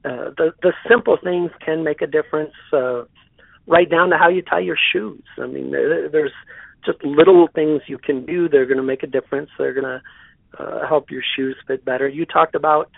uh, 0.04 0.30
the 0.36 0.52
the 0.62 0.72
simple 0.88 1.18
things 1.22 1.50
can 1.64 1.84
make 1.84 2.02
a 2.02 2.06
difference, 2.06 2.54
uh, 2.72 3.04
right 3.66 3.90
down 3.90 4.10
to 4.10 4.16
how 4.16 4.28
you 4.28 4.42
tie 4.42 4.60
your 4.60 4.78
shoes. 4.92 5.22
I 5.38 5.46
mean, 5.46 5.70
there's 5.70 6.32
just 6.84 7.04
little 7.04 7.48
things 7.54 7.82
you 7.86 7.98
can 7.98 8.24
do. 8.24 8.48
They're 8.48 8.66
going 8.66 8.78
to 8.78 8.82
make 8.82 9.02
a 9.02 9.06
difference. 9.06 9.50
They're 9.58 9.74
going 9.74 9.84
to 9.84 10.02
uh, 10.58 10.88
help 10.88 11.10
your 11.10 11.22
shoes 11.36 11.56
fit 11.66 11.84
better. 11.84 12.08
You 12.08 12.24
talked 12.24 12.54
about 12.54 12.86
uh, 12.86 12.90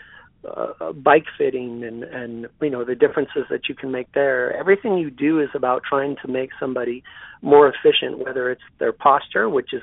bike 0.95 1.27
fitting 1.39 1.85
and 1.85 2.03
and 2.05 2.49
you 2.61 2.71
know 2.71 2.85
the 2.85 2.95
differences 2.95 3.45
that 3.51 3.69
you 3.69 3.75
can 3.75 3.91
make 3.91 4.11
there. 4.13 4.57
Everything 4.57 4.99
you 4.99 5.11
do 5.11 5.41
is 5.41 5.49
about 5.55 5.83
trying 5.89 6.17
to 6.23 6.29
make 6.29 6.51
somebody 6.59 7.03
more 7.43 7.73
efficient, 7.73 8.19
whether 8.19 8.51
it's 8.51 8.63
their 8.79 8.93
posture, 8.93 9.49
which 9.49 9.73
is 9.73 9.83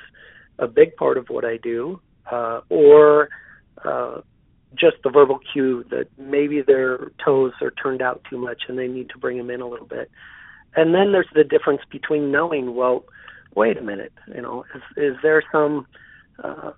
a 0.58 0.68
big 0.68 0.96
part 0.96 1.18
of 1.18 1.30
what 1.30 1.46
I 1.46 1.58
do, 1.58 2.00
uh, 2.30 2.62
or 2.70 3.30
uh, 3.86 4.22
just 4.76 4.98
the 5.04 5.10
verbal 5.10 5.40
cue 5.52 5.84
that 5.90 6.08
maybe 6.18 6.62
their 6.62 7.12
toes 7.24 7.54
are 7.62 7.72
turned 7.72 8.02
out 8.02 8.22
too 8.30 8.38
much 8.38 8.64
and 8.68 8.78
they 8.78 8.88
need 8.88 9.10
to 9.10 9.18
bring 9.18 9.38
them 9.38 9.50
in 9.50 9.62
a 9.62 9.68
little 9.68 9.88
bit. 9.88 10.12
And 10.76 10.94
then 10.94 11.12
there's 11.12 11.30
the 11.34 11.44
difference 11.44 11.82
between 11.90 12.32
knowing, 12.32 12.76
well, 12.76 13.06
wait 13.56 13.78
a 13.78 13.82
minute, 13.82 14.14
you 14.28 14.42
know, 14.42 14.66
is, 14.76 14.82
is 14.96 15.18
there 15.24 15.42
some 15.52 15.88
uh, 16.44 16.72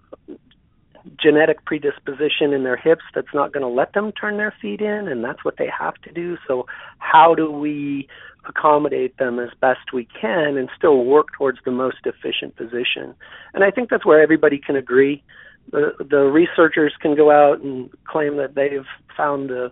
genetic 1.21 1.65
predisposition 1.65 2.53
in 2.53 2.63
their 2.63 2.77
hips 2.77 3.03
that's 3.13 3.33
not 3.33 3.51
going 3.51 3.61
to 3.61 3.67
let 3.67 3.93
them 3.93 4.11
turn 4.11 4.37
their 4.37 4.53
feet 4.61 4.81
in, 4.81 5.07
and 5.07 5.23
that's 5.23 5.43
what 5.43 5.57
they 5.57 5.67
have 5.67 5.95
to 6.03 6.11
do. 6.11 6.37
So, 6.47 6.65
how 6.99 7.35
do 7.35 7.51
we 7.51 8.07
accommodate 8.47 9.17
them 9.17 9.39
as 9.39 9.49
best 9.59 9.93
we 9.93 10.07
can 10.19 10.57
and 10.57 10.69
still 10.75 11.05
work 11.05 11.27
towards 11.37 11.59
the 11.65 11.71
most 11.71 11.97
efficient 12.05 12.55
position? 12.55 13.15
And 13.53 13.63
I 13.63 13.71
think 13.71 13.89
that's 13.89 14.05
where 14.05 14.21
everybody 14.21 14.57
can 14.57 14.75
agree. 14.75 15.23
The 15.71 15.93
the 15.99 16.23
researchers 16.23 16.93
can 16.99 17.15
go 17.15 17.31
out 17.31 17.61
and 17.61 17.89
claim 18.05 18.37
that 18.37 18.55
they've 18.55 18.85
found 19.15 19.49
the 19.49 19.71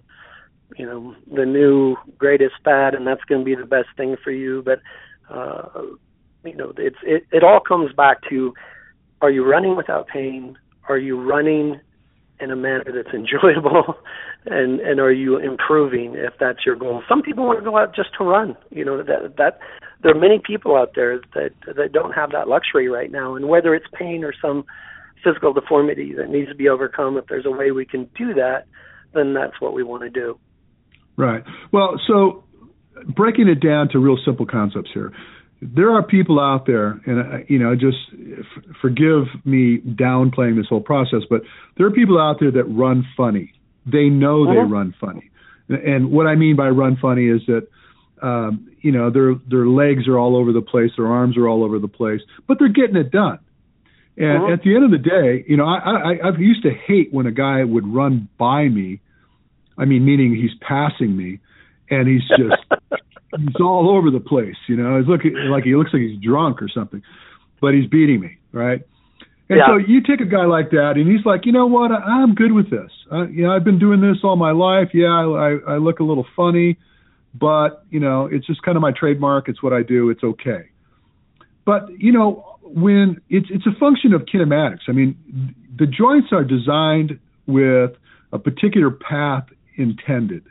you 0.77 0.85
know 0.85 1.15
the 1.33 1.45
new 1.45 1.97
greatest 2.17 2.55
fad 2.63 2.93
and 2.93 3.07
that's 3.07 3.23
going 3.25 3.41
to 3.41 3.45
be 3.45 3.55
the 3.55 3.65
best 3.65 3.89
thing 3.97 4.15
for 4.23 4.31
you, 4.31 4.61
but 4.63 4.81
uh, 5.29 5.81
you 6.43 6.55
know 6.55 6.73
it's 6.77 6.97
it, 7.03 7.25
it 7.31 7.43
all 7.43 7.59
comes 7.59 7.91
back 7.93 8.17
to 8.29 8.53
are 9.21 9.31
you 9.31 9.43
running 9.43 9.75
without 9.75 10.07
pain 10.07 10.57
are 10.89 10.97
you 10.97 11.21
running 11.21 11.79
in 12.39 12.51
a 12.51 12.55
manner 12.55 12.85
that's 12.85 13.13
enjoyable 13.13 13.95
and 14.45 14.79
and 14.81 14.99
are 14.99 15.11
you 15.11 15.37
improving 15.37 16.15
if 16.15 16.33
that's 16.39 16.65
your 16.65 16.75
goal? 16.75 17.03
Some 17.07 17.21
people 17.21 17.45
want 17.45 17.59
to 17.59 17.65
go 17.65 17.77
out 17.77 17.95
just 17.95 18.09
to 18.17 18.23
run 18.23 18.57
you 18.71 18.83
know 18.83 18.97
that 18.97 19.37
that 19.37 19.59
there 20.01 20.15
are 20.15 20.19
many 20.19 20.39
people 20.39 20.75
out 20.75 20.93
there 20.95 21.19
that 21.35 21.51
that 21.75 21.91
don't 21.93 22.11
have 22.11 22.31
that 22.31 22.47
luxury 22.47 22.89
right 22.89 23.11
now 23.11 23.35
and 23.35 23.47
whether 23.47 23.73
it's 23.73 23.85
pain 23.93 24.23
or 24.23 24.33
some 24.41 24.65
physical 25.23 25.53
deformity 25.53 26.13
that 26.13 26.29
needs 26.29 26.47
to 26.49 26.55
be 26.55 26.69
overcome 26.69 27.17
if 27.17 27.25
there's 27.27 27.45
a 27.45 27.51
way 27.51 27.71
we 27.71 27.85
can 27.85 28.09
do 28.17 28.33
that 28.33 28.65
then 29.13 29.33
that's 29.33 29.59
what 29.59 29.73
we 29.73 29.83
want 29.83 30.03
to 30.03 30.09
do. 30.09 30.37
Right. 31.17 31.43
Well 31.71 31.99
so 32.07 32.43
breaking 33.15 33.47
it 33.47 33.61
down 33.61 33.89
to 33.89 33.99
real 33.99 34.17
simple 34.25 34.45
concepts 34.45 34.89
here 34.93 35.13
there 35.61 35.91
are 35.91 36.03
people 36.03 36.39
out 36.39 36.65
there, 36.65 37.01
and 37.05 37.19
uh, 37.19 37.37
you 37.47 37.59
know, 37.59 37.75
just 37.75 37.97
f- 38.13 38.75
forgive 38.81 39.23
me 39.43 39.79
downplaying 39.79 40.55
this 40.55 40.67
whole 40.69 40.81
process, 40.81 41.21
but 41.29 41.41
there 41.77 41.85
are 41.85 41.91
people 41.91 42.19
out 42.19 42.37
there 42.39 42.51
that 42.51 42.63
run 42.63 43.05
funny. 43.17 43.53
They 43.85 44.05
know 44.05 44.43
uh-huh. 44.43 44.53
they 44.53 44.59
run 44.59 44.95
funny, 44.99 45.29
and 45.67 46.11
what 46.11 46.27
I 46.27 46.35
mean 46.35 46.55
by 46.55 46.69
run 46.69 46.97
funny 47.01 47.27
is 47.27 47.41
that 47.47 47.67
um, 48.21 48.71
you 48.81 48.91
know 48.91 49.09
their 49.09 49.35
their 49.49 49.67
legs 49.67 50.07
are 50.07 50.17
all 50.17 50.37
over 50.37 50.53
the 50.53 50.61
place, 50.61 50.91
their 50.95 51.07
arms 51.07 51.37
are 51.37 51.47
all 51.47 51.63
over 51.63 51.77
the 51.77 51.89
place, 51.89 52.21
but 52.47 52.57
they're 52.57 52.69
getting 52.69 52.95
it 52.95 53.11
done. 53.11 53.39
And 54.15 54.43
uh-huh. 54.43 54.53
at 54.53 54.63
the 54.63 54.75
end 54.75 54.85
of 54.85 54.91
the 54.91 54.97
day, 54.97 55.43
you 55.47 55.57
know, 55.57 55.65
I, 55.65 55.77
I 55.77 56.29
I 56.29 56.37
used 56.37 56.63
to 56.63 56.71
hate 56.71 57.13
when 57.13 57.25
a 57.25 57.31
guy 57.31 57.63
would 57.65 57.87
run 57.87 58.29
by 58.37 58.69
me. 58.69 59.01
I 59.77 59.85
mean, 59.85 60.05
meaning 60.05 60.35
he's 60.35 60.57
passing 60.61 61.17
me, 61.17 61.39
and 61.89 62.07
he's 62.07 62.27
just 62.29 62.63
he's 63.39 63.61
all 63.61 63.89
over 63.95 64.11
the 64.11 64.19
place. 64.19 64.55
You 64.67 64.75
know, 64.77 64.97
he's 64.99 65.07
looking 65.07 65.33
like 65.49 65.63
he 65.63 65.75
looks 65.75 65.91
like 65.93 66.01
he's 66.01 66.19
drunk 66.21 66.61
or 66.61 66.69
something, 66.73 67.01
but 67.61 67.73
he's 67.73 67.87
beating 67.87 68.19
me, 68.19 68.37
right? 68.51 68.81
And 69.49 69.57
yeah. 69.57 69.65
so 69.67 69.77
you 69.77 70.01
take 70.01 70.21
a 70.21 70.29
guy 70.29 70.45
like 70.45 70.69
that, 70.71 70.93
and 70.95 71.09
he's 71.09 71.25
like, 71.25 71.45
you 71.45 71.51
know 71.51 71.65
what? 71.65 71.91
I, 71.91 71.95
I'm 71.95 72.35
good 72.35 72.51
with 72.51 72.69
this. 72.69 72.91
Uh, 73.11 73.27
you 73.27 73.43
know, 73.43 73.51
I've 73.51 73.63
been 73.63 73.79
doing 73.79 73.99
this 73.99 74.17
all 74.23 74.35
my 74.35 74.51
life. 74.51 74.89
Yeah, 74.93 75.07
I, 75.07 75.23
I, 75.23 75.73
I 75.73 75.77
look 75.77 75.99
a 75.99 76.03
little 76.03 76.25
funny, 76.35 76.77
but 77.33 77.83
you 77.89 77.99
know, 77.99 78.29
it's 78.31 78.45
just 78.45 78.61
kind 78.61 78.75
of 78.75 78.81
my 78.81 78.91
trademark. 78.91 79.49
It's 79.49 79.63
what 79.63 79.73
I 79.73 79.81
do. 79.81 80.09
It's 80.11 80.23
okay. 80.23 80.69
But 81.65 81.89
you 81.97 82.11
know, 82.11 82.57
when 82.61 83.21
it's 83.29 83.47
it's 83.49 83.65
a 83.65 83.77
function 83.79 84.13
of 84.13 84.21
kinematics. 84.21 84.87
I 84.87 84.91
mean, 84.91 85.55
the 85.77 85.87
joints 85.87 86.27
are 86.31 86.43
designed 86.43 87.19
with 87.47 87.91
a 88.31 88.39
particular 88.39 88.91
path 88.91 89.45
intended. 89.75 90.43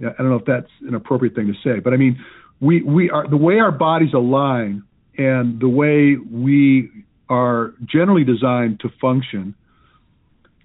I 0.00 0.12
don't 0.18 0.30
know 0.30 0.36
if 0.36 0.44
that's 0.44 0.70
an 0.86 0.94
appropriate 0.94 1.34
thing 1.34 1.46
to 1.46 1.54
say, 1.64 1.80
but 1.80 1.92
I 1.92 1.96
mean, 1.96 2.18
we 2.60 2.82
we 2.82 3.10
are 3.10 3.28
the 3.28 3.36
way 3.36 3.58
our 3.58 3.72
bodies 3.72 4.12
align 4.14 4.82
and 5.16 5.60
the 5.60 5.68
way 5.68 6.16
we 6.16 6.90
are 7.28 7.74
generally 7.84 8.24
designed 8.24 8.80
to 8.80 8.90
function 9.00 9.54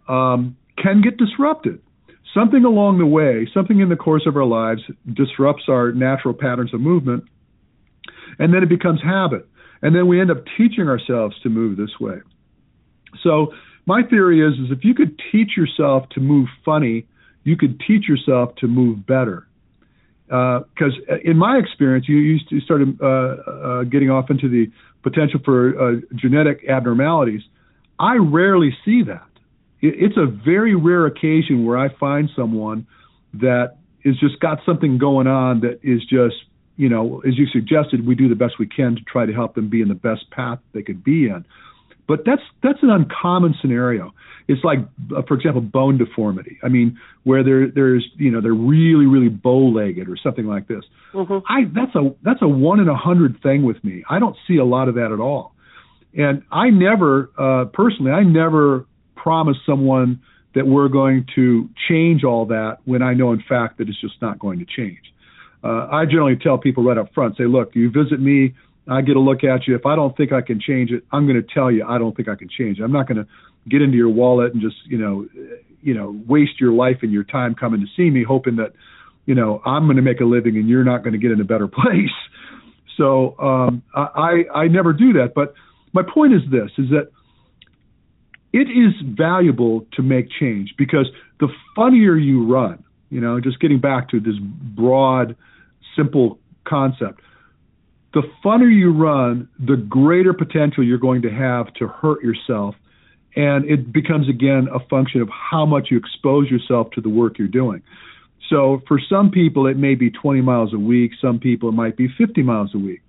um, 0.07 0.57
can 0.77 1.01
get 1.01 1.17
disrupted. 1.17 1.81
Something 2.33 2.63
along 2.63 2.99
the 2.99 3.05
way, 3.05 3.47
something 3.53 3.79
in 3.79 3.89
the 3.89 3.95
course 3.95 4.23
of 4.25 4.35
our 4.37 4.45
lives 4.45 4.81
disrupts 5.13 5.63
our 5.67 5.91
natural 5.91 6.33
patterns 6.33 6.73
of 6.73 6.79
movement, 6.79 7.25
and 8.39 8.53
then 8.53 8.63
it 8.63 8.69
becomes 8.69 9.01
habit. 9.01 9.47
And 9.81 9.95
then 9.95 10.07
we 10.07 10.21
end 10.21 10.31
up 10.31 10.43
teaching 10.57 10.87
ourselves 10.87 11.35
to 11.41 11.49
move 11.49 11.75
this 11.75 11.99
way. 11.99 12.17
So 13.23 13.53
my 13.86 14.03
theory 14.03 14.45
is, 14.47 14.53
is 14.59 14.71
if 14.71 14.86
you 14.86 14.93
could 14.93 15.19
teach 15.32 15.57
yourself 15.57 16.07
to 16.09 16.21
move 16.21 16.47
funny 16.63 17.07
you 17.43 17.57
could 17.57 17.79
teach 17.79 18.07
yourself 18.07 18.55
to 18.55 18.67
move 18.67 19.05
better. 19.05 19.47
Because 20.25 20.93
uh, 21.09 21.15
in 21.23 21.37
my 21.37 21.57
experience, 21.57 22.07
you, 22.07 22.17
you 22.17 22.61
started 22.61 22.97
uh, 23.01 23.05
uh, 23.05 23.83
getting 23.83 24.09
off 24.09 24.29
into 24.29 24.47
the 24.47 24.71
potential 25.03 25.41
for 25.43 25.77
uh, 25.77 25.95
genetic 26.15 26.63
abnormalities. 26.69 27.41
I 27.99 28.15
rarely 28.15 28.75
see 28.85 29.03
that. 29.03 29.27
It, 29.81 29.95
it's 29.97 30.17
a 30.17 30.25
very 30.25 30.73
rare 30.73 31.05
occasion 31.05 31.65
where 31.65 31.77
I 31.77 31.89
find 31.95 32.29
someone 32.35 32.87
that 33.33 33.77
has 34.05 34.17
just 34.19 34.39
got 34.39 34.59
something 34.65 34.97
going 34.97 35.27
on 35.27 35.61
that 35.61 35.79
is 35.83 36.01
just, 36.05 36.35
you 36.77 36.87
know, 36.87 37.21
as 37.27 37.37
you 37.37 37.47
suggested, 37.47 38.05
we 38.07 38.15
do 38.15 38.29
the 38.29 38.35
best 38.35 38.57
we 38.57 38.67
can 38.67 38.95
to 38.95 39.01
try 39.01 39.25
to 39.25 39.33
help 39.33 39.55
them 39.55 39.69
be 39.69 39.81
in 39.81 39.89
the 39.89 39.95
best 39.95 40.29
path 40.31 40.59
they 40.73 40.81
could 40.81 41.03
be 41.03 41.27
in. 41.27 41.45
But 42.12 42.26
that's 42.26 42.41
that's 42.62 42.80
an 42.84 42.89
uncommon 42.89 43.55
scenario. 43.62 44.14
It's 44.49 44.62
like, 44.66 44.80
uh, 45.16 45.22
for 45.30 45.36
example, 45.36 45.62
bone 45.62 45.97
deformity. 45.97 46.59
I 46.62 46.68
mean, 46.68 46.99
where 47.24 47.41
there 47.41 47.72
there's 47.72 48.05
you 48.18 48.30
know 48.32 48.41
they're 48.41 48.53
really 48.53 49.05
really 49.05 49.30
bow-legged 49.30 50.09
or 50.09 50.18
something 50.22 50.45
like 50.45 50.68
this. 50.68 50.84
Mm-hmm. 51.14 51.38
I 51.47 51.72
that's 51.74 51.95
a 51.95 52.14
that's 52.22 52.41
a 52.41 52.49
one 52.49 52.82
in 52.82 52.89
a 52.89 52.97
hundred 52.97 53.41
thing 53.41 53.64
with 53.64 53.82
me. 53.82 54.03
I 54.09 54.20
don't 54.20 54.36
see 54.45 54.57
a 54.57 54.66
lot 54.66 54.89
of 54.89 54.95
that 54.95 55.14
at 55.14 55.22
all. 55.22 55.55
And 56.14 56.43
I 56.51 56.70
never 56.70 57.32
uh, 57.38 57.66
personally, 57.72 58.12
I 58.12 58.24
never 58.24 58.86
promise 59.16 59.55
someone 59.66 60.22
that 60.53 60.68
we're 60.68 60.89
going 60.89 61.28
to 61.36 61.70
change 61.88 62.26
all 62.26 62.47
that 62.47 62.80
when 62.84 63.01
I 63.01 63.14
know 63.14 63.32
in 63.32 63.41
fact 63.47 63.78
that 63.78 63.88
it's 63.88 64.01
just 64.01 64.22
not 64.22 64.38
going 64.38 64.59
to 64.59 64.66
change. 64.66 65.14
Uh, 65.64 65.88
I 65.89 66.03
generally 66.03 66.36
tell 66.36 66.57
people 66.57 66.84
right 66.84 66.97
up 66.97 67.14
front, 67.14 67.38
say, 67.38 67.45
look, 67.45 67.74
you 67.74 67.89
visit 67.89 68.20
me, 68.20 68.53
I 68.91 69.01
get 69.01 69.15
a 69.15 69.19
look 69.19 69.43
at 69.43 69.67
you. 69.67 69.75
If 69.75 69.85
I 69.85 69.95
don't 69.95 70.15
think 70.17 70.31
I 70.31 70.41
can 70.41 70.59
change 70.59 70.91
it, 70.91 71.03
I'm 71.11 71.25
going 71.25 71.41
to 71.41 71.53
tell 71.53 71.71
you 71.71 71.85
I 71.87 71.97
don't 71.97 72.15
think 72.15 72.27
I 72.27 72.35
can 72.35 72.49
change 72.49 72.79
it. 72.79 72.83
I'm 72.83 72.91
not 72.91 73.07
going 73.07 73.17
to 73.17 73.27
get 73.69 73.81
into 73.81 73.95
your 73.97 74.09
wallet 74.09 74.53
and 74.53 74.61
just 74.61 74.75
you 74.85 74.97
know, 74.97 75.27
you 75.81 75.93
know, 75.93 76.19
waste 76.27 76.59
your 76.59 76.73
life 76.73 76.97
and 77.01 77.11
your 77.11 77.23
time 77.23 77.55
coming 77.55 77.81
to 77.81 77.87
see 77.95 78.09
me, 78.09 78.23
hoping 78.23 78.57
that 78.57 78.73
you 79.25 79.35
know 79.35 79.61
I'm 79.65 79.85
going 79.85 79.95
to 79.95 80.01
make 80.01 80.19
a 80.19 80.25
living 80.25 80.57
and 80.57 80.67
you're 80.67 80.83
not 80.83 81.03
going 81.03 81.13
to 81.13 81.19
get 81.19 81.31
in 81.31 81.39
a 81.39 81.45
better 81.45 81.67
place. 81.81 82.11
So 82.97 83.37
um, 83.39 83.83
I 83.95 84.43
I 84.53 84.67
never 84.67 84.93
do 84.93 85.13
that. 85.13 85.33
But 85.33 85.53
my 85.93 86.03
point 86.03 86.33
is 86.33 86.41
this: 86.51 86.71
is 86.77 86.89
that 86.89 87.11
it 88.53 88.67
is 88.67 88.93
valuable 89.17 89.85
to 89.93 90.01
make 90.01 90.27
change 90.39 90.73
because 90.77 91.09
the 91.39 91.47
funnier 91.75 92.15
you 92.15 92.45
run, 92.45 92.83
you 93.09 93.21
know, 93.21 93.39
just 93.39 93.59
getting 93.59 93.79
back 93.79 94.09
to 94.09 94.19
this 94.19 94.35
broad, 94.41 95.35
simple 95.95 96.37
concept, 96.67 97.21
the 98.14 98.24
funner 98.43 98.74
you 98.74 98.91
run, 98.91 99.47
the 99.59 99.78
greater 99.78 100.34
potential 100.34 100.84
you're 100.84 100.97
going 100.97 101.22
to 101.24 101.32
have 101.32 101.74
to 101.76 101.88
hurt 101.88 102.24
yourself. 102.24 102.76
And 103.36 103.64
it 103.70 103.93
becomes, 103.93 104.28
again, 104.28 104.68
a 104.74 104.80
function 104.88 105.22
of 105.22 105.30
how 105.30 105.66
much 105.66 105.88
you 105.89 105.97
expose 105.97 106.49
yourself 106.49 106.91
to 106.91 107.01
the 107.01 107.09
work 107.09 107.39
you're 107.39 107.47
doing. 107.47 107.82
So 108.49 108.82
for 108.88 108.99
some 108.99 109.32
people, 109.32 109.68
it 109.68 109.78
may 109.78 109.95
be 109.95 110.09
20 110.09 110.41
miles 110.41 110.74
a 110.74 110.78
week. 110.78 111.12
Some 111.22 111.39
people, 111.39 111.70
it 111.70 111.74
might 111.74 111.95
be 111.95 112.09
50 112.18 112.43
miles 112.43 112.76
a 112.76 112.78
week 112.78 113.01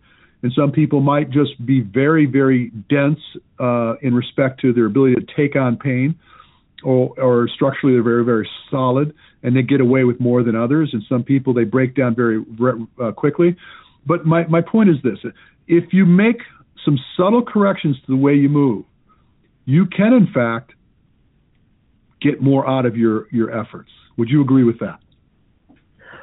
and 0.42 0.52
some 0.52 0.72
people 0.72 1.00
might 1.00 1.30
just 1.30 1.64
be 1.64 1.80
very, 1.80 2.26
very 2.26 2.70
dense 2.90 3.20
uh, 3.60 3.94
in 4.02 4.14
respect 4.14 4.60
to 4.60 4.72
their 4.72 4.86
ability 4.86 5.14
to 5.14 5.26
take 5.36 5.56
on 5.56 5.76
pain, 5.76 6.18
or, 6.82 7.18
or 7.18 7.48
structurally 7.48 7.94
they're 7.94 8.02
very, 8.02 8.24
very 8.24 8.48
solid, 8.70 9.14
and 9.44 9.56
they 9.56 9.62
get 9.62 9.80
away 9.80 10.02
with 10.04 10.18
more 10.18 10.42
than 10.42 10.56
others. 10.56 10.90
And 10.92 11.02
some 11.08 11.22
people 11.22 11.54
they 11.54 11.64
break 11.64 11.94
down 11.94 12.16
very 12.16 12.44
uh, 13.00 13.12
quickly. 13.12 13.56
But 14.06 14.26
my 14.26 14.46
my 14.46 14.60
point 14.60 14.90
is 14.90 14.96
this: 15.02 15.18
if 15.66 15.92
you 15.92 16.04
make 16.06 16.38
some 16.84 16.98
subtle 17.16 17.44
corrections 17.44 17.96
to 18.06 18.12
the 18.12 18.16
way 18.16 18.34
you 18.34 18.48
move, 18.48 18.84
you 19.64 19.86
can 19.86 20.12
in 20.12 20.28
fact 20.32 20.72
get 22.20 22.40
more 22.40 22.68
out 22.68 22.86
of 22.86 22.96
your 22.96 23.26
your 23.30 23.50
efforts. 23.50 23.90
Would 24.16 24.28
you 24.28 24.42
agree 24.42 24.64
with 24.64 24.78
that? 24.80 24.98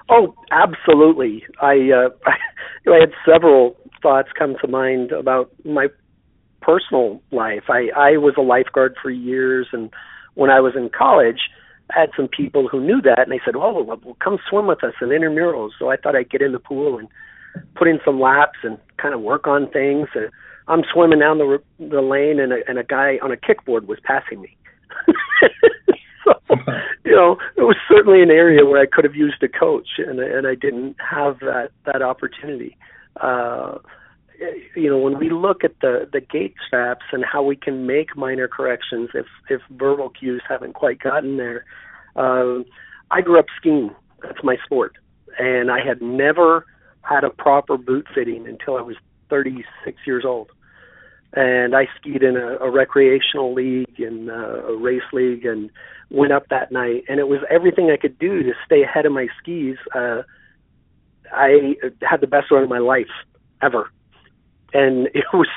Oh, 0.10 0.34
absolutely. 0.52 1.44
I 1.62 1.90
uh, 1.92 2.10
I 2.92 3.00
had 3.00 3.12
several 3.26 3.76
thoughts 4.02 4.30
come 4.38 4.56
to 4.62 4.68
mind 4.68 5.12
about 5.12 5.52
my 5.66 5.88
personal 6.62 7.22
life. 7.32 7.64
I 7.70 7.90
I 7.96 8.18
was 8.18 8.36
a 8.38 8.42
lifeguard 8.42 8.96
for 9.02 9.10
years, 9.10 9.68
and 9.72 9.92
when 10.36 10.50
I 10.50 10.60
was 10.60 10.74
in 10.76 10.90
college, 10.90 11.40
I 11.92 12.00
had 12.00 12.10
some 12.16 12.28
people 12.28 12.68
who 12.68 12.82
knew 12.82 13.02
that, 13.02 13.20
and 13.20 13.32
they 13.32 13.42
said, 13.46 13.56
"Oh, 13.56 13.84
well, 13.84 14.18
come 14.24 14.38
swim 14.50 14.68
with 14.68 14.84
us 14.84 14.94
in 15.02 15.10
intramurals." 15.10 15.72
So 15.78 15.90
I 15.90 15.98
thought 15.98 16.16
I'd 16.16 16.30
get 16.30 16.42
in 16.42 16.52
the 16.52 16.60
pool 16.60 16.98
and 16.98 17.08
put 17.76 17.88
in 17.88 18.00
some 18.04 18.20
laps 18.20 18.60
and 18.64 18.78
kind 18.98 19.14
of 19.14 19.22
work 19.22 19.48
on 19.48 19.70
things. 19.70 20.08
And 20.16 20.30
I'm 20.68 20.84
swimming 20.94 21.20
down 21.20 21.38
the 21.38 21.62
the 21.80 22.02
lane, 22.02 22.40
and 22.40 22.54
a, 22.54 22.58
and 22.68 22.78
a 22.78 22.84
guy 22.84 23.20
on 23.22 23.32
a 23.32 23.38
kickboard 23.38 23.88
was 23.88 24.00
passing 24.04 24.42
me. 24.42 24.56
so, 26.24 26.34
you 27.06 27.16
know, 27.16 27.38
it 27.56 27.62
was 27.62 27.78
certainly 27.88 28.22
an 28.22 28.32
area 28.32 28.66
where 28.66 28.82
I 28.82 28.86
could 28.86 29.06
have 29.06 29.16
used 29.16 29.42
a 29.44 29.48
coach, 29.48 29.88
and 29.98 30.20
and 30.20 30.48
I 30.48 30.56
didn't 30.56 30.96
have 31.00 31.40
that 31.40 31.72
that 31.86 32.02
opportunity 32.02 32.78
uh, 33.22 33.78
you 34.76 34.90
know, 34.90 34.98
when 34.98 35.18
we 35.18 35.30
look 35.30 35.64
at 35.64 35.80
the 35.82 36.08
the 36.12 36.22
gait 36.22 36.56
straps 36.66 37.06
and 37.12 37.26
how 37.26 37.44
we 37.44 37.56
can 37.56 37.86
make 37.86 38.16
minor 38.16 38.48
corrections 38.48 39.10
if 39.14 39.26
if 39.50 39.62
verbal 39.72 40.10
cues 40.10 40.42
haven't 40.48 40.74
quite 40.74 41.00
gotten 41.00 41.38
there. 41.38 41.66
Uh, 42.16 42.64
I 43.12 43.22
grew 43.22 43.40
up 43.40 43.48
skiing. 43.58 43.94
That's 44.22 44.44
my 44.44 44.58
sport, 44.64 44.98
and 45.38 45.72
I 45.72 45.86
had 45.86 46.02
never 46.02 46.66
had 47.10 47.24
a 47.24 47.30
proper 47.30 47.78
boot 47.78 48.08
fitting 48.14 48.48
until 48.48 48.78
I 48.78 48.82
was 48.82 48.96
36 49.30 49.98
years 50.06 50.24
old. 50.26 50.50
And 51.34 51.76
I 51.76 51.88
skied 51.98 52.24
in 52.24 52.38
a, 52.38 52.58
a 52.58 52.70
recreational 52.70 53.54
league 53.54 54.00
and 54.00 54.30
uh, 54.30 54.68
a 54.68 54.76
race 54.76 55.02
league, 55.14 55.46
and 55.46 55.70
went 56.10 56.34
up 56.34 56.48
that 56.50 56.72
night. 56.72 57.04
And 57.08 57.20
it 57.20 57.28
was 57.28 57.40
everything 57.52 57.92
I 57.92 57.98
could 57.98 58.18
do 58.18 58.42
to 58.42 58.54
stay 58.66 58.82
ahead 58.82 59.06
of 59.06 59.12
my 59.12 59.28
skis. 59.40 59.78
Uh, 59.94 60.24
I 61.32 61.76
had 62.02 62.22
the 62.22 62.28
best 62.28 62.50
run 62.50 62.64
of 62.64 62.70
my 62.70 62.80
life 62.80 63.12
ever, 63.62 63.92
and 64.74 65.08
it 65.14 65.26
was 65.32 65.50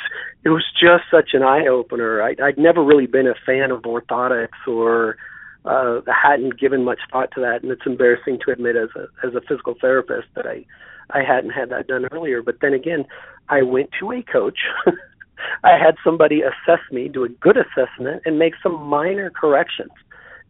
it 0.45 0.51
was 0.51 0.65
just 0.79 1.05
such 1.11 1.31
an 1.33 1.43
eye 1.43 1.67
opener. 1.67 2.23
I, 2.23 2.35
I'd 2.43 2.59
never 2.59 2.83
really 2.85 3.07
been 3.07 3.27
a 3.27 3.35
fan 3.47 3.71
of 3.71 3.83
orthotics 3.83 4.67
or 4.67 5.17
uh, 5.65 6.01
hadn't 6.07 6.59
given 6.59 6.85
much 6.85 6.99
thought 7.11 7.31
to 7.35 7.41
that, 7.41 7.63
and 7.63 7.73
it's 7.73 7.87
embarrassing 7.87 8.41
to 8.45 8.53
admit 8.53 8.77
as 8.77 8.91
a 8.95 9.27
as 9.27 9.35
a 9.35 9.41
physical 9.41 9.75
therapist 9.81 10.29
that 10.35 10.47
I 10.47 10.67
I 11.13 11.23
hadn't 11.23 11.51
had 11.51 11.71
that 11.71 11.87
done 11.87 12.07
earlier. 12.11 12.43
But 12.43 12.57
then 12.61 12.75
again, 12.75 13.05
I 13.49 13.63
went 13.63 13.91
to 14.01 14.13
a 14.13 14.23
coach. 14.23 14.59
I 15.65 15.77
had 15.79 15.97
somebody 16.05 16.43
assess 16.43 16.81
me, 16.91 17.09
do 17.09 17.25
a 17.25 17.29
good 17.29 17.57
assessment, 17.57 18.23
and 18.25 18.39
make 18.39 18.55
some 18.63 18.81
minor 18.83 19.31
corrections, 19.31 19.91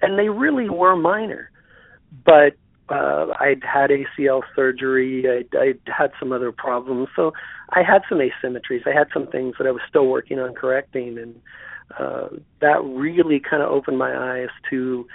and 0.01 0.19
they 0.19 0.29
really 0.29 0.69
were 0.69 0.97
minor. 0.97 1.51
But 2.25 2.57
uh, 2.89 3.29
I'd 3.41 3.63
had 3.63 3.91
ACL 3.91 4.43
surgery. 4.55 5.25
I'd, 5.27 5.57
I'd 5.57 5.81
had 5.87 6.13
some 6.19 6.33
other 6.33 6.53
problems, 6.53 7.09
so 7.17 7.33
I 7.71 7.83
had 7.83 8.03
some 8.09 8.19
asymmetries. 8.19 8.87
I 8.87 8.97
had 8.97 9.09
some 9.15 9.27
things 9.29 9.55
that 9.59 9.67
I 9.67 9.71
was 9.71 9.81
still 9.89 10.07
working 10.07 10.39
on 10.39 10.55
correcting, 10.55 11.17
and 11.19 11.41
uh, 11.99 12.29
that 12.61 12.83
really 12.85 13.41
kind 13.41 13.63
of 13.63 13.71
opened 13.71 13.99
my 13.99 14.41
eyes 14.41 14.51
to 14.71 15.07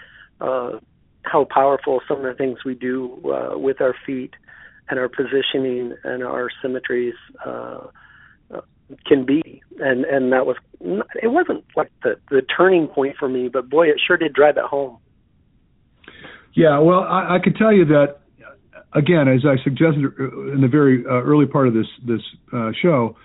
uh, 0.41 0.71
how 1.23 1.45
powerful 1.45 2.01
some 2.07 2.17
of 2.17 2.23
the 2.23 2.33
things 2.33 2.59
we 2.65 2.73
do 2.73 3.21
uh, 3.25 3.57
with 3.57 3.81
our 3.81 3.95
feet 4.05 4.33
and 4.89 4.99
our 4.99 5.09
positioning 5.09 5.95
and 6.03 6.23
our 6.23 6.49
symmetries 6.61 7.15
uh, 7.45 7.87
can 9.05 9.25
be. 9.25 9.61
And 9.79 10.05
and 10.05 10.31
that 10.31 10.45
was 10.45 10.57
it 11.21 11.27
wasn't 11.27 11.65
like 11.75 11.91
the 12.03 12.17
the 12.29 12.41
turning 12.41 12.87
point 12.87 13.17
for 13.17 13.29
me, 13.29 13.49
but 13.49 13.69
boy, 13.69 13.87
it 13.87 13.99
sure 14.05 14.17
did 14.17 14.33
drive 14.33 14.57
it 14.57 14.63
home. 14.63 14.97
Yeah, 16.53 16.79
well, 16.79 17.01
I, 17.01 17.35
I 17.35 17.39
could 17.43 17.55
tell 17.55 17.71
you 17.71 17.85
that 17.85 18.17
again, 18.93 19.27
as 19.27 19.41
I 19.45 19.61
suggested 19.63 20.03
in 20.19 20.59
the 20.61 20.67
very 20.67 21.05
uh, 21.05 21.21
early 21.21 21.45
part 21.45 21.67
of 21.67 21.73
this 21.73 21.87
this 22.05 22.21
uh, 22.53 22.71
show, 22.81 23.15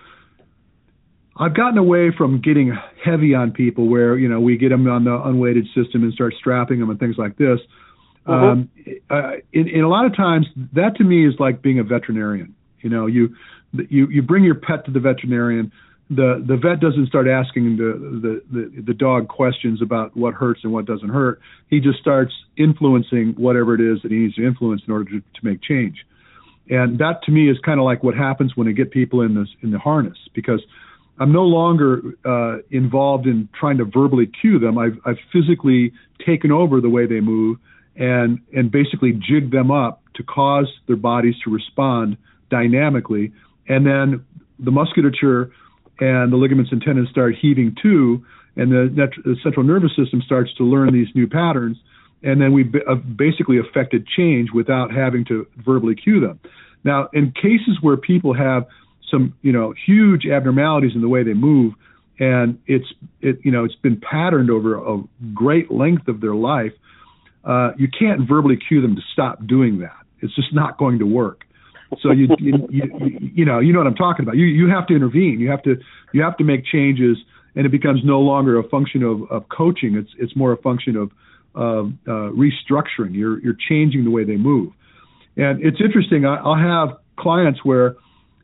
I've 1.36 1.54
gotten 1.54 1.78
away 1.78 2.10
from 2.16 2.40
getting 2.40 2.76
heavy 3.02 3.34
on 3.34 3.52
people, 3.52 3.88
where 3.88 4.18
you 4.18 4.28
know 4.28 4.40
we 4.40 4.56
get 4.56 4.68
them 4.68 4.86
on 4.88 5.04
the 5.04 5.22
unweighted 5.22 5.66
system 5.74 6.02
and 6.02 6.12
start 6.12 6.34
strapping 6.38 6.80
them 6.80 6.90
and 6.90 6.98
things 6.98 7.16
like 7.16 7.36
this. 7.36 7.58
Uh-huh. 8.27 8.35
Um, 8.35 8.70
uh, 9.11 9.33
in, 9.53 9.68
in 9.68 9.83
a 9.83 9.89
lot 9.89 10.07
of 10.07 10.16
times, 10.16 10.47
that 10.75 10.97
to 10.97 11.05
me 11.05 11.27
is 11.27 11.35
like 11.39 11.61
being 11.62 11.79
a 11.79 11.85
veterinarian. 11.85 12.55
You 12.81 12.91
know, 12.91 13.07
you 13.07 13.35
you 13.73 14.09
you 14.09 14.23
bring 14.23 14.45
your 14.45 14.55
pet 14.55 14.85
to 14.87 14.91
the 14.91 15.01
veterinarian 15.01 15.73
the 16.14 16.45
the 16.47 16.57
vet 16.57 16.81
doesn't 16.81 17.07
start 17.07 17.27
asking 17.27 17.77
the, 17.77 17.93
the 18.23 18.43
the 18.53 18.83
the 18.83 18.95
dog 18.95 19.29
questions 19.29 19.81
about 19.81 20.16
what 20.16 20.35
hurts 20.35 20.61
and 20.62 20.73
what 20.73 20.85
doesn't 20.85 21.09
hurt. 21.09 21.41
He 21.68 21.81
just 21.81 21.99
starts 22.01 22.33
influencing 22.57 23.35
whatever 23.37 23.75
it 23.75 23.81
is 23.81 24.03
that 24.03 24.11
he 24.11 24.18
needs 24.18 24.35
to 24.35 24.47
influence 24.47 24.83
in 24.87 24.93
order 24.93 25.11
to, 25.11 25.20
to 25.20 25.41
make 25.43 25.62
change. 25.62 26.05
And 26.68 26.99
that 26.99 27.23
to 27.25 27.33
me 27.33 27.51
is 27.51 27.59
kind 27.64 27.81
of 27.81 27.85
like 27.85 28.03
what 28.03 28.14
happens 28.14 28.57
when 28.57 28.68
I 28.68 28.73
get 28.73 28.91
people 28.91 29.23
in 29.23 29.35
this 29.35 29.49
in 29.62 29.70
the 29.70 29.79
harness 29.79 30.18
because 30.35 30.62
I'm 31.18 31.33
no 31.33 31.45
longer 31.45 32.03
uh, 32.25 32.59
involved 32.70 33.27
in 33.27 33.49
trying 33.59 33.79
to 33.79 33.85
verbally 33.85 34.27
cue 34.27 34.59
them. 34.59 34.77
I've 34.77 34.99
I've 35.07 35.18
physically 35.33 35.93
taken 36.27 36.53
over 36.53 36.81
the 36.81 36.91
way 36.91 37.07
they 37.07 37.20
move 37.20 37.59
and 37.97 38.40
and 38.53 38.70
basically 38.70 39.12
jig 39.12 39.51
them 39.51 39.70
up 39.70 40.03
to 40.14 40.22
cause 40.22 40.68
their 40.86 40.97
bodies 40.97 41.34
to 41.45 41.51
respond 41.51 42.16
dynamically, 42.51 43.32
and 43.68 43.86
then 43.86 44.24
the 44.59 44.70
musculature 44.70 45.51
and 46.01 46.32
the 46.32 46.36
ligaments 46.36 46.72
and 46.72 46.82
tendons 46.82 47.09
start 47.11 47.34
heaving 47.40 47.76
too, 47.80 48.24
and 48.57 48.70
the, 48.70 49.09
the 49.24 49.36
central 49.43 49.64
nervous 49.64 49.95
system 49.97 50.22
starts 50.24 50.53
to 50.55 50.64
learn 50.64 50.93
these 50.93 51.09
new 51.14 51.26
patterns, 51.26 51.76
and 52.22 52.40
then 52.40 52.53
we 52.53 52.70
uh, 52.88 52.95
basically 52.95 53.59
affected 53.59 54.07
change 54.07 54.51
without 54.53 54.93
having 54.93 55.24
to 55.24 55.47
verbally 55.64 55.95
cue 55.95 56.20
them. 56.20 56.38
Now, 56.84 57.09
in 57.12 57.32
cases 57.32 57.78
where 57.80 57.97
people 57.97 58.34
have 58.34 58.66
some, 59.11 59.34
you 59.43 59.53
know, 59.53 59.74
huge 59.86 60.26
abnormalities 60.26 60.93
in 60.95 61.01
the 61.01 61.09
way 61.09 61.22
they 61.22 61.34
move, 61.34 61.74
and 62.18 62.59
it's 62.66 62.86
it 63.20 63.38
you 63.43 63.51
know 63.51 63.64
it's 63.64 63.74
been 63.76 64.01
patterned 64.01 64.51
over 64.51 64.76
a 64.76 65.03
great 65.34 65.70
length 65.70 66.09
of 66.09 66.20
their 66.20 66.34
life, 66.34 66.72
uh, 67.45 67.72
you 67.76 67.88
can't 67.88 68.28
verbally 68.28 68.57
cue 68.57 68.80
them 68.80 68.97
to 68.97 69.03
stop 69.12 69.47
doing 69.47 69.80
that. 69.80 69.97
It's 70.20 70.34
just 70.34 70.55
not 70.55 70.78
going 70.78 70.99
to 71.01 71.07
work. 71.07 71.45
So 72.01 72.11
you, 72.11 72.28
you 72.38 72.68
you 72.70 73.30
you 73.34 73.45
know 73.45 73.59
you 73.59 73.72
know 73.72 73.80
what 73.80 73.86
I'm 73.86 73.95
talking 73.95 74.22
about. 74.24 74.36
You 74.36 74.47
you 74.47 74.68
have 74.68 74.86
to 74.86 74.95
intervene. 74.95 75.40
You 75.40 75.51
have 75.51 75.62
to 75.64 75.76
you 76.12 76.22
have 76.22 76.36
to 76.38 76.45
make 76.45 76.64
changes 76.64 77.18
and 77.55 77.66
it 77.66 77.70
becomes 77.70 78.01
no 78.05 78.20
longer 78.20 78.59
a 78.59 78.68
function 78.68 79.03
of, 79.03 79.30
of 79.30 79.49
coaching. 79.49 79.95
It's 79.95 80.11
it's 80.18 80.34
more 80.36 80.53
a 80.53 80.57
function 80.57 80.97
of 80.97 81.11
uh, 81.55 81.90
restructuring. 82.09 83.12
You're 83.12 83.40
you're 83.40 83.57
changing 83.68 84.05
the 84.05 84.11
way 84.11 84.24
they 84.24 84.36
move, 84.36 84.72
and 85.36 85.62
it's 85.62 85.80
interesting. 85.80 86.24
I, 86.24 86.36
I'll 86.36 86.57
have 86.57 86.99
clients 87.18 87.64
where, 87.64 87.97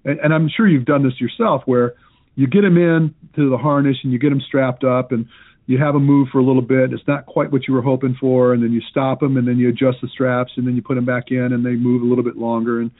and, 0.04 0.18
and 0.20 0.34
I'm 0.34 0.48
sure 0.54 0.68
you've 0.68 0.84
done 0.84 1.02
this 1.02 1.20
yourself, 1.20 1.62
where 1.64 1.94
you 2.34 2.46
get 2.46 2.62
them 2.62 2.76
in 2.76 3.14
to 3.36 3.50
the 3.50 3.56
harness 3.56 3.96
and 4.02 4.12
you 4.12 4.18
get 4.18 4.28
them 4.28 4.40
strapped 4.46 4.84
up 4.84 5.10
and 5.10 5.26
you 5.68 5.78
have 5.78 5.94
them 5.94 6.04
move 6.04 6.28
for 6.32 6.38
a 6.38 6.44
little 6.44 6.62
bit. 6.62 6.92
It's 6.92 7.06
not 7.06 7.26
quite 7.26 7.52
what 7.52 7.68
you 7.68 7.74
were 7.74 7.82
hoping 7.82 8.16
for, 8.18 8.52
and 8.52 8.62
then 8.62 8.72
you 8.72 8.80
stop 8.90 9.20
them 9.20 9.36
and 9.36 9.46
then 9.46 9.58
you 9.58 9.68
adjust 9.68 9.98
the 10.02 10.08
straps 10.08 10.52
and 10.56 10.66
then 10.66 10.74
you 10.74 10.82
put 10.82 10.96
them 10.96 11.04
back 11.04 11.30
in 11.30 11.52
and 11.52 11.64
they 11.64 11.76
move 11.76 12.02
a 12.02 12.06
little 12.06 12.24
bit 12.24 12.36
longer 12.36 12.80
and 12.80 12.90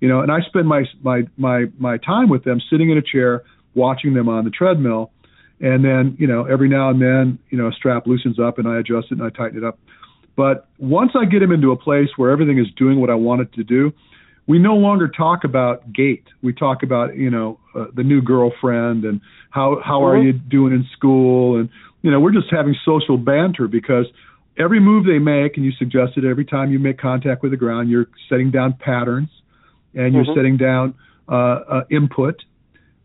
you 0.00 0.08
know. 0.08 0.20
And 0.20 0.30
I 0.30 0.40
spend 0.40 0.68
my 0.68 0.82
my 1.02 1.22
my 1.38 1.64
my 1.78 1.96
time 1.98 2.28
with 2.28 2.44
them 2.44 2.60
sitting 2.68 2.90
in 2.90 2.98
a 2.98 3.02
chair 3.02 3.44
watching 3.74 4.12
them 4.12 4.28
on 4.28 4.44
the 4.44 4.50
treadmill 4.50 5.10
and 5.60 5.84
then 5.84 6.16
you 6.18 6.26
know 6.26 6.44
every 6.44 6.68
now 6.68 6.90
and 6.90 7.00
then 7.00 7.38
you 7.50 7.58
know 7.58 7.68
a 7.68 7.72
strap 7.72 8.06
loosens 8.06 8.38
up 8.38 8.58
and 8.58 8.68
I 8.68 8.78
adjust 8.78 9.08
it 9.10 9.18
and 9.18 9.22
I 9.22 9.30
tighten 9.30 9.58
it 9.58 9.64
up. 9.64 9.78
But 10.36 10.68
once 10.78 11.12
I 11.14 11.24
get 11.24 11.42
him 11.42 11.50
into 11.50 11.72
a 11.72 11.76
place 11.76 12.08
where 12.16 12.30
everything 12.30 12.58
is 12.58 12.66
doing 12.76 13.00
what 13.00 13.08
I 13.08 13.14
want 13.14 13.40
it 13.40 13.52
to 13.54 13.64
do, 13.64 13.92
we 14.46 14.58
no 14.58 14.74
longer 14.74 15.08
talk 15.08 15.44
about 15.44 15.92
gait. 15.92 16.24
We 16.42 16.52
talk 16.52 16.82
about 16.82 17.16
you 17.16 17.30
know 17.30 17.58
uh, 17.74 17.86
the 17.94 18.02
new 18.02 18.20
girlfriend 18.20 19.04
and 19.04 19.20
how 19.50 19.80
how 19.82 20.04
are 20.04 20.16
mm-hmm. 20.16 20.26
you 20.26 20.32
doing 20.34 20.72
in 20.72 20.86
school 20.92 21.58
and 21.58 21.70
you 22.06 22.12
know 22.12 22.20
we're 22.20 22.32
just 22.32 22.50
having 22.52 22.76
social 22.84 23.18
banter 23.18 23.66
because 23.66 24.06
every 24.56 24.78
move 24.78 25.04
they 25.04 25.18
make 25.18 25.56
and 25.56 25.66
you 25.66 25.72
suggested 25.72 26.24
every 26.24 26.44
time 26.44 26.70
you 26.70 26.78
make 26.78 26.98
contact 26.98 27.42
with 27.42 27.50
the 27.50 27.56
ground 27.56 27.90
you're 27.90 28.06
setting 28.28 28.52
down 28.52 28.72
patterns 28.72 29.28
and 29.92 30.14
you're 30.14 30.22
mm-hmm. 30.22 30.38
setting 30.38 30.56
down 30.56 30.94
uh, 31.28 31.34
uh, 31.34 31.84
input 31.90 32.40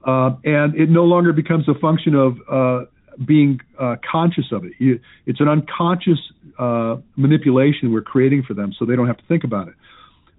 uh, 0.06 0.36
and 0.44 0.76
it 0.76 0.88
no 0.88 1.04
longer 1.04 1.34
becomes 1.34 1.68
a 1.68 1.74
function 1.74 2.14
of 2.14 2.38
uh, 2.48 2.86
being 3.26 3.60
uh, 3.80 3.96
conscious 4.10 4.46
of 4.52 4.66
it. 4.66 4.74
You, 4.78 5.00
it's 5.26 5.40
an 5.40 5.48
unconscious 5.48 6.20
uh, 6.58 6.98
manipulation 7.16 7.92
we're 7.92 8.02
creating 8.02 8.44
for 8.44 8.54
them, 8.54 8.74
so 8.78 8.86
they 8.86 8.96
don't 8.96 9.08
have 9.08 9.18
to 9.18 9.26
think 9.28 9.44
about 9.44 9.68
it. 9.68 9.76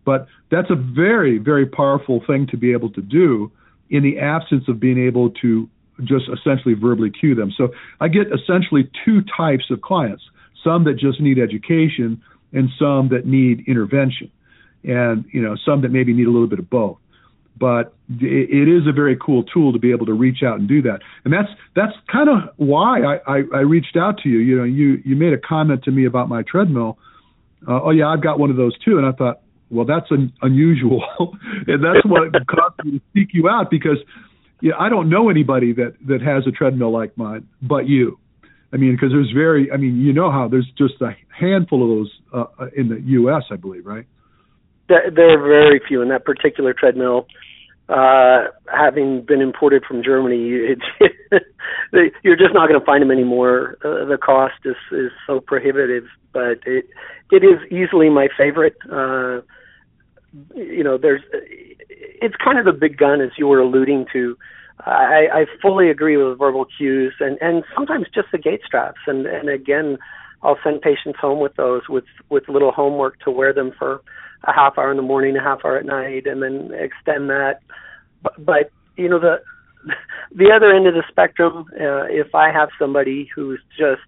But 0.05 0.27
that's 0.51 0.71
a 0.71 0.75
very, 0.75 1.39
very 1.39 1.67
powerful 1.67 2.23
thing 2.27 2.47
to 2.49 2.57
be 2.57 2.73
able 2.73 2.91
to 2.91 3.03
do 3.03 3.53
in 3.91 4.03
the 4.03 4.19
absence 4.19 4.65
of 4.69 4.81
being 4.81 4.99
able 4.99 5.31
to 5.43 5.69
just 6.05 6.25
essentially 6.29 6.75
verbally 6.75 7.11
cue 7.11 7.35
them. 7.35 7.53
So 7.57 7.73
I 8.01 8.09
get 8.09 8.27
essentially 8.33 8.91
two 9.05 9.23
types 9.37 9.65
of 9.71 9.81
clients: 9.81 10.23
some 10.63 10.85
that 10.85 10.95
just 10.95 11.21
need 11.21 11.39
education, 11.39 12.23
and 12.53 12.69
some 12.79 13.09
that 13.09 13.27
need 13.27 13.65
intervention, 13.67 14.31
and 14.85 15.25
you 15.33 15.43
know 15.43 15.57
some 15.65 15.83
that 15.83 15.91
maybe 15.91 16.13
need 16.13 16.27
a 16.27 16.31
little 16.31 16.49
bit 16.49 16.59
of 16.59 16.69
both 16.69 16.99
but 17.59 17.95
it 18.09 18.69
is 18.69 18.89
a 18.89 18.93
very 18.93 19.17
cool 19.17 19.45
tool 19.45 19.73
to 19.73 19.79
be 19.79 19.93
able 19.93 20.07
to 20.07 20.13
reach 20.13 20.43
out 20.43 20.59
and 20.59 20.69
do 20.69 20.83
that. 20.83 21.01
And 21.25 21.33
that's 21.33 21.49
that's 21.77 21.93
kind 22.11 22.29
of 22.29 22.51
why 22.57 23.03
I, 23.03 23.19
I, 23.27 23.43
I 23.55 23.61
reached 23.61 23.97
out 23.97 24.19
to 24.25 24.29
you. 24.29 24.39
You 24.39 24.57
know, 24.57 24.65
you 24.65 25.01
you 25.05 25.17
made 25.17 25.33
a 25.33 25.39
comment 25.39 25.85
to 25.85 25.91
me 25.91 26.05
about 26.05 26.29
my 26.29 26.43
treadmill. 26.43 26.99
Uh, 27.67 27.81
oh 27.83 27.91
yeah, 27.91 28.09
I've 28.09 28.23
got 28.23 28.39
one 28.39 28.51
of 28.51 28.57
those 28.57 28.77
too. 28.79 28.99
And 28.99 29.07
I 29.07 29.13
thought, 29.13 29.41
well, 29.71 29.87
that's 29.87 30.11
un- 30.11 30.33
unusual, 30.43 31.05
and 31.67 31.85
that's 31.85 32.05
what 32.05 32.33
caused 32.49 32.85
me 32.85 32.99
to 32.99 33.01
seek 33.15 33.29
you 33.33 33.49
out 33.49 33.71
because 33.71 33.99
yeah, 34.63 34.73
I 34.79 34.89
don't 34.89 35.11
know 35.11 35.29
anybody 35.29 35.73
that 35.75 35.95
that 36.07 36.23
has 36.23 36.47
a 36.47 36.51
treadmill 36.51 36.93
like 36.93 37.17
mine, 37.19 37.47
but 37.61 37.87
you. 37.87 38.19
I 38.73 38.79
mean, 38.79 38.93
because 38.93 39.11
there's 39.13 39.31
very, 39.35 39.71
I 39.71 39.77
mean, 39.77 40.01
you 40.01 40.15
know 40.15 40.33
how 40.33 40.49
there's 40.49 40.71
just 40.79 40.95
a 41.03 41.11
handful 41.29 41.83
of 41.83 41.99
those 41.99 42.13
uh, 42.33 42.67
in 42.75 42.89
the 42.89 43.03
U.S., 43.21 43.43
I 43.51 43.57
believe, 43.57 43.85
right? 43.85 44.07
There 44.89 45.31
are 45.31 45.43
very 45.43 45.79
few 45.87 46.01
in 46.01 46.09
that 46.09 46.25
particular 46.25 46.73
treadmill 46.73 47.27
uh, 47.89 48.45
having 48.73 49.23
been 49.23 49.41
imported 49.41 49.85
from 49.85 50.03
Germany, 50.03 50.51
it's, 50.51 51.45
you're 52.23 52.37
just 52.37 52.55
not 52.55 52.69
going 52.69 52.79
to 52.81 52.87
find 52.87 53.03
them 53.03 53.11
anymore. 53.11 53.77
Uh, 53.85 54.05
the 54.07 54.17
cost 54.17 54.55
is 54.65 54.77
is 54.93 55.11
so 55.27 55.41
prohibitive, 55.41 56.05
but 56.33 56.59
it 56.65 56.89
it 57.31 57.45
is 57.45 57.61
easily 57.71 58.09
my 58.09 58.29
favorite. 58.37 58.77
Uh, 58.91 59.43
you 60.55 60.83
know, 60.83 60.97
there's 60.97 61.23
it's 62.03 62.37
kind 62.43 62.59
of 62.59 62.65
the 62.65 62.73
big 62.73 62.97
gun 62.97 63.21
as 63.21 63.31
you 63.39 63.47
were 63.47 63.61
alluding 63.61 64.07
to. 64.13 64.37
I, 64.81 65.29
I 65.33 65.47
fully 65.61 65.91
agree 65.91 66.17
with 66.17 66.39
verbal 66.39 66.67
cues 66.77 67.15
and 67.21 67.39
and 67.41 67.63
sometimes 67.75 68.07
just 68.13 68.29
the 68.33 68.39
gait 68.39 68.63
straps 68.67 69.01
and 69.07 69.27
and 69.27 69.49
again, 69.49 69.99
I'll 70.43 70.59
send 70.65 70.83
patients 70.83 71.19
home 71.21 71.41
with 71.41 71.55
those 71.57 71.83
with 71.89 72.05
with 72.31 72.49
little 72.49 72.73
homework 72.73 73.21
to 73.21 73.31
wear 73.31 73.53
them 73.53 73.73
for 73.79 74.03
a 74.45 74.53
half 74.53 74.79
hour 74.79 74.91
in 74.91 74.97
the 74.97 75.03
morning, 75.03 75.37
a 75.37 75.43
half 75.43 75.65
hour 75.65 75.77
at 75.79 75.87
night, 75.87 76.27
and 76.27 76.43
then 76.43 76.73
extend 76.75 77.31
that. 77.31 77.61
But, 78.23 78.45
but 78.45 78.71
you 78.97 79.09
know 79.09 79.21
the 79.21 79.43
the 80.35 80.51
other 80.55 80.73
end 80.73 80.87
of 80.87 80.95
the 80.95 81.05
spectrum, 81.09 81.67
uh, 81.81 82.05
if 82.05 82.35
I 82.35 82.51
have 82.51 82.71
somebody 82.79 83.29
who's 83.35 83.61
just 83.79 84.01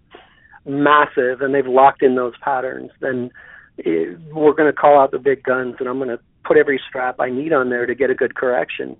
massive 0.65 1.41
and 1.41 1.53
they've 1.53 1.67
locked 1.67 2.01
in 2.01 2.15
those 2.15 2.33
patterns, 2.41 2.91
then 2.99 3.29
it, 3.77 4.19
we're 4.33 4.53
going 4.53 4.71
to 4.71 4.77
call 4.77 4.99
out 4.99 5.11
the 5.11 5.19
big 5.19 5.43
guns, 5.43 5.75
and 5.79 5.87
I'm 5.87 5.97
going 5.97 6.09
to 6.09 6.19
put 6.45 6.57
every 6.57 6.79
strap 6.87 7.19
I 7.19 7.29
need 7.29 7.53
on 7.53 7.69
there 7.69 7.85
to 7.85 7.95
get 7.95 8.09
a 8.09 8.15
good 8.15 8.35
correction. 8.35 8.95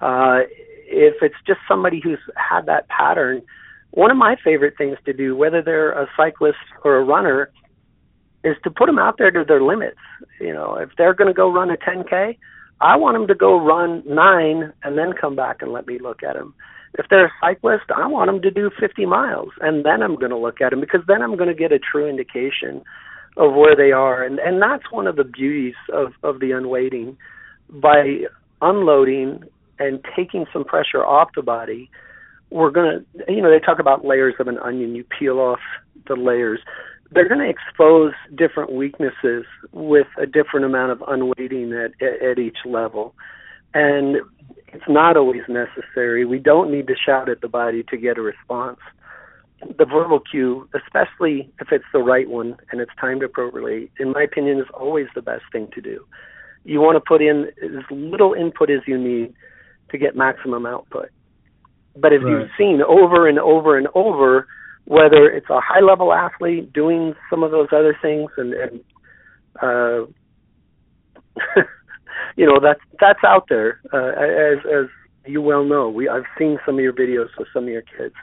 Uh, 0.00 0.40
if 0.86 1.14
it's 1.22 1.34
just 1.46 1.60
somebody 1.66 2.00
who's 2.02 2.18
had 2.36 2.66
that 2.66 2.88
pattern, 2.88 3.42
one 3.90 4.10
of 4.10 4.16
my 4.16 4.36
favorite 4.42 4.74
things 4.76 4.98
to 5.06 5.12
do, 5.12 5.36
whether 5.36 5.62
they're 5.62 5.92
a 5.92 6.08
cyclist 6.16 6.58
or 6.84 6.96
a 6.96 7.04
runner, 7.04 7.50
is 8.42 8.56
to 8.64 8.70
put 8.70 8.86
them 8.86 8.98
out 8.98 9.16
there 9.18 9.30
to 9.30 9.44
their 9.46 9.62
limits. 9.62 10.00
You 10.40 10.52
know, 10.52 10.76
if 10.76 10.90
they're 10.98 11.14
going 11.14 11.28
to 11.28 11.34
go 11.34 11.50
run 11.50 11.70
a 11.70 11.76
10K, 11.76 12.36
I 12.80 12.96
want 12.96 13.14
them 13.14 13.26
to 13.28 13.34
go 13.34 13.58
run 13.58 14.02
nine 14.06 14.72
and 14.82 14.98
then 14.98 15.12
come 15.18 15.36
back 15.36 15.62
and 15.62 15.72
let 15.72 15.86
me 15.86 15.98
look 15.98 16.22
at 16.22 16.34
them. 16.34 16.54
If 16.98 17.06
they're 17.08 17.26
a 17.26 17.32
cyclist, 17.40 17.84
I 17.96 18.06
want 18.06 18.28
them 18.28 18.42
to 18.42 18.50
do 18.50 18.70
50 18.78 19.06
miles 19.06 19.50
and 19.60 19.84
then 19.84 20.02
I'm 20.02 20.16
going 20.16 20.30
to 20.30 20.36
look 20.36 20.60
at 20.60 20.70
them 20.70 20.80
because 20.80 21.00
then 21.08 21.22
I'm 21.22 21.36
going 21.36 21.48
to 21.48 21.54
get 21.54 21.72
a 21.72 21.78
true 21.78 22.08
indication 22.08 22.82
of 23.36 23.54
where 23.54 23.76
they 23.76 23.92
are. 23.92 24.22
And 24.22 24.38
and 24.38 24.60
that's 24.60 24.90
one 24.90 25.06
of 25.06 25.16
the 25.16 25.24
beauties 25.24 25.74
of 25.92 26.12
of 26.22 26.40
the 26.40 26.52
unweighting 26.52 27.16
by 27.70 28.20
unloading 28.60 29.44
and 29.78 30.04
taking 30.16 30.46
some 30.52 30.64
pressure 30.64 31.04
off 31.04 31.30
the 31.34 31.42
body. 31.42 31.90
We're 32.50 32.70
going 32.70 33.04
to, 33.16 33.32
you 33.32 33.42
know, 33.42 33.50
they 33.50 33.58
talk 33.58 33.80
about 33.80 34.04
layers 34.04 34.34
of 34.38 34.46
an 34.46 34.58
onion. 34.58 34.94
You 34.94 35.04
peel 35.18 35.40
off 35.40 35.58
the 36.06 36.14
layers 36.14 36.60
they're 37.14 37.28
going 37.28 37.40
to 37.40 37.48
expose 37.48 38.12
different 38.34 38.72
weaknesses 38.72 39.44
with 39.72 40.06
a 40.18 40.26
different 40.26 40.66
amount 40.66 40.92
of 40.92 41.02
unweighting 41.06 41.72
at, 41.72 41.92
at 42.02 42.38
each 42.38 42.58
level. 42.64 43.14
And 43.72 44.16
it's 44.68 44.84
not 44.88 45.16
always 45.16 45.42
necessary. 45.48 46.24
We 46.24 46.38
don't 46.38 46.70
need 46.70 46.86
to 46.88 46.94
shout 46.94 47.28
at 47.28 47.40
the 47.40 47.48
body 47.48 47.84
to 47.90 47.96
get 47.96 48.18
a 48.18 48.22
response. 48.22 48.78
The 49.60 49.84
verbal 49.84 50.20
cue, 50.20 50.68
especially 50.74 51.50
if 51.60 51.68
it's 51.72 51.84
the 51.92 52.00
right 52.00 52.28
one 52.28 52.56
and 52.70 52.80
it's 52.80 52.90
timed 53.00 53.22
appropriately, 53.22 53.90
in 53.98 54.12
my 54.12 54.22
opinion, 54.22 54.58
is 54.58 54.66
always 54.74 55.06
the 55.14 55.22
best 55.22 55.44
thing 55.52 55.68
to 55.74 55.80
do. 55.80 56.04
You 56.64 56.80
want 56.80 56.96
to 56.96 57.00
put 57.00 57.22
in 57.22 57.46
as 57.62 57.84
little 57.90 58.34
input 58.34 58.70
as 58.70 58.80
you 58.86 58.98
need 58.98 59.34
to 59.90 59.98
get 59.98 60.16
maximum 60.16 60.66
output. 60.66 61.10
But 61.96 62.12
if 62.12 62.22
right. 62.22 62.30
you've 62.30 62.50
seen 62.58 62.82
over 62.82 63.28
and 63.28 63.38
over 63.38 63.78
and 63.78 63.88
over 63.94 64.46
whether 64.86 65.30
it's 65.30 65.48
a 65.48 65.60
high 65.60 65.80
level 65.80 66.12
athlete 66.12 66.72
doing 66.72 67.14
some 67.30 67.42
of 67.42 67.50
those 67.50 67.68
other 67.72 67.96
things 68.02 68.30
and, 68.36 68.52
and 68.54 68.80
uh 69.62 70.04
you 72.36 72.46
know 72.46 72.60
that's 72.60 72.80
that's 73.00 73.24
out 73.24 73.46
there 73.48 73.80
uh, 73.92 74.10
as 74.20 74.58
as 74.66 74.86
you 75.26 75.40
well 75.40 75.64
know 75.64 75.88
we 75.88 76.08
I've 76.08 76.24
seen 76.38 76.58
some 76.66 76.76
of 76.76 76.80
your 76.82 76.92
videos 76.92 77.28
with 77.38 77.48
some 77.52 77.64
of 77.64 77.70
your 77.70 77.82
kids 77.82 78.14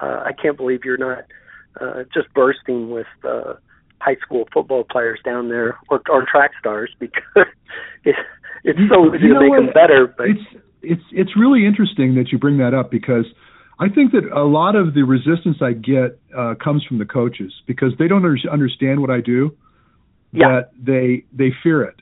uh 0.00 0.24
I 0.26 0.32
can't 0.32 0.56
believe 0.56 0.80
you're 0.84 0.96
not 0.96 1.24
uh 1.80 2.04
just 2.12 2.32
bursting 2.34 2.90
with 2.90 3.06
uh 3.24 3.54
high 4.00 4.16
school 4.24 4.48
football 4.52 4.84
players 4.84 5.20
down 5.24 5.48
there 5.48 5.78
or 5.88 6.00
or 6.10 6.26
track 6.30 6.52
stars 6.58 6.90
because 6.98 7.22
it's 8.04 8.18
it's 8.64 8.78
so 8.90 9.14
easy 9.14 9.28
to 9.28 9.40
make 9.40 9.50
what? 9.50 9.56
them 9.56 9.70
better 9.74 10.12
but 10.16 10.28
it's 10.28 10.62
it's 10.82 11.02
it's 11.12 11.30
really 11.36 11.66
interesting 11.66 12.14
that 12.14 12.32
you 12.32 12.38
bring 12.38 12.58
that 12.58 12.74
up 12.74 12.90
because 12.90 13.26
I 13.80 13.88
think 13.88 14.12
that 14.12 14.30
a 14.30 14.44
lot 14.44 14.76
of 14.76 14.92
the 14.92 15.02
resistance 15.02 15.56
I 15.62 15.72
get 15.72 16.20
uh, 16.36 16.54
comes 16.62 16.84
from 16.84 16.98
the 16.98 17.06
coaches 17.06 17.50
because 17.66 17.92
they 17.98 18.08
don't 18.08 18.24
understand 18.50 19.00
what 19.00 19.10
I 19.10 19.22
do. 19.22 19.56
Yeah. 20.32 20.48
That 20.48 20.70
they 20.78 21.24
they 21.32 21.52
fear 21.62 21.82
it, 21.82 21.96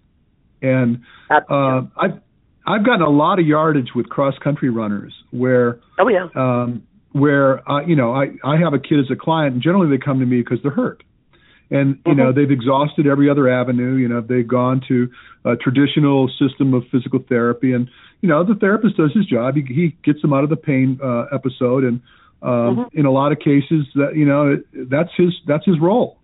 and 0.60 0.98
uh, 1.30 1.82
I've 1.96 2.20
I've 2.66 2.84
gotten 2.84 3.00
a 3.00 3.08
lot 3.08 3.38
of 3.38 3.46
yardage 3.46 3.90
with 3.94 4.10
cross 4.10 4.34
country 4.44 4.68
runners 4.68 5.14
where 5.30 5.80
oh 5.98 6.08
yeah 6.08 6.28
um, 6.34 6.82
where 7.12 7.68
uh, 7.70 7.84
you 7.86 7.96
know 7.96 8.12
I 8.14 8.30
I 8.44 8.58
have 8.58 8.74
a 8.74 8.78
kid 8.78 9.00
as 9.00 9.10
a 9.10 9.16
client 9.16 9.54
and 9.54 9.62
generally 9.62 9.88
they 9.88 10.02
come 10.02 10.20
to 10.20 10.26
me 10.26 10.42
because 10.42 10.58
they're 10.62 10.70
hurt 10.70 11.02
and 11.70 11.98
you 12.06 12.12
mm-hmm. 12.12 12.18
know 12.18 12.32
they've 12.32 12.50
exhausted 12.50 13.06
every 13.06 13.28
other 13.28 13.48
avenue 13.48 13.94
you 13.94 14.08
know 14.08 14.20
they've 14.20 14.48
gone 14.48 14.82
to 14.88 15.10
a 15.44 15.56
traditional 15.56 16.28
system 16.38 16.74
of 16.74 16.84
physical 16.90 17.20
therapy 17.28 17.72
and 17.72 17.88
you 18.20 18.28
know 18.28 18.44
the 18.44 18.54
therapist 18.54 18.96
does 18.96 19.12
his 19.12 19.26
job 19.26 19.54
he, 19.54 19.62
he 19.62 19.96
gets 20.04 20.20
them 20.22 20.32
out 20.32 20.44
of 20.44 20.50
the 20.50 20.56
pain 20.56 20.98
uh, 21.02 21.24
episode 21.32 21.84
and 21.84 22.00
um 22.42 22.76
mm-hmm. 22.76 22.98
in 22.98 23.06
a 23.06 23.10
lot 23.10 23.32
of 23.32 23.38
cases 23.38 23.86
that 23.94 24.14
you 24.14 24.24
know 24.24 24.56
that's 24.88 25.10
his 25.16 25.32
that's 25.46 25.64
his 25.64 25.78
role 25.80 26.18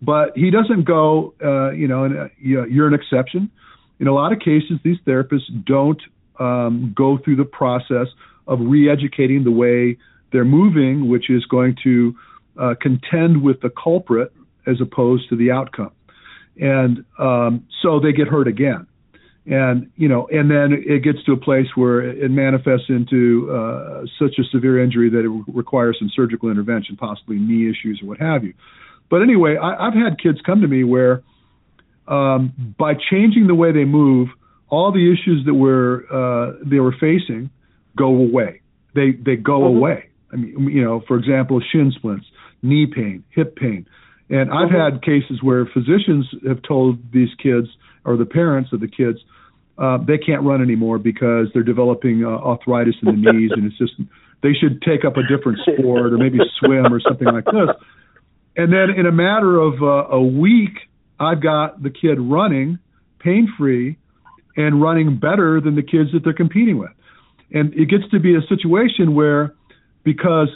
but 0.00 0.36
he 0.36 0.50
doesn't 0.50 0.84
go 0.84 1.34
uh 1.44 1.70
you 1.70 1.86
know 1.86 2.04
and 2.04 2.18
uh, 2.18 2.28
you're 2.38 2.88
an 2.88 2.94
exception 2.94 3.50
in 4.00 4.06
a 4.06 4.12
lot 4.12 4.32
of 4.32 4.38
cases 4.38 4.78
these 4.82 4.98
therapists 5.06 5.48
don't 5.64 6.00
um 6.38 6.92
go 6.96 7.18
through 7.18 7.36
the 7.36 7.44
process 7.44 8.08
of 8.46 8.58
re-educating 8.62 9.44
the 9.44 9.50
way 9.50 9.96
they're 10.32 10.44
moving, 10.44 11.08
which 11.08 11.30
is 11.30 11.44
going 11.46 11.76
to 11.84 12.14
uh, 12.58 12.74
contend 12.80 13.42
with 13.42 13.60
the 13.60 13.70
culprit 13.70 14.32
as 14.66 14.80
opposed 14.80 15.28
to 15.30 15.36
the 15.36 15.50
outcome. 15.50 15.92
And 16.60 17.04
um, 17.18 17.66
so 17.82 18.00
they 18.00 18.12
get 18.12 18.28
hurt 18.28 18.48
again. 18.48 18.86
And, 19.46 19.90
you 19.96 20.08
know, 20.08 20.28
and 20.30 20.50
then 20.50 20.72
it 20.72 21.02
gets 21.02 21.22
to 21.24 21.32
a 21.32 21.36
place 21.36 21.68
where 21.74 22.02
it 22.02 22.30
manifests 22.30 22.90
into 22.90 23.50
uh, 23.50 24.04
such 24.18 24.38
a 24.38 24.44
severe 24.52 24.82
injury 24.82 25.08
that 25.08 25.24
it 25.24 25.52
requires 25.54 25.96
some 25.98 26.10
surgical 26.14 26.50
intervention, 26.50 26.96
possibly 26.96 27.36
knee 27.36 27.70
issues 27.70 28.00
or 28.02 28.08
what 28.08 28.18
have 28.18 28.44
you. 28.44 28.52
But 29.08 29.22
anyway, 29.22 29.56
I, 29.56 29.86
I've 29.86 29.94
had 29.94 30.20
kids 30.22 30.38
come 30.44 30.60
to 30.60 30.68
me 30.68 30.84
where 30.84 31.22
um, 32.06 32.74
by 32.78 32.92
changing 33.10 33.46
the 33.46 33.54
way 33.54 33.72
they 33.72 33.84
move, 33.84 34.28
all 34.68 34.92
the 34.92 35.10
issues 35.10 35.46
that 35.46 35.54
were 35.54 36.04
uh, 36.12 36.58
they 36.62 36.78
were 36.78 36.92
facing 36.92 37.48
go 37.96 38.06
away. 38.06 38.60
They 38.94 39.12
they 39.12 39.36
go 39.36 39.60
mm-hmm. 39.60 39.76
away. 39.78 40.10
I 40.32 40.36
mean, 40.36 40.70
you 40.70 40.84
know, 40.84 41.02
for 41.06 41.16
example, 41.16 41.60
shin 41.72 41.92
splints, 41.96 42.26
knee 42.62 42.86
pain, 42.86 43.24
hip 43.30 43.56
pain, 43.56 43.86
and 44.30 44.50
I've 44.50 44.70
had 44.70 45.02
cases 45.02 45.42
where 45.42 45.66
physicians 45.66 46.26
have 46.46 46.60
told 46.62 46.98
these 47.12 47.30
kids 47.42 47.68
or 48.04 48.16
the 48.16 48.26
parents 48.26 48.72
of 48.72 48.80
the 48.80 48.88
kids 48.88 49.18
uh, 49.78 49.96
they 49.98 50.18
can't 50.18 50.42
run 50.42 50.60
anymore 50.60 50.98
because 50.98 51.46
they're 51.54 51.62
developing 51.62 52.24
uh, 52.24 52.28
arthritis 52.28 52.96
in 53.02 53.22
the 53.22 53.32
knees, 53.32 53.50
and 53.54 53.64
it's 53.64 53.78
just 53.78 53.92
they 54.42 54.52
should 54.52 54.82
take 54.82 55.04
up 55.04 55.16
a 55.16 55.22
different 55.22 55.58
sport 55.60 56.12
or 56.12 56.18
maybe 56.18 56.38
swim 56.58 56.92
or 56.92 57.00
something 57.00 57.28
like 57.28 57.44
this. 57.44 57.70
And 58.56 58.72
then 58.72 58.90
in 58.96 59.06
a 59.06 59.12
matter 59.12 59.58
of 59.58 59.80
uh, 59.80 60.08
a 60.16 60.20
week, 60.20 60.78
I've 61.20 61.40
got 61.40 61.80
the 61.82 61.90
kid 61.90 62.18
running 62.18 62.80
pain 63.20 63.52
free 63.56 63.98
and 64.56 64.82
running 64.82 65.18
better 65.18 65.60
than 65.60 65.76
the 65.76 65.82
kids 65.82 66.10
that 66.12 66.24
they're 66.24 66.32
competing 66.32 66.78
with. 66.78 66.90
And 67.52 67.72
it 67.74 67.88
gets 67.88 68.08
to 68.10 68.18
be 68.18 68.34
a 68.34 68.42
situation 68.48 69.14
where, 69.14 69.54
because 70.04 70.48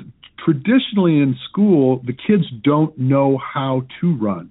traditionally 0.44 1.18
in 1.18 1.36
school, 1.48 2.00
the 2.04 2.12
kids 2.12 2.44
don't 2.62 2.96
know 2.98 3.38
how 3.38 3.86
to 4.00 4.16
run. 4.16 4.50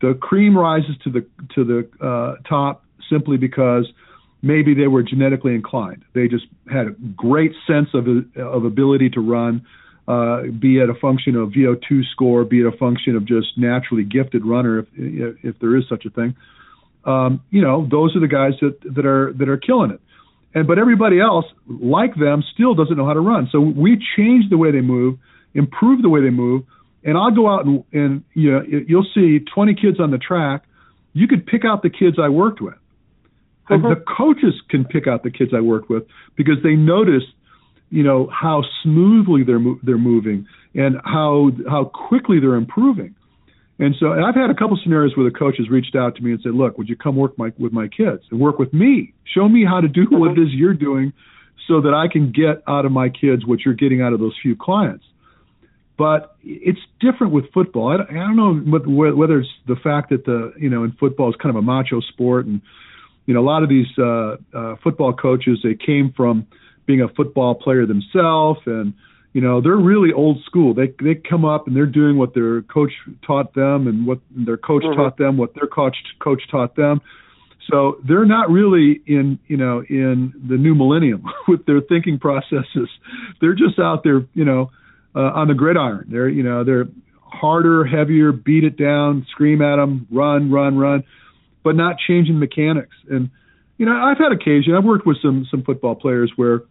The 0.00 0.14
cream 0.14 0.56
rises 0.56 0.96
to 1.04 1.10
the 1.10 1.26
to 1.54 1.64
the 1.64 2.04
uh, 2.04 2.42
top 2.48 2.84
simply 3.10 3.36
because 3.36 3.90
maybe 4.42 4.74
they 4.74 4.86
were 4.86 5.02
genetically 5.02 5.54
inclined. 5.54 6.04
They 6.12 6.28
just 6.28 6.44
had 6.70 6.88
a 6.88 6.90
great 7.16 7.52
sense 7.66 7.88
of 7.94 8.06
of 8.36 8.64
ability 8.64 9.10
to 9.10 9.20
run, 9.20 9.64
uh, 10.06 10.42
be 10.58 10.78
it 10.78 10.90
a 10.90 10.94
function 10.94 11.36
of 11.36 11.50
VO2 11.50 12.04
score, 12.12 12.44
be 12.44 12.60
it 12.60 12.66
a 12.66 12.76
function 12.76 13.16
of 13.16 13.24
just 13.24 13.56
naturally 13.56 14.04
gifted 14.04 14.44
runner, 14.44 14.80
if 14.80 14.86
if 15.42 15.58
there 15.60 15.76
is 15.76 15.84
such 15.88 16.04
a 16.04 16.10
thing. 16.10 16.36
Um, 17.04 17.42
you 17.50 17.62
know, 17.62 17.86
those 17.90 18.14
are 18.16 18.20
the 18.20 18.28
guys 18.28 18.52
that 18.60 18.78
that 18.94 19.06
are 19.06 19.32
that 19.34 19.48
are 19.48 19.56
killing 19.56 19.90
it. 19.90 20.00
And 20.54 20.66
but 20.66 20.78
everybody 20.78 21.20
else, 21.20 21.46
like 21.66 22.14
them, 22.14 22.42
still 22.54 22.74
doesn't 22.74 22.96
know 22.96 23.06
how 23.06 23.12
to 23.12 23.20
run. 23.20 23.48
So 23.50 23.60
we 23.60 24.00
change 24.16 24.48
the 24.50 24.56
way 24.56 24.70
they 24.70 24.80
move, 24.80 25.18
improve 25.52 26.00
the 26.00 26.08
way 26.08 26.22
they 26.22 26.30
move, 26.30 26.62
and 27.02 27.18
I'll 27.18 27.34
go 27.34 27.48
out 27.48 27.66
and, 27.66 27.84
and 27.92 28.24
you 28.34 28.52
know 28.52 28.62
you'll 28.86 29.06
see 29.14 29.40
20 29.54 29.74
kids 29.74 30.00
on 30.00 30.10
the 30.10 30.18
track. 30.18 30.64
You 31.12 31.28
could 31.28 31.46
pick 31.46 31.64
out 31.64 31.82
the 31.82 31.90
kids 31.90 32.16
I 32.22 32.28
worked 32.28 32.60
with. 32.60 32.74
And 33.68 33.82
mm-hmm. 33.82 33.94
the 33.94 34.04
coaches 34.16 34.54
can 34.68 34.84
pick 34.84 35.06
out 35.06 35.22
the 35.22 35.30
kids 35.30 35.52
I 35.56 35.60
worked 35.60 35.88
with 35.88 36.04
because 36.36 36.56
they 36.62 36.74
notice, 36.74 37.22
you 37.90 38.02
know, 38.02 38.28
how 38.28 38.62
smoothly 38.82 39.42
they're 39.42 39.58
mo- 39.58 39.80
they're 39.82 39.98
moving 39.98 40.46
and 40.74 40.96
how 41.04 41.50
how 41.68 41.84
quickly 41.84 42.40
they're 42.40 42.56
improving. 42.56 43.14
And 43.78 43.94
so, 43.98 44.12
and 44.12 44.24
I've 44.24 44.36
had 44.36 44.50
a 44.50 44.54
couple 44.54 44.78
scenarios 44.82 45.16
where 45.16 45.28
the 45.28 45.36
coaches 45.36 45.68
reached 45.68 45.96
out 45.96 46.14
to 46.16 46.22
me 46.22 46.30
and 46.30 46.40
said, 46.42 46.54
"Look, 46.54 46.78
would 46.78 46.88
you 46.88 46.96
come 46.96 47.16
work 47.16 47.36
my, 47.36 47.52
with 47.58 47.72
my 47.72 47.88
kids 47.88 48.22
and 48.30 48.38
work 48.38 48.58
with 48.58 48.72
me? 48.72 49.12
Show 49.24 49.48
me 49.48 49.64
how 49.64 49.80
to 49.80 49.88
do 49.88 50.06
what 50.10 50.32
it 50.32 50.40
is 50.40 50.48
you're 50.52 50.74
doing, 50.74 51.12
so 51.66 51.80
that 51.80 51.92
I 51.92 52.06
can 52.06 52.30
get 52.30 52.62
out 52.68 52.84
of 52.84 52.92
my 52.92 53.08
kids 53.08 53.44
what 53.44 53.60
you're 53.64 53.74
getting 53.74 54.00
out 54.00 54.12
of 54.12 54.20
those 54.20 54.34
few 54.40 54.54
clients." 54.54 55.04
But 55.96 56.36
it's 56.42 56.80
different 57.00 57.32
with 57.32 57.52
football. 57.52 57.88
I, 57.88 58.02
I 58.02 58.14
don't 58.14 58.36
know 58.36 59.12
whether 59.12 59.40
it's 59.40 59.48
the 59.66 59.76
fact 59.76 60.10
that 60.10 60.24
the 60.24 60.52
you 60.58 60.70
know 60.70 60.84
in 60.84 60.92
football 60.92 61.28
is 61.30 61.36
kind 61.42 61.50
of 61.50 61.56
a 61.56 61.62
macho 61.62 62.00
sport, 62.00 62.46
and 62.46 62.60
you 63.26 63.34
know 63.34 63.40
a 63.40 63.48
lot 63.48 63.64
of 63.64 63.68
these 63.68 63.86
uh, 63.98 64.36
uh, 64.54 64.76
football 64.84 65.12
coaches 65.12 65.58
they 65.64 65.74
came 65.74 66.12
from 66.16 66.46
being 66.86 67.00
a 67.00 67.08
football 67.08 67.54
player 67.56 67.86
themselves 67.86 68.60
and 68.66 68.92
you 69.34 69.40
know 69.40 69.60
they're 69.60 69.76
really 69.76 70.12
old 70.12 70.42
school. 70.46 70.72
They 70.72 70.94
they 71.02 71.16
come 71.16 71.44
up 71.44 71.66
and 71.66 71.76
they're 71.76 71.86
doing 71.86 72.16
what 72.16 72.34
their 72.34 72.62
coach 72.62 72.92
taught 73.26 73.52
them 73.52 73.88
and 73.88 74.06
what 74.06 74.20
their 74.30 74.56
coach 74.56 74.84
mm-hmm. 74.84 74.98
taught 74.98 75.18
them 75.18 75.36
what 75.36 75.54
their 75.54 75.66
coach 75.66 75.96
coach 76.20 76.40
taught 76.50 76.76
them. 76.76 77.00
So 77.70 77.98
they're 78.06 78.24
not 78.24 78.48
really 78.48 79.02
in 79.06 79.40
you 79.48 79.56
know 79.56 79.82
in 79.88 80.32
the 80.48 80.56
new 80.56 80.74
millennium 80.74 81.24
with 81.48 81.66
their 81.66 81.80
thinking 81.80 82.18
processes. 82.18 82.88
They're 83.40 83.54
just 83.54 83.78
out 83.78 84.04
there 84.04 84.24
you 84.34 84.44
know 84.44 84.70
uh, 85.16 85.32
on 85.34 85.48
the 85.48 85.54
gridiron. 85.54 86.06
They're 86.08 86.28
you 86.28 86.44
know 86.44 86.62
they're 86.62 86.86
harder 87.20 87.84
heavier 87.84 88.30
beat 88.30 88.62
it 88.62 88.76
down 88.76 89.26
scream 89.32 89.60
at 89.60 89.76
them 89.76 90.06
run 90.12 90.52
run 90.52 90.78
run 90.78 91.02
but 91.64 91.74
not 91.74 91.96
changing 91.98 92.38
mechanics. 92.38 92.94
And 93.10 93.30
you 93.78 93.86
know 93.86 93.92
i've 93.92 94.18
had 94.18 94.32
occasion 94.32 94.74
i've 94.74 94.84
worked 94.84 95.06
with 95.06 95.16
some 95.20 95.46
some 95.50 95.62
football 95.62 95.94
players 95.94 96.32
where 96.36 96.62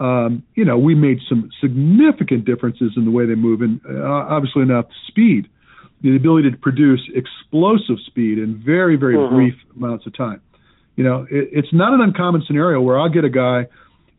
um, 0.00 0.42
you 0.54 0.64
know, 0.64 0.78
we 0.78 0.94
made 0.94 1.18
some 1.28 1.50
significant 1.60 2.46
differences 2.46 2.92
in 2.96 3.04
the 3.04 3.10
way 3.10 3.26
they 3.26 3.34
move, 3.34 3.60
and 3.60 3.80
uh, 3.88 4.02
obviously 4.02 4.62
enough 4.62 4.86
speed, 5.06 5.48
the 6.02 6.16
ability 6.16 6.50
to 6.50 6.56
produce 6.56 7.02
explosive 7.14 7.96
speed 8.06 8.38
in 8.38 8.62
very, 8.64 8.96
very 8.96 9.16
mm-hmm. 9.16 9.34
brief 9.34 9.54
amounts 9.76 10.06
of 10.06 10.16
time. 10.16 10.40
You 10.96 11.04
know, 11.04 11.26
it, 11.30 11.50
it's 11.52 11.72
not 11.72 11.92
an 11.92 12.00
uncommon 12.00 12.42
scenario 12.46 12.80
where 12.80 12.98
I'll 12.98 13.10
get 13.10 13.24
a 13.24 13.30
guy 13.30 13.66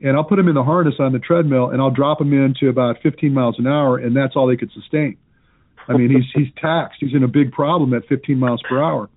and 0.03 0.15
I'll 0.15 0.23
put 0.23 0.39
him 0.39 0.47
in 0.47 0.55
the 0.55 0.63
harness 0.63 0.95
on 0.99 1.13
the 1.13 1.19
treadmill 1.19 1.69
and 1.69 1.81
I'll 1.81 1.91
drop 1.91 2.21
him 2.21 2.33
into 2.33 2.69
about 2.69 2.97
15 3.01 3.33
miles 3.33 3.55
an 3.57 3.67
hour, 3.67 3.97
and 3.97 4.15
that's 4.15 4.35
all 4.35 4.47
they 4.47 4.57
could 4.57 4.71
sustain. 4.71 5.17
I 5.87 5.97
mean, 5.97 6.11
he's 6.11 6.25
he's 6.35 6.53
taxed. 6.61 6.97
He's 6.99 7.15
in 7.15 7.23
a 7.23 7.27
big 7.27 7.51
problem 7.51 7.93
at 7.95 8.05
15 8.07 8.37
miles 8.37 8.61
per 8.69 8.81
hour. 8.81 9.09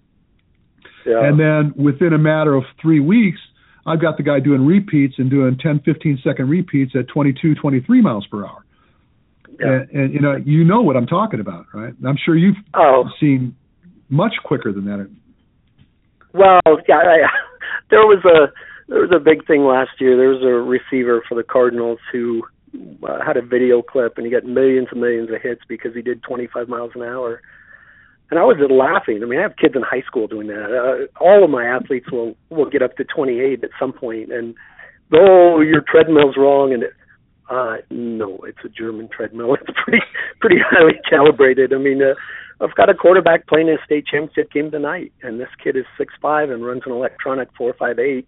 Yeah. 1.04 1.22
And 1.22 1.38
then 1.38 1.74
within 1.76 2.14
a 2.14 2.18
matter 2.18 2.54
of 2.54 2.64
three 2.80 3.00
weeks, 3.00 3.38
I've 3.86 4.00
got 4.00 4.16
the 4.16 4.22
guy 4.22 4.40
doing 4.40 4.64
repeats 4.64 5.14
and 5.18 5.30
doing 5.30 5.58
10, 5.58 5.80
15 5.84 6.20
second 6.24 6.48
repeats 6.48 6.92
at 6.98 7.08
22, 7.08 7.54
23 7.54 8.00
miles 8.00 8.26
per 8.26 8.44
hour. 8.46 8.64
Yeah. 9.60 9.66
And, 9.66 9.90
and 9.90 10.14
you 10.14 10.20
know, 10.20 10.36
you 10.36 10.64
know 10.64 10.80
what 10.80 10.96
I'm 10.96 11.06
talking 11.06 11.40
about, 11.40 11.66
right? 11.72 11.92
I'm 12.06 12.16
sure 12.24 12.36
you've 12.36 12.56
oh. 12.74 13.04
seen 13.20 13.54
much 14.08 14.32
quicker 14.44 14.72
than 14.72 14.84
that. 14.86 15.08
Well, 16.32 16.60
yeah, 16.88 16.96
I, 16.96 17.28
there 17.90 18.00
was 18.00 18.24
a 18.24 18.52
there 18.88 19.00
was 19.00 19.12
a 19.14 19.20
big 19.20 19.46
thing 19.46 19.64
last 19.64 19.92
year. 19.98 20.16
There 20.16 20.28
was 20.28 20.42
a 20.42 20.46
receiver 20.46 21.22
for 21.28 21.34
the 21.34 21.42
Cardinals 21.42 21.98
who 22.12 22.42
uh, 23.02 23.24
had 23.24 23.36
a 23.36 23.42
video 23.42 23.80
clip 23.80 24.18
and 24.18 24.26
he 24.26 24.32
got 24.32 24.44
millions 24.44 24.88
and 24.90 25.00
millions 25.00 25.30
of 25.30 25.40
hits 25.40 25.62
because 25.68 25.94
he 25.94 26.02
did 26.02 26.22
25 26.22 26.68
miles 26.68 26.90
an 26.94 27.02
hour 27.02 27.40
and 28.30 28.38
I 28.38 28.44
was 28.44 28.56
just 28.58 28.70
laughing. 28.70 29.20
I 29.22 29.26
mean, 29.26 29.38
I 29.38 29.42
have 29.42 29.56
kids 29.56 29.74
in 29.76 29.82
high 29.82 30.02
school 30.06 30.26
doing 30.26 30.48
that. 30.48 30.70
Uh, 30.72 31.22
all 31.22 31.44
of 31.44 31.50
my 31.50 31.64
athletes 31.64 32.10
will 32.10 32.36
will 32.50 32.68
get 32.68 32.82
up 32.82 32.96
to 32.96 33.04
28 33.04 33.62
at 33.62 33.70
some 33.78 33.92
point, 33.92 34.32
and 34.32 34.54
oh, 35.12 35.60
your 35.60 35.82
treadmill's 35.82 36.36
wrong, 36.36 36.72
and 36.72 36.84
it, 36.84 36.92
uh, 37.50 37.76
no, 37.90 38.38
it's 38.46 38.64
a 38.64 38.68
German 38.68 39.08
treadmill. 39.08 39.56
It's 39.60 39.78
pretty 39.84 40.02
pretty 40.40 40.56
highly 40.58 40.98
calibrated. 41.08 41.72
I 41.72 41.78
mean, 41.78 42.02
uh, 42.02 42.14
I've 42.60 42.74
got 42.74 42.88
a 42.88 42.94
quarterback 42.94 43.46
playing 43.46 43.68
in 43.68 43.74
a 43.74 43.84
state 43.84 44.06
championship 44.06 44.50
game 44.52 44.70
tonight, 44.70 45.12
and 45.22 45.38
this 45.38 45.48
kid 45.62 45.76
is 45.76 45.84
six 45.98 46.14
five 46.20 46.50
and 46.50 46.64
runs 46.64 46.82
an 46.86 46.92
electronic 46.92 47.48
four 47.56 47.74
five 47.78 47.98
eight. 47.98 48.26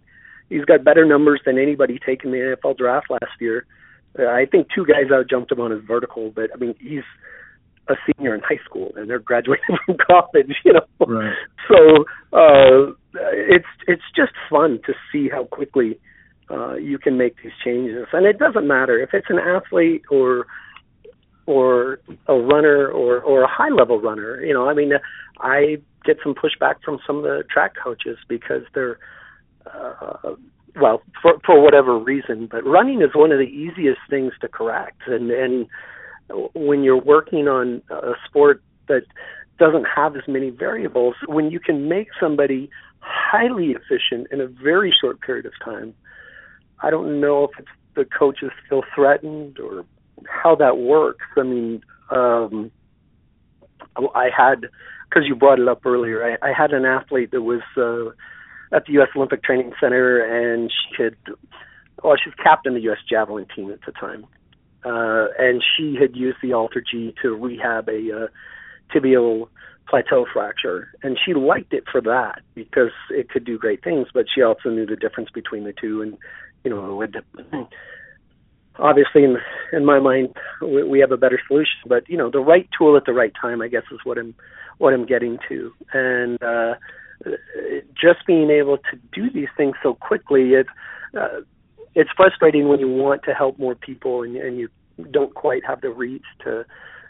He's 0.49 0.65
got 0.65 0.83
better 0.83 1.05
numbers 1.05 1.41
than 1.45 1.57
anybody 1.57 1.99
taken 1.99 2.31
the 2.31 2.55
NFL 2.55 2.77
draft 2.77 3.09
last 3.09 3.33
year. 3.39 3.65
Uh, 4.17 4.27
I 4.27 4.45
think 4.45 4.67
two 4.73 4.85
guys 4.85 5.11
out 5.11 5.29
jumped 5.29 5.51
him 5.51 5.59
on 5.59 5.71
his 5.71 5.83
vertical, 5.83 6.31
but 6.31 6.49
I 6.53 6.57
mean, 6.57 6.75
he's 6.79 7.03
a 7.89 7.95
senior 8.05 8.35
in 8.35 8.41
high 8.41 8.59
school 8.65 8.91
and 8.95 9.09
they're 9.09 9.19
graduating 9.19 9.77
from 9.85 9.97
college, 9.97 10.55
you 10.63 10.73
know. 10.73 11.05
Right. 11.05 11.33
So 11.67 12.05
uh, 12.33 12.93
it's 13.13 13.65
it's 13.87 14.03
just 14.15 14.33
fun 14.49 14.79
to 14.85 14.93
see 15.11 15.29
how 15.29 15.45
quickly 15.45 15.99
uh, 16.49 16.75
you 16.75 16.97
can 16.97 17.17
make 17.17 17.35
these 17.43 17.51
changes, 17.63 18.07
and 18.13 18.25
it 18.25 18.39
doesn't 18.39 18.67
matter 18.67 18.99
if 18.99 19.09
it's 19.13 19.27
an 19.29 19.39
athlete 19.39 20.03
or 20.09 20.47
or 21.45 21.99
a 22.27 22.35
runner 22.35 22.87
or 22.89 23.19
or 23.21 23.43
a 23.43 23.47
high 23.49 23.69
level 23.69 23.99
runner. 23.99 24.43
You 24.43 24.53
know, 24.53 24.69
I 24.69 24.73
mean, 24.73 24.91
I 25.39 25.77
get 26.05 26.17
some 26.23 26.35
pushback 26.35 26.75
from 26.83 26.99
some 27.05 27.17
of 27.17 27.23
the 27.23 27.43
track 27.51 27.73
coaches 27.81 28.17
because 28.27 28.63
they're 28.73 28.99
uh, 29.65 30.35
well 30.79 31.01
for 31.21 31.39
for 31.45 31.61
whatever 31.61 31.97
reason, 31.97 32.47
but 32.49 32.65
running 32.65 33.01
is 33.01 33.09
one 33.13 33.31
of 33.31 33.39
the 33.39 33.45
easiest 33.45 33.99
things 34.09 34.33
to 34.41 34.47
correct, 34.47 35.01
and 35.07 35.31
and 35.31 35.67
when 36.53 36.83
you're 36.83 37.01
working 37.01 37.47
on 37.47 37.81
a 37.89 38.13
sport 38.27 38.61
that 38.87 39.03
doesn't 39.59 39.85
have 39.85 40.15
as 40.15 40.23
many 40.27 40.49
variables, 40.49 41.15
when 41.27 41.49
you 41.51 41.59
can 41.59 41.87
make 41.87 42.07
somebody 42.19 42.69
highly 42.99 43.71
efficient 43.71 44.27
in 44.31 44.41
a 44.41 44.47
very 44.47 44.93
short 44.99 45.21
period 45.21 45.45
of 45.45 45.53
time, 45.63 45.93
I 46.81 46.89
don't 46.89 47.19
know 47.19 47.45
if 47.45 47.51
it's 47.57 47.67
the 47.95 48.05
coaches 48.05 48.51
feel 48.69 48.83
threatened 48.93 49.59
or 49.59 49.85
how 50.27 50.55
that 50.55 50.77
works. 50.77 51.25
I 51.35 51.43
mean, 51.43 51.81
um, 52.11 52.71
I 53.95 54.29
had 54.35 54.67
because 55.09 55.27
you 55.27 55.35
brought 55.35 55.59
it 55.59 55.67
up 55.67 55.85
earlier. 55.85 56.37
I, 56.41 56.47
I 56.47 56.53
had 56.55 56.71
an 56.71 56.85
athlete 56.85 57.31
that 57.31 57.41
was 57.41 57.61
uh, 57.75 58.11
at 58.75 58.85
the 58.85 58.93
U.S. 58.93 59.09
Olympic 59.15 59.43
Training 59.43 59.73
Center, 59.79 60.19
and 60.19 60.71
she 60.71 60.95
could. 60.95 61.17
well, 62.03 62.15
she 62.21 62.29
was 62.29 62.35
captain 62.41 62.73
of 62.73 62.75
the 62.75 62.83
U.S. 62.83 62.99
javelin 63.09 63.47
team 63.55 63.71
at 63.71 63.79
the 63.85 63.91
time, 63.93 64.25
uh, 64.85 65.27
and 65.37 65.63
she 65.75 65.95
had 65.99 66.15
used 66.15 66.37
the 66.41 66.49
AlterG 66.49 67.15
to 67.21 67.35
rehab 67.35 67.89
a 67.89 68.25
uh, 68.25 68.27
tibial 68.93 69.49
plateau 69.87 70.25
fracture, 70.31 70.89
and 71.03 71.17
she 71.23 71.33
liked 71.33 71.73
it 71.73 71.83
for 71.91 72.01
that 72.01 72.41
because 72.55 72.91
it 73.09 73.29
could 73.29 73.45
do 73.45 73.57
great 73.57 73.83
things. 73.83 74.07
But 74.13 74.25
she 74.33 74.41
also 74.41 74.69
knew 74.69 74.85
the 74.85 74.95
difference 74.95 75.29
between 75.29 75.63
the 75.63 75.73
two, 75.73 76.01
and 76.01 76.17
you 76.63 76.69
know, 76.69 76.95
would, 76.95 77.23
obviously, 78.79 79.23
in 79.23 79.37
in 79.73 79.85
my 79.85 79.99
mind, 79.99 80.35
we, 80.61 80.83
we 80.83 80.99
have 80.99 81.11
a 81.11 81.17
better 81.17 81.39
solution. 81.47 81.77
But 81.85 82.07
you 82.09 82.17
know, 82.17 82.29
the 82.29 82.39
right 82.39 82.67
tool 82.77 82.97
at 82.97 83.05
the 83.05 83.13
right 83.13 83.33
time, 83.39 83.61
I 83.61 83.67
guess, 83.67 83.83
is 83.91 83.99
what 84.03 84.17
I'm 84.17 84.35
what 84.77 84.93
I'm 84.93 85.05
getting 85.05 85.39
to, 85.49 85.73
and 85.93 86.43
uh, 86.43 86.75
just 87.99 88.25
being 88.27 88.51
able 88.51 88.77
to 88.77 88.97
do 89.11 89.29
these 89.29 89.49
things 89.55 89.75
so 89.81 89.93
quickly, 89.95 90.53
it. 90.53 90.67
Uh, 91.17 91.41
it's 91.97 92.11
frustrating 92.15 92.67
when 92.67 92.79
you 92.79 92.87
want 92.87 93.23
to 93.23 93.33
help 93.33 93.57
more 93.57 93.73
people 93.73 94.21
and, 94.21 94.37
and 94.37 94.59
you 94.59 94.69
don't 95.09 95.33
quite 95.33 95.65
have 95.65 95.81
the 95.81 95.89
reach 95.89 96.25
to 96.43 96.63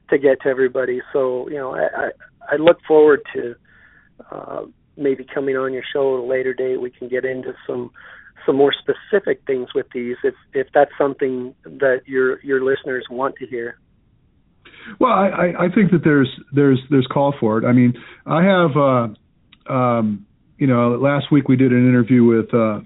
to 0.09 0.17
get 0.17 0.41
to 0.41 0.47
everybody. 0.47 1.01
So 1.11 1.49
you 1.49 1.57
know, 1.57 1.75
I 1.75 1.87
I, 2.05 2.09
I 2.53 2.55
look 2.55 2.77
forward 2.87 3.19
to 3.35 3.55
uh, 4.31 4.61
maybe 4.95 5.25
coming 5.25 5.57
on 5.57 5.73
your 5.73 5.83
show 5.93 6.17
at 6.17 6.23
a 6.23 6.25
later 6.25 6.53
date. 6.53 6.79
We 6.79 6.89
can 6.89 7.09
get 7.09 7.25
into 7.25 7.53
some 7.67 7.91
some 8.45 8.55
more 8.55 8.73
specific 8.73 9.41
things 9.45 9.67
with 9.75 9.87
these 9.93 10.15
if 10.23 10.35
if 10.53 10.67
that's 10.73 10.91
something 10.97 11.53
that 11.65 12.03
your 12.05 12.41
your 12.41 12.63
listeners 12.63 13.05
want 13.09 13.35
to 13.39 13.45
hear. 13.45 13.77
Well, 14.99 15.11
I, 15.11 15.53
I 15.59 15.67
think 15.75 15.91
that 15.91 16.05
there's 16.05 16.29
there's 16.53 16.79
there's 16.89 17.07
call 17.07 17.33
for 17.37 17.57
it. 17.57 17.65
I 17.65 17.73
mean, 17.73 17.93
I 18.25 18.41
have 18.41 18.77
uh, 18.77 19.73
um, 19.73 20.25
you 20.57 20.67
know 20.67 20.91
last 20.91 21.29
week 21.29 21.49
we 21.49 21.57
did 21.57 21.73
an 21.73 21.89
interview 21.89 22.23
with 22.23 22.53
uh, 22.53 22.79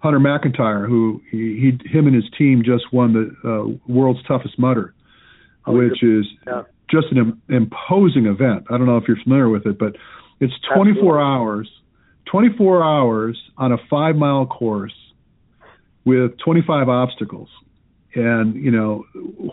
Hunter 0.00 0.20
McIntyre, 0.20 0.86
who 0.86 1.20
he, 1.30 1.38
he 1.82 1.88
him 1.88 2.06
and 2.06 2.14
his 2.14 2.28
team 2.36 2.62
just 2.64 2.92
won 2.92 3.12
the 3.12 3.48
uh, 3.48 3.92
world's 3.92 4.22
toughest 4.26 4.58
Mudder, 4.58 4.94
oh, 5.66 5.76
which 5.76 6.02
is 6.02 6.26
yeah. 6.46 6.62
just 6.90 7.08
an 7.10 7.40
imposing 7.48 8.26
event. 8.26 8.66
I 8.70 8.78
don't 8.78 8.86
know 8.86 8.96
if 8.96 9.04
you're 9.08 9.22
familiar 9.22 9.48
with 9.48 9.66
it, 9.66 9.78
but 9.78 9.96
it's 10.40 10.54
24 10.74 10.94
Absolutely. 10.94 11.20
hours, 11.20 11.70
24 12.26 12.84
hours 12.84 13.38
on 13.56 13.72
a 13.72 13.78
five 13.90 14.14
mile 14.14 14.46
course 14.46 14.94
with 16.04 16.38
25 16.38 16.88
obstacles, 16.88 17.48
and 18.14 18.54
you 18.54 18.70
know 18.70 19.04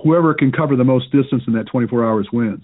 whoever 0.04 0.36
can 0.36 0.52
cover 0.52 0.76
the 0.76 0.84
most 0.84 1.12
distance 1.12 1.44
in 1.48 1.54
that 1.54 1.66
24 1.68 2.06
hours 2.06 2.28
wins. 2.32 2.64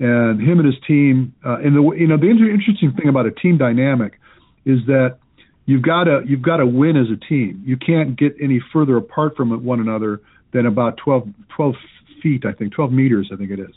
And 0.00 0.40
him 0.40 0.58
and 0.58 0.66
his 0.66 0.82
team, 0.88 1.34
uh, 1.44 1.58
and 1.58 1.76
the 1.76 1.82
you 1.96 2.06
know 2.06 2.16
the 2.16 2.30
interesting 2.30 2.92
thing 2.92 3.08
about 3.08 3.26
a 3.26 3.30
team 3.30 3.58
dynamic 3.58 4.18
is 4.64 4.78
that 4.86 5.18
you've 5.66 5.82
got 5.82 6.04
to 6.04 6.22
you've 6.26 6.42
got 6.42 6.58
to 6.58 6.66
win 6.66 6.96
as 6.96 7.06
a 7.10 7.16
team. 7.28 7.62
You 7.64 7.76
can't 7.76 8.16
get 8.18 8.34
any 8.40 8.60
further 8.72 8.96
apart 8.96 9.36
from 9.36 9.64
one 9.64 9.80
another 9.80 10.20
than 10.52 10.66
about 10.66 10.96
12, 10.98 11.28
12 11.56 11.74
feet, 12.22 12.44
I 12.46 12.52
think, 12.52 12.72
12 12.72 12.92
meters, 12.92 13.30
I 13.32 13.36
think 13.36 13.50
it 13.50 13.58
is. 13.58 13.74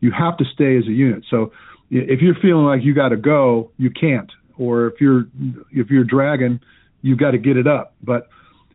You 0.00 0.12
have 0.12 0.36
to 0.38 0.44
stay 0.44 0.76
as 0.78 0.84
a 0.84 0.92
unit. 0.92 1.24
So 1.28 1.52
if 1.90 2.20
you're 2.20 2.36
feeling 2.36 2.64
like 2.64 2.82
you 2.82 2.94
got 2.94 3.08
to 3.08 3.16
go, 3.16 3.70
you 3.76 3.90
can't. 3.90 4.30
Or 4.58 4.86
if 4.86 5.00
you're 5.00 5.24
if 5.72 5.90
you're 5.90 6.04
dragging, 6.04 6.60
you've 7.02 7.18
got 7.18 7.32
to 7.32 7.38
get 7.38 7.56
it 7.56 7.66
up. 7.66 7.94
But 8.02 8.28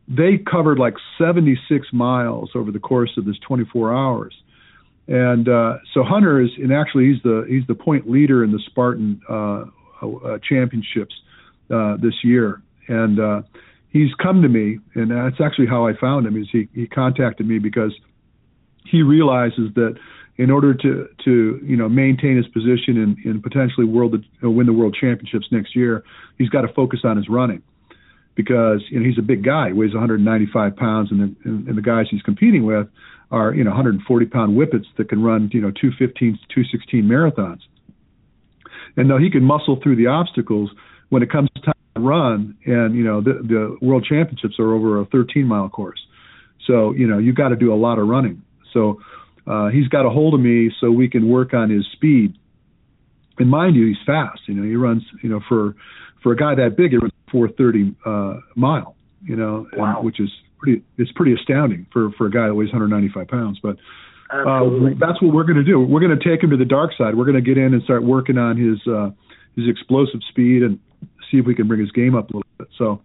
they 0.08 0.38
covered 0.38 0.78
like 0.78 0.96
76 1.18 1.88
miles 1.94 2.52
over 2.56 2.72
the 2.72 2.80
course 2.80 3.12
of 3.18 3.26
this 3.26 3.38
24 3.48 3.96
hours. 3.96 4.36
And 5.08 5.48
uh, 5.48 5.78
so 5.94 6.04
Hunter 6.04 6.42
is, 6.42 6.50
and 6.58 6.74
actually 6.74 7.12
he's 7.12 7.22
the 7.24 7.46
he's 7.48 7.66
the 7.68 7.76
point 7.76 8.10
leader 8.10 8.44
in 8.44 8.52
the 8.52 8.60
Spartan 8.66 9.22
uh, 9.30 9.66
uh, 10.02 10.40
championships 10.48 11.14
uh, 11.70 11.98
this 11.98 12.14
year, 12.24 12.62
and 12.88 13.20
uh, 13.20 13.42
he's 13.90 14.14
come 14.16 14.42
to 14.42 14.50
me, 14.50 14.80
and 14.94 15.12
that's 15.12 15.42
actually 15.42 15.68
how 15.68 15.88
I 15.88 15.94
found 16.00 16.26
him. 16.26 16.42
Is 16.42 16.48
he 16.52 16.68
he 16.74 16.88
contacted 16.88 17.48
me 17.48 17.60
because 17.60 17.94
he 18.86 19.02
realizes 19.02 19.74
that 19.76 19.98
in 20.38 20.52
order 20.52 20.74
to 20.74 21.08
to 21.24 21.60
you 21.64 21.78
know 21.78 21.90
maintain 21.90 22.38
his 22.38 22.48
position 22.48 22.98
and, 22.98 23.18
and 23.26 23.44
potentially 23.44 23.86
world 23.86 24.16
uh, 24.44 24.50
win 24.50 24.68
the 24.68 24.74
world 24.74 24.96
championships 25.00 25.48
next 25.52 25.76
year, 25.76 26.04
he's 26.38 26.50
got 26.50 26.62
to 26.62 26.74
focus 26.74 27.02
on 27.04 27.18
his 27.18 27.28
running 27.30 27.62
because 28.36 28.84
you 28.90 29.00
know 29.00 29.06
he's 29.06 29.18
a 29.18 29.24
big 29.24 29.44
guy, 29.44 29.68
he 29.68 29.74
weighs 29.74 29.94
195 29.94 30.76
pounds, 30.76 31.12
and 31.12 31.20
the, 31.22 31.50
and, 31.50 31.68
and 31.68 31.78
the 31.78 31.82
guys 31.82 32.08
he's 32.12 32.22
competing 32.22 32.66
with 32.66 32.88
are 33.32 33.54
you 33.54 33.64
know 33.64 33.72
140 33.72 34.26
pound 34.28 34.56
whippets 34.56 34.88
that 34.98 35.10
can 35.10 35.24
run 35.24 35.50
you 35.54 35.62
know 35.62 35.72
215 35.72 36.38
216 36.54 37.04
marathons. 37.04 37.62
And 38.98 39.10
though 39.10 39.18
he 39.18 39.30
can 39.30 39.44
muscle 39.44 39.80
through 39.82 39.96
the 39.98 40.08
obstacles, 40.08 40.70
when 41.10 41.24
it 41.24 41.32
comes 41.32 41.50
time 41.64 41.74
to 41.96 42.02
run, 42.02 42.58
and 42.66 42.96
you 42.96 43.04
know 43.04 43.22
the 43.22 43.34
the 43.34 43.78
world 43.86 44.06
championships 44.08 44.56
are 44.60 44.74
over 44.74 45.00
a 45.02 45.06
13 45.06 45.46
mile 45.46 45.70
course, 45.70 46.00
so 46.68 46.92
you 46.94 47.08
know 47.08 47.18
you've 47.18 47.36
got 47.36 47.50
to 47.50 47.56
do 47.56 47.74
a 47.74 47.76
lot 47.76 48.00
of 48.00 48.08
running. 48.08 48.42
So 48.74 49.00
uh, 49.48 49.70
he's 49.70 49.88
got 49.88 50.06
a 50.06 50.10
hold 50.10 50.34
of 50.34 50.40
me 50.40 50.72
so 50.80 50.92
we 50.92 51.10
can 51.10 51.30
work 51.30 51.54
on 51.54 51.70
his 51.70 51.86
speed. 51.94 52.38
And 53.38 53.50
mind 53.50 53.76
you, 53.76 53.88
he's 53.88 53.98
fast. 54.06 54.42
You 54.48 54.56
know, 54.56 54.64
he 54.64 54.76
runs. 54.76 55.04
You 55.22 55.30
know, 55.30 55.40
for 55.48 55.76
for 56.24 56.32
a 56.32 56.36
guy 56.36 56.56
that 56.56 56.76
big, 56.78 56.92
he 56.92 56.98
runs 56.98 57.14
430 57.32 57.96
uh, 58.06 58.40
mile. 58.56 58.96
You 59.24 59.36
know, 59.36 59.68
wow. 59.74 59.98
and, 59.98 60.06
which 60.06 60.20
is 60.20 60.30
pretty. 60.58 60.84
It's 60.98 61.12
pretty 61.14 61.34
astounding 61.34 61.88
for 61.92 62.12
for 62.18 62.28
a 62.28 62.32
guy 62.32 62.48
that 62.48 62.56
weighs 62.56 62.70
195 62.72 63.28
pounds. 63.28 63.60
But 63.62 63.78
uh, 64.32 64.96
that's 65.00 65.22
what 65.22 65.34
we're 65.34 65.44
going 65.44 65.58
to 65.58 65.64
do. 65.64 65.80
We're 65.80 66.00
going 66.00 66.18
to 66.18 66.24
take 66.24 66.44
him 66.44 66.50
to 66.52 66.58
the 66.58 66.66
dark 66.66 66.92
side. 66.98 67.16
We're 67.16 67.26
going 67.26 67.44
to 67.44 67.46
get 67.46 67.58
in 67.58 67.74
and 67.74 67.84
start 67.84 68.04
working 68.04 68.38
on 68.38 68.58
his 68.58 68.80
uh, 68.88 69.12
his 69.56 69.70
explosive 69.70 70.22
speed 70.30 70.64
and 70.64 70.80
see 71.32 71.38
if 71.38 71.46
we 71.46 71.56
can 71.56 71.68
bring 71.68 71.80
his 71.80 71.92
game 71.92 72.16
up 72.16 72.30
a 72.30 72.38
little 72.38 72.52
bit. 72.58 72.68
So, 72.78 73.02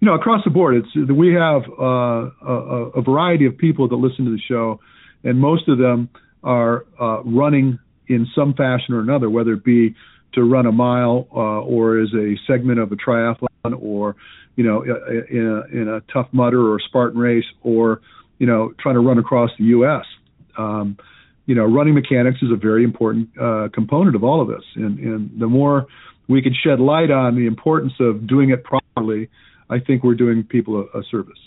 you 0.00 0.06
know, 0.06 0.14
across 0.14 0.44
the 0.44 0.50
board, 0.50 0.76
it's 0.76 1.10
we 1.10 1.34
have 1.34 1.62
uh, 1.78 2.30
a, 2.46 2.90
a, 2.96 3.02
variety 3.02 3.46
of 3.46 3.58
people 3.58 3.88
that 3.88 3.96
listen 3.96 4.24
to 4.26 4.30
the 4.30 4.40
show, 4.46 4.80
and 5.24 5.40
most 5.40 5.68
of 5.68 5.78
them 5.78 6.08
are 6.44 6.84
uh, 7.00 7.22
running 7.24 7.78
in 8.06 8.26
some 8.34 8.54
fashion 8.54 8.94
or 8.94 9.00
another, 9.00 9.28
whether 9.28 9.54
it 9.54 9.64
be 9.64 9.94
to 10.34 10.42
run 10.44 10.66
a 10.66 10.72
mile 10.72 11.26
uh, 11.32 11.60
or 11.62 12.00
as 12.00 12.10
a 12.14 12.36
segment 12.46 12.78
of 12.78 12.92
a 12.92 12.96
triathlon, 12.96 13.48
or 13.80 14.14
you 14.56 14.64
know, 14.64 14.82
in 14.82 15.46
a, 15.46 15.76
in 15.76 15.88
a 15.88 16.00
tough 16.12 16.28
Mudder 16.32 16.60
or 16.60 16.76
a 16.76 16.80
Spartan 16.80 17.18
race, 17.18 17.44
or 17.62 18.00
you 18.38 18.46
know, 18.46 18.72
trying 18.78 18.94
to 18.94 19.00
run 19.00 19.18
across 19.18 19.50
the 19.58 19.64
U.S. 19.64 20.04
Um, 20.56 20.96
you 21.46 21.54
know, 21.54 21.64
running 21.64 21.94
mechanics 21.94 22.38
is 22.42 22.50
a 22.52 22.56
very 22.56 22.84
important 22.84 23.30
uh, 23.40 23.68
component 23.72 24.14
of 24.14 24.22
all 24.22 24.40
of 24.40 24.48
this, 24.48 24.64
and, 24.76 24.98
and 24.98 25.40
the 25.40 25.46
more 25.46 25.86
we 26.28 26.42
could 26.42 26.54
shed 26.54 26.80
light 26.80 27.10
on 27.10 27.34
the 27.34 27.46
importance 27.46 27.94
of 28.00 28.26
doing 28.26 28.50
it 28.50 28.64
properly, 28.64 29.28
I 29.70 29.78
think 29.80 30.04
we're 30.04 30.14
doing 30.14 30.44
people 30.44 30.86
a, 30.94 30.98
a 30.98 31.02
service. 31.10 31.38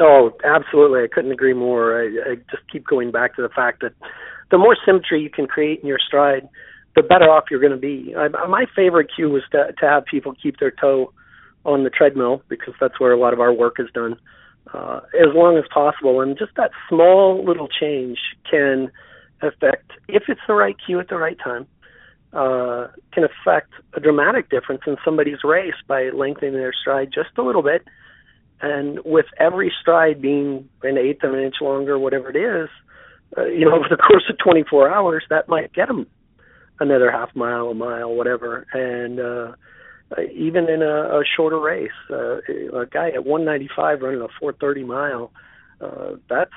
Oh, 0.00 0.32
absolutely. 0.44 1.02
I 1.02 1.08
couldn't 1.12 1.32
agree 1.32 1.54
more. 1.54 2.00
I, 2.00 2.32
I 2.32 2.34
just 2.50 2.68
keep 2.70 2.86
going 2.86 3.12
back 3.12 3.36
to 3.36 3.42
the 3.42 3.48
fact 3.48 3.82
that 3.82 3.92
the 4.50 4.58
more 4.58 4.76
symmetry 4.84 5.22
you 5.22 5.30
can 5.30 5.46
create 5.46 5.80
in 5.80 5.88
your 5.88 5.98
stride, 6.04 6.48
the 6.96 7.02
better 7.02 7.24
off 7.24 7.44
you're 7.50 7.60
going 7.60 7.72
to 7.72 7.78
be. 7.78 8.14
I, 8.16 8.28
my 8.46 8.66
favorite 8.74 9.10
cue 9.14 9.30
was 9.30 9.42
to, 9.52 9.72
to 9.78 9.86
have 9.86 10.04
people 10.04 10.34
keep 10.40 10.58
their 10.58 10.70
toe 10.70 11.12
on 11.64 11.84
the 11.84 11.90
treadmill 11.90 12.42
because 12.48 12.74
that's 12.80 12.98
where 13.00 13.12
a 13.12 13.18
lot 13.18 13.32
of 13.32 13.40
our 13.40 13.52
work 13.52 13.76
is 13.78 13.88
done 13.94 14.16
uh, 14.72 15.00
as 15.14 15.34
long 15.34 15.56
as 15.56 15.64
possible. 15.72 16.20
And 16.20 16.36
just 16.38 16.52
that 16.56 16.70
small 16.88 17.44
little 17.44 17.68
change 17.68 18.18
can 18.48 18.90
affect, 19.42 19.92
if 20.08 20.24
it's 20.28 20.40
the 20.46 20.54
right 20.54 20.76
cue 20.84 21.00
at 21.00 21.08
the 21.08 21.16
right 21.16 21.38
time, 21.42 21.66
uh, 22.34 22.88
can 23.12 23.24
affect 23.24 23.72
a 23.94 24.00
dramatic 24.00 24.50
difference 24.50 24.82
in 24.86 24.96
somebody's 25.04 25.44
race 25.44 25.74
by 25.86 26.10
lengthening 26.10 26.54
their 26.54 26.72
stride 26.72 27.10
just 27.14 27.30
a 27.38 27.42
little 27.42 27.62
bit. 27.62 27.84
And 28.60 28.98
with 29.04 29.26
every 29.38 29.72
stride 29.80 30.20
being 30.20 30.68
an 30.82 30.98
eighth 30.98 31.22
of 31.22 31.32
an 31.34 31.40
inch 31.40 31.56
longer, 31.60 31.98
whatever 31.98 32.30
it 32.30 32.36
is, 32.36 32.68
uh, 33.36 33.46
you 33.46 33.64
know, 33.64 33.74
over 33.76 33.86
the 33.88 33.96
course 33.96 34.24
of 34.28 34.38
24 34.38 34.92
hours, 34.92 35.24
that 35.30 35.48
might 35.48 35.72
get 35.72 35.88
them 35.88 36.06
another 36.80 37.10
half 37.10 37.34
mile, 37.36 37.68
a 37.68 37.74
mile, 37.74 38.12
whatever. 38.12 38.66
And 38.72 39.20
uh, 39.20 40.22
even 40.34 40.68
in 40.68 40.82
a, 40.82 41.20
a 41.20 41.22
shorter 41.36 41.58
race, 41.58 41.90
uh, 42.10 42.38
a 42.76 42.86
guy 42.90 43.10
at 43.10 43.24
195 43.24 44.02
running 44.02 44.20
a 44.20 44.28
430 44.40 44.84
mile, 44.84 45.32
uh, 45.80 46.16
that's 46.28 46.50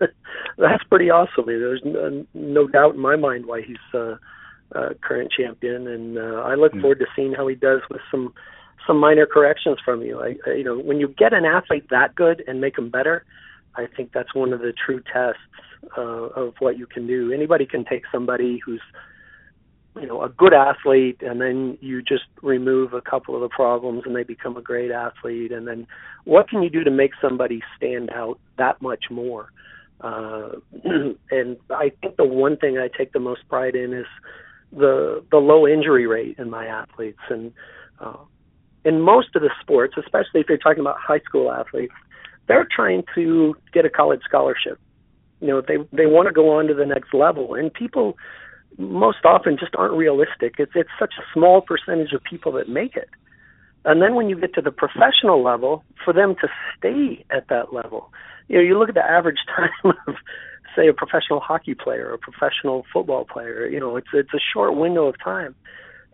that's 0.58 0.84
pretty 0.84 1.10
awesome. 1.10 1.46
There's 1.46 1.82
no, 1.84 2.26
no 2.34 2.68
doubt 2.68 2.94
in 2.94 3.00
my 3.00 3.16
mind 3.16 3.46
why 3.46 3.62
he's 3.62 3.76
uh, 3.94 4.16
uh, 4.74 4.90
current 5.00 5.30
champion, 5.32 5.86
and 5.86 6.18
uh, 6.18 6.42
I 6.44 6.54
look 6.54 6.72
mm. 6.72 6.80
forward 6.80 7.00
to 7.00 7.06
seeing 7.14 7.32
how 7.32 7.46
he 7.46 7.54
does 7.54 7.80
with 7.90 8.00
some 8.10 8.32
some 8.86 8.98
minor 8.98 9.26
corrections 9.26 9.78
from 9.84 10.02
you. 10.02 10.20
I, 10.20 10.34
I, 10.46 10.54
you 10.54 10.64
know, 10.64 10.76
when 10.76 10.98
you 10.98 11.06
get 11.06 11.32
an 11.32 11.44
athlete 11.44 11.86
that 11.90 12.14
good 12.16 12.42
and 12.48 12.60
make 12.60 12.74
them 12.76 12.90
better, 12.90 13.24
I 13.76 13.86
think 13.86 14.10
that's 14.12 14.34
one 14.34 14.52
of 14.52 14.60
the 14.60 14.72
true 14.72 15.00
tests 15.12 15.40
uh, 15.96 16.00
of 16.00 16.54
what 16.58 16.76
you 16.78 16.86
can 16.86 17.06
do. 17.06 17.32
Anybody 17.32 17.64
can 17.64 17.84
take 17.84 18.02
somebody 18.10 18.60
who's 18.64 18.82
you 20.00 20.06
know 20.06 20.22
a 20.22 20.28
good 20.28 20.54
athlete 20.54 21.20
and 21.20 21.40
then 21.40 21.76
you 21.80 22.02
just 22.02 22.24
remove 22.40 22.94
a 22.94 23.00
couple 23.00 23.34
of 23.34 23.42
the 23.42 23.48
problems 23.48 24.02
and 24.06 24.16
they 24.16 24.22
become 24.22 24.56
a 24.56 24.62
great 24.62 24.90
athlete 24.90 25.52
and 25.52 25.68
then 25.68 25.86
what 26.24 26.48
can 26.48 26.62
you 26.62 26.70
do 26.70 26.82
to 26.82 26.90
make 26.90 27.12
somebody 27.20 27.60
stand 27.76 28.10
out 28.10 28.38
that 28.56 28.80
much 28.80 29.04
more 29.10 29.52
uh 30.00 30.48
and 31.30 31.56
i 31.70 31.92
think 32.00 32.16
the 32.16 32.24
one 32.24 32.56
thing 32.56 32.78
i 32.78 32.88
take 32.88 33.12
the 33.12 33.20
most 33.20 33.46
pride 33.48 33.74
in 33.74 33.92
is 33.92 34.06
the 34.72 35.22
the 35.30 35.38
low 35.38 35.66
injury 35.66 36.06
rate 36.06 36.36
in 36.38 36.50
my 36.50 36.66
athletes 36.66 37.20
and 37.28 37.52
uh, 38.00 38.16
in 38.84 39.00
most 39.00 39.36
of 39.36 39.42
the 39.42 39.50
sports, 39.60 39.94
especially 39.96 40.40
if 40.40 40.48
you're 40.48 40.58
talking 40.58 40.80
about 40.80 40.96
high 40.98 41.20
school 41.20 41.52
athletes, 41.52 41.94
they're 42.48 42.66
trying 42.74 43.04
to 43.14 43.54
get 43.72 43.84
a 43.84 43.90
college 43.90 44.20
scholarship. 44.24 44.80
You 45.40 45.48
know, 45.48 45.60
they 45.60 45.76
they 45.92 46.06
want 46.06 46.28
to 46.28 46.32
go 46.32 46.58
on 46.58 46.66
to 46.68 46.74
the 46.74 46.86
next 46.86 47.14
level, 47.14 47.54
and 47.54 47.72
people 47.72 48.16
most 48.78 49.24
often 49.24 49.56
just 49.58 49.74
aren't 49.76 49.94
realistic. 49.94 50.54
It's 50.58 50.72
it's 50.74 50.90
such 50.98 51.14
a 51.18 51.22
small 51.32 51.60
percentage 51.60 52.12
of 52.12 52.22
people 52.22 52.52
that 52.52 52.68
make 52.68 52.96
it. 52.96 53.08
And 53.84 54.00
then 54.00 54.14
when 54.14 54.28
you 54.28 54.38
get 54.38 54.54
to 54.54 54.62
the 54.62 54.70
professional 54.70 55.42
level, 55.42 55.84
for 56.04 56.12
them 56.12 56.36
to 56.40 56.48
stay 56.78 57.24
at 57.30 57.48
that 57.48 57.72
level, 57.72 58.12
you 58.48 58.56
know, 58.56 58.62
you 58.62 58.78
look 58.78 58.88
at 58.88 58.94
the 58.94 59.04
average 59.04 59.38
time 59.56 59.94
of 60.06 60.14
say 60.76 60.88
a 60.88 60.92
professional 60.92 61.40
hockey 61.40 61.74
player 61.74 62.08
or 62.08 62.14
a 62.14 62.18
professional 62.18 62.84
football 62.92 63.24
player, 63.24 63.66
you 63.66 63.80
know, 63.80 63.96
it's 63.96 64.08
it's 64.12 64.34
a 64.34 64.40
short 64.52 64.76
window 64.76 65.06
of 65.06 65.14
time 65.22 65.54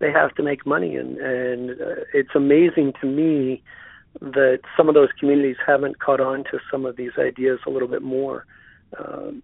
they 0.01 0.13
have 0.13 0.35
to 0.37 0.43
make 0.43 0.65
money 0.65 0.97
and 0.97 1.19
and 1.19 1.71
uh, 1.71 2.03
it's 2.15 2.31
amazing 2.35 2.93
to 3.01 3.07
me 3.07 3.63
that 4.21 4.61
some 4.77 4.89
of 4.89 4.95
those 4.95 5.09
communities 5.19 5.57
haven't 5.65 5.99
caught 5.99 6.21
on 6.21 6.45
to 6.45 6.59
some 6.71 6.85
of 6.85 6.97
these 6.97 7.13
ideas 7.19 7.61
a 7.67 7.71
little 7.71 7.89
bit 7.89 8.03
more 8.03 8.47
um, 8.99 9.43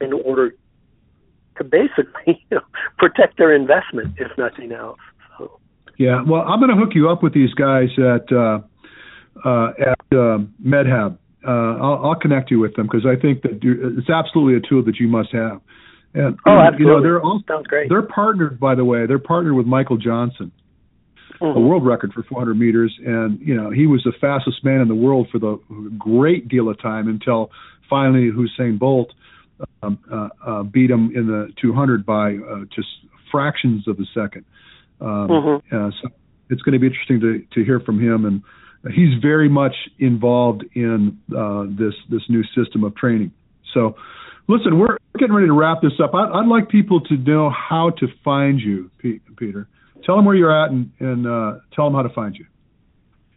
in 0.00 0.12
order 0.12 0.54
to 1.58 1.64
basically 1.64 2.14
you 2.26 2.56
know, 2.56 2.60
protect 2.98 3.36
their 3.36 3.54
investment, 3.54 4.14
if 4.16 4.30
nothing 4.38 4.72
else. 4.72 5.00
So. 5.38 5.58
Yeah, 5.98 6.22
well, 6.22 6.42
I'm 6.42 6.60
going 6.60 6.70
to 6.70 6.76
hook 6.76 6.94
you 6.94 7.10
up 7.10 7.22
with 7.22 7.34
these 7.34 7.52
guys 7.54 7.88
at 7.98 8.32
uh, 8.32 8.60
uh, 9.44 9.72
at 9.78 10.00
uh, 10.12 10.38
MedHab. 10.64 11.18
Uh, 11.46 11.76
I'll, 11.78 12.10
I'll 12.10 12.14
connect 12.18 12.50
you 12.50 12.58
with 12.58 12.74
them 12.74 12.86
because 12.86 13.06
I 13.06 13.20
think 13.20 13.42
that 13.42 13.60
it's 13.62 14.10
absolutely 14.10 14.56
a 14.56 14.68
tool 14.68 14.84
that 14.84 14.96
you 14.98 15.08
must 15.08 15.32
have. 15.32 15.60
And 16.14 16.38
oh, 16.46 16.58
absolutely. 16.58 16.84
you 16.84 16.90
know, 16.90 17.02
they're 17.02 17.22
also, 17.22 17.44
Sounds 17.46 17.66
great. 17.66 17.88
They're 17.88 18.02
partnered, 18.02 18.58
by 18.58 18.74
the 18.74 18.84
way. 18.84 19.06
They're 19.06 19.18
partnered 19.18 19.54
with 19.54 19.66
Michael 19.66 19.98
Johnson, 19.98 20.50
mm-hmm. 21.40 21.58
a 21.58 21.60
world 21.60 21.86
record 21.86 22.12
for 22.14 22.22
400 22.22 22.54
meters, 22.54 22.96
and 23.04 23.38
you 23.40 23.54
know 23.54 23.70
he 23.70 23.86
was 23.86 24.02
the 24.04 24.12
fastest 24.20 24.64
man 24.64 24.80
in 24.80 24.88
the 24.88 24.94
world 24.94 25.28
for 25.30 25.38
the 25.38 25.60
great 25.98 26.48
deal 26.48 26.70
of 26.70 26.80
time 26.80 27.08
until 27.08 27.50
finally 27.88 28.30
Usain 28.30 28.78
Bolt 28.78 29.12
um, 29.82 29.98
uh, 30.10 30.28
uh, 30.44 30.62
beat 30.62 30.90
him 30.90 31.12
in 31.14 31.26
the 31.26 31.52
200 31.60 32.04
by 32.04 32.36
uh, 32.36 32.64
just 32.74 32.88
fractions 33.30 33.86
of 33.86 33.98
a 33.98 34.04
second. 34.14 34.44
Um, 35.00 35.28
mm-hmm. 35.28 35.76
uh, 35.76 35.90
so 36.02 36.08
it's 36.48 36.62
going 36.62 36.72
to 36.72 36.78
be 36.78 36.86
interesting 36.86 37.20
to 37.20 37.44
to 37.54 37.64
hear 37.64 37.80
from 37.80 38.00
him, 38.00 38.24
and 38.24 38.42
he's 38.94 39.20
very 39.20 39.48
much 39.48 39.74
involved 39.98 40.64
in 40.74 41.18
uh, 41.36 41.64
this 41.68 41.94
this 42.10 42.22
new 42.28 42.42
system 42.54 42.84
of 42.84 42.94
training. 42.96 43.32
So, 43.74 43.96
listen, 44.48 44.78
we're 44.78 44.96
getting 45.18 45.34
ready 45.34 45.48
to 45.48 45.52
wrap 45.52 45.82
this 45.82 45.92
up. 46.02 46.14
I'd, 46.14 46.30
I'd 46.32 46.46
like 46.46 46.68
people 46.68 47.00
to 47.02 47.16
know 47.16 47.50
how 47.50 47.90
to 47.98 48.06
find 48.24 48.60
you, 48.60 48.90
Peter. 49.36 49.68
Tell 50.04 50.16
them 50.16 50.24
where 50.24 50.36
you're 50.36 50.64
at, 50.64 50.70
and, 50.70 50.90
and 51.00 51.26
uh, 51.26 51.58
tell 51.74 51.86
them 51.86 51.94
how 51.94 52.02
to 52.02 52.14
find 52.14 52.36
you. 52.36 52.46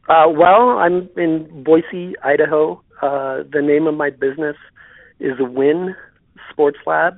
Uh, 0.07 0.27
well, 0.27 0.77
I'm 0.77 1.09
in 1.17 1.63
Boise, 1.63 2.15
Idaho. 2.23 2.81
Uh, 3.01 3.43
the 3.51 3.61
name 3.61 3.87
of 3.87 3.95
my 3.95 4.09
business 4.09 4.55
is 5.19 5.33
Win 5.39 5.95
Sports 6.51 6.79
Lab. 6.85 7.15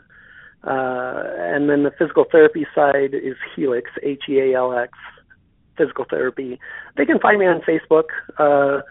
Uh, 0.63 1.23
and 1.37 1.69
then 1.69 1.83
the 1.83 1.91
physical 1.97 2.25
therapy 2.31 2.67
side 2.75 3.13
is 3.13 3.35
Healix, 3.57 3.83
H 4.03 4.23
E 4.29 4.39
A 4.39 4.57
L 4.57 4.77
X, 4.77 4.91
physical 5.77 6.05
therapy. 6.09 6.59
They 6.97 7.05
can 7.05 7.19
find 7.19 7.39
me 7.39 7.45
on 7.45 7.61
Facebook. 7.61 8.05
Uh, 8.37 8.81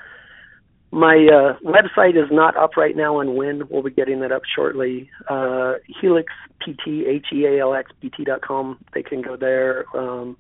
my 0.93 1.29
uh, 1.33 1.57
website 1.65 2.17
is 2.17 2.31
not 2.33 2.57
up 2.57 2.77
right 2.77 2.97
now 2.97 3.21
on 3.21 3.37
when 3.37 3.69
We'll 3.69 3.83
be 3.83 3.91
getting 3.91 4.21
that 4.21 4.33
up 4.33 4.43
shortly. 4.45 5.09
Uh, 5.29 5.75
Healix 6.03 6.27
PT, 6.61 7.07
H 7.07 7.27
E 7.33 7.47
A 7.47 7.61
L 7.61 7.75
X 7.75 7.93
PT 8.03 8.25
dot 8.25 8.43
com. 8.43 8.79
They 8.93 9.03
can 9.03 9.23
go 9.23 9.37
there. 9.37 9.85
Um, 9.97 10.37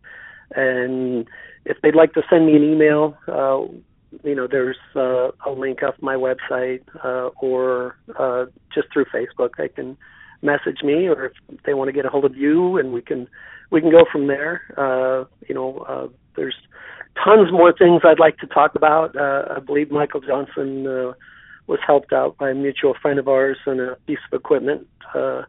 and 0.57 1.29
if 1.65 1.77
they'd 1.83 1.95
like 1.95 2.15
to 2.15 2.23
send 2.29 2.47
me 2.47 2.57
an 2.57 2.65
email, 2.65 3.17
uh, 3.29 3.61
you 4.25 4.35
know, 4.35 4.49
there's 4.51 4.79
uh, 4.97 5.31
a 5.47 5.51
link 5.51 5.85
off 5.85 5.95
my 6.01 6.17
website 6.17 6.83
uh, 7.05 7.31
or 7.41 7.97
uh, 8.19 8.47
just 8.75 8.93
through 8.93 9.05
Facebook. 9.07 9.51
They 9.57 9.69
can 9.69 9.97
message 10.43 10.83
me, 10.83 11.07
or 11.07 11.27
if 11.27 11.63
they 11.65 11.75
want 11.75 11.89
to 11.89 11.93
get 11.93 12.07
a 12.07 12.09
hold 12.09 12.25
of 12.25 12.37
you, 12.37 12.77
and 12.77 12.93
we 12.93 13.03
can 13.03 13.29
we 13.71 13.81
can 13.81 13.91
go 13.91 14.05
from 14.11 14.27
there. 14.27 14.63
Uh, 14.77 15.27
you 15.49 15.55
know, 15.55 15.79
uh, 15.89 16.09
there's 16.37 16.57
tons 17.25 17.53
more 17.53 17.73
things 17.73 18.03
I'd 18.05 18.19
like 18.19 18.39
to 18.39 18.47
talk 18.47 18.75
about. 18.75 19.17
Uh, 19.17 19.55
I 19.57 19.61
believe 19.61 19.91
Michael 19.91 20.21
Johnson 20.21 20.87
uh, 20.87 21.13
was 21.67 21.81
helped 21.87 22.13
out 22.13 22.37
by 22.39 22.51
a 22.51 22.55
mutual 22.55 22.95
friend 23.01 23.19
of 23.19 23.29
ours 23.29 23.59
on 23.67 23.81
a 23.81 23.97
piece 24.07 24.19
of 24.31 24.39
equipment 24.39 24.87
uh, 25.15 25.43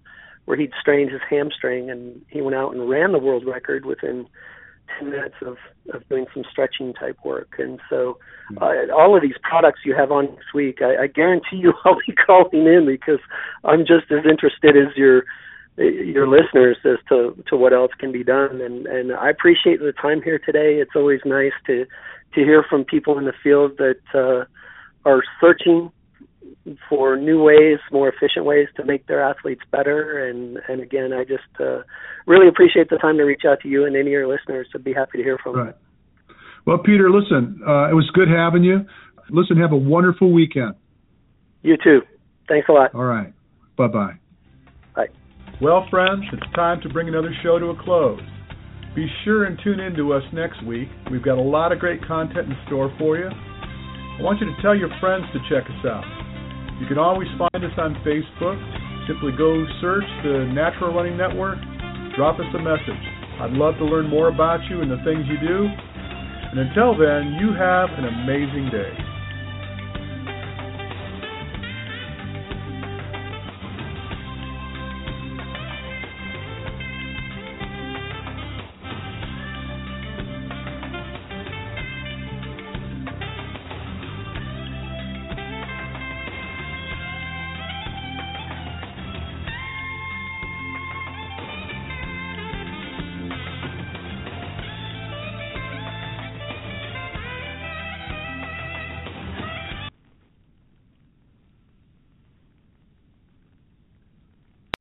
where 0.46 0.58
he'd 0.58 0.72
strained 0.80 1.12
his 1.12 1.22
hamstring, 1.30 1.90
and 1.90 2.22
he 2.30 2.42
went 2.42 2.56
out 2.56 2.74
and 2.74 2.90
ran 2.90 3.12
the 3.12 3.20
world 3.20 3.46
record 3.46 3.86
within 3.86 4.28
10 5.00 5.10
minutes 5.10 5.36
of, 5.42 5.58
of 5.94 6.08
doing 6.10 6.26
some 6.34 6.44
stretching 6.50 6.94
type 6.94 7.18
work. 7.24 7.56
And 7.58 7.80
so, 7.90 8.18
uh, 8.60 8.74
all 8.94 9.16
of 9.16 9.22
these 9.22 9.38
products 9.42 9.82
you 9.86 9.96
have 9.96 10.12
on 10.12 10.26
next 10.26 10.54
week, 10.54 10.82
I, 10.82 11.04
I 11.04 11.08
guarantee 11.08 11.58
you 11.58 11.74
I'll 11.86 11.98
be 12.06 12.14
calling 12.14 12.66
in 12.68 12.86
because 12.86 13.20
I'm 13.64 13.82
just 13.82 14.12
as 14.12 14.26
interested 14.30 14.76
as 14.76 14.96
your 14.96 15.24
your 15.78 16.28
listeners 16.28 16.78
as 16.86 16.98
to 17.10 17.42
to 17.48 17.56
what 17.58 17.74
else 17.74 17.92
can 18.00 18.12
be 18.12 18.24
done. 18.24 18.62
And 18.62 18.88
and 18.88 19.14
I 19.14 19.30
appreciate 19.30 19.80
the 19.80 19.94
time 19.94 20.22
here 20.22 20.40
today. 20.40 20.76
It's 20.76 20.96
always 20.96 21.22
nice 21.26 21.54
to 21.68 21.86
to 22.34 22.40
hear 22.42 22.64
from 22.70 22.86
people 22.86 23.18
in 23.18 23.26
the 23.26 23.34
field 23.44 23.78
that 23.78 24.00
uh, 24.14 24.46
are 25.10 25.24
searching 25.40 25.92
for 26.88 27.18
new 27.18 27.42
ways, 27.42 27.80
more 27.92 28.08
efficient 28.10 28.46
ways 28.46 28.68
to 28.76 28.86
make 28.86 29.08
their 29.08 29.24
athletes 29.24 29.62
better. 29.72 30.28
And 30.28 30.60
and 30.68 30.82
again, 30.82 31.14
I 31.14 31.24
just 31.24 31.44
uh, 31.60 31.82
really 32.26 32.48
appreciate 32.48 32.90
the 32.90 32.98
time 32.98 33.18
to 33.18 33.24
reach 33.24 33.44
out 33.48 33.62
to 33.62 33.68
you 33.68 33.86
and 33.86 33.96
any 33.96 34.08
of 34.08 34.12
your 34.12 34.28
listeners. 34.28 34.68
I'd 34.76 34.84
be 34.84 34.94
happy 34.94 35.18
to 35.18 35.24
hear 35.24 35.38
from 35.38 35.56
right. 35.56 35.76
Well, 36.66 36.78
Peter, 36.78 37.10
listen, 37.10 37.62
uh, 37.68 37.90
it 37.90 37.96
was 37.96 38.10
good 38.14 38.28
having 38.28 38.64
you. 38.64 38.86
Listen, 39.32 39.58
have 39.58 39.72
a 39.72 39.78
wonderful 39.78 40.32
weekend. 40.32 40.76
You 41.64 41.76
too. 41.76 42.02
Thanks 42.48 42.70
a 42.70 42.72
lot. 42.72 42.94
All 42.94 43.04
right. 43.04 43.34
Bye-bye. 43.78 44.12
Bye. 44.12 44.21
Well, 45.62 45.86
friends, 45.92 46.26
it's 46.34 46.52
time 46.56 46.82
to 46.82 46.90
bring 46.90 47.08
another 47.08 47.30
show 47.44 47.60
to 47.60 47.68
a 47.68 47.84
close. 47.84 48.20
Be 48.96 49.06
sure 49.24 49.46
and 49.46 49.60
tune 49.64 49.80
in 49.80 49.94
to 49.94 50.12
us 50.12 50.24
next 50.34 50.58
week. 50.66 50.90
We've 51.12 51.22
got 51.22 51.38
a 51.38 51.42
lot 51.42 51.72
of 51.72 51.78
great 51.78 52.04
content 52.04 52.50
in 52.50 52.58
store 52.66 52.90
for 52.98 53.16
you. 53.16 53.30
I 53.30 54.22
want 54.26 54.42
you 54.42 54.50
to 54.50 54.58
tell 54.64 54.74
your 54.74 54.90
friends 55.00 55.22
to 55.34 55.40
check 55.54 55.70
us 55.70 55.86
out. 55.86 56.02
You 56.82 56.88
can 56.88 56.98
always 56.98 57.30
find 57.38 57.62
us 57.62 57.78
on 57.78 57.94
Facebook. 58.02 58.58
Simply 59.06 59.38
go 59.38 59.54
search 59.86 60.10
the 60.26 60.50
Natural 60.50 60.96
Running 60.98 61.16
Network, 61.16 61.62
drop 62.18 62.40
us 62.40 62.50
a 62.58 62.62
message. 62.66 63.06
I'd 63.38 63.54
love 63.54 63.78
to 63.78 63.86
learn 63.86 64.10
more 64.10 64.34
about 64.34 64.66
you 64.66 64.82
and 64.82 64.90
the 64.90 64.98
things 65.06 65.30
you 65.30 65.38
do. 65.46 65.70
And 66.50 66.58
until 66.58 66.98
then, 66.98 67.38
you 67.38 67.54
have 67.54 67.94
an 68.02 68.10
amazing 68.10 68.74
day. 68.74 69.11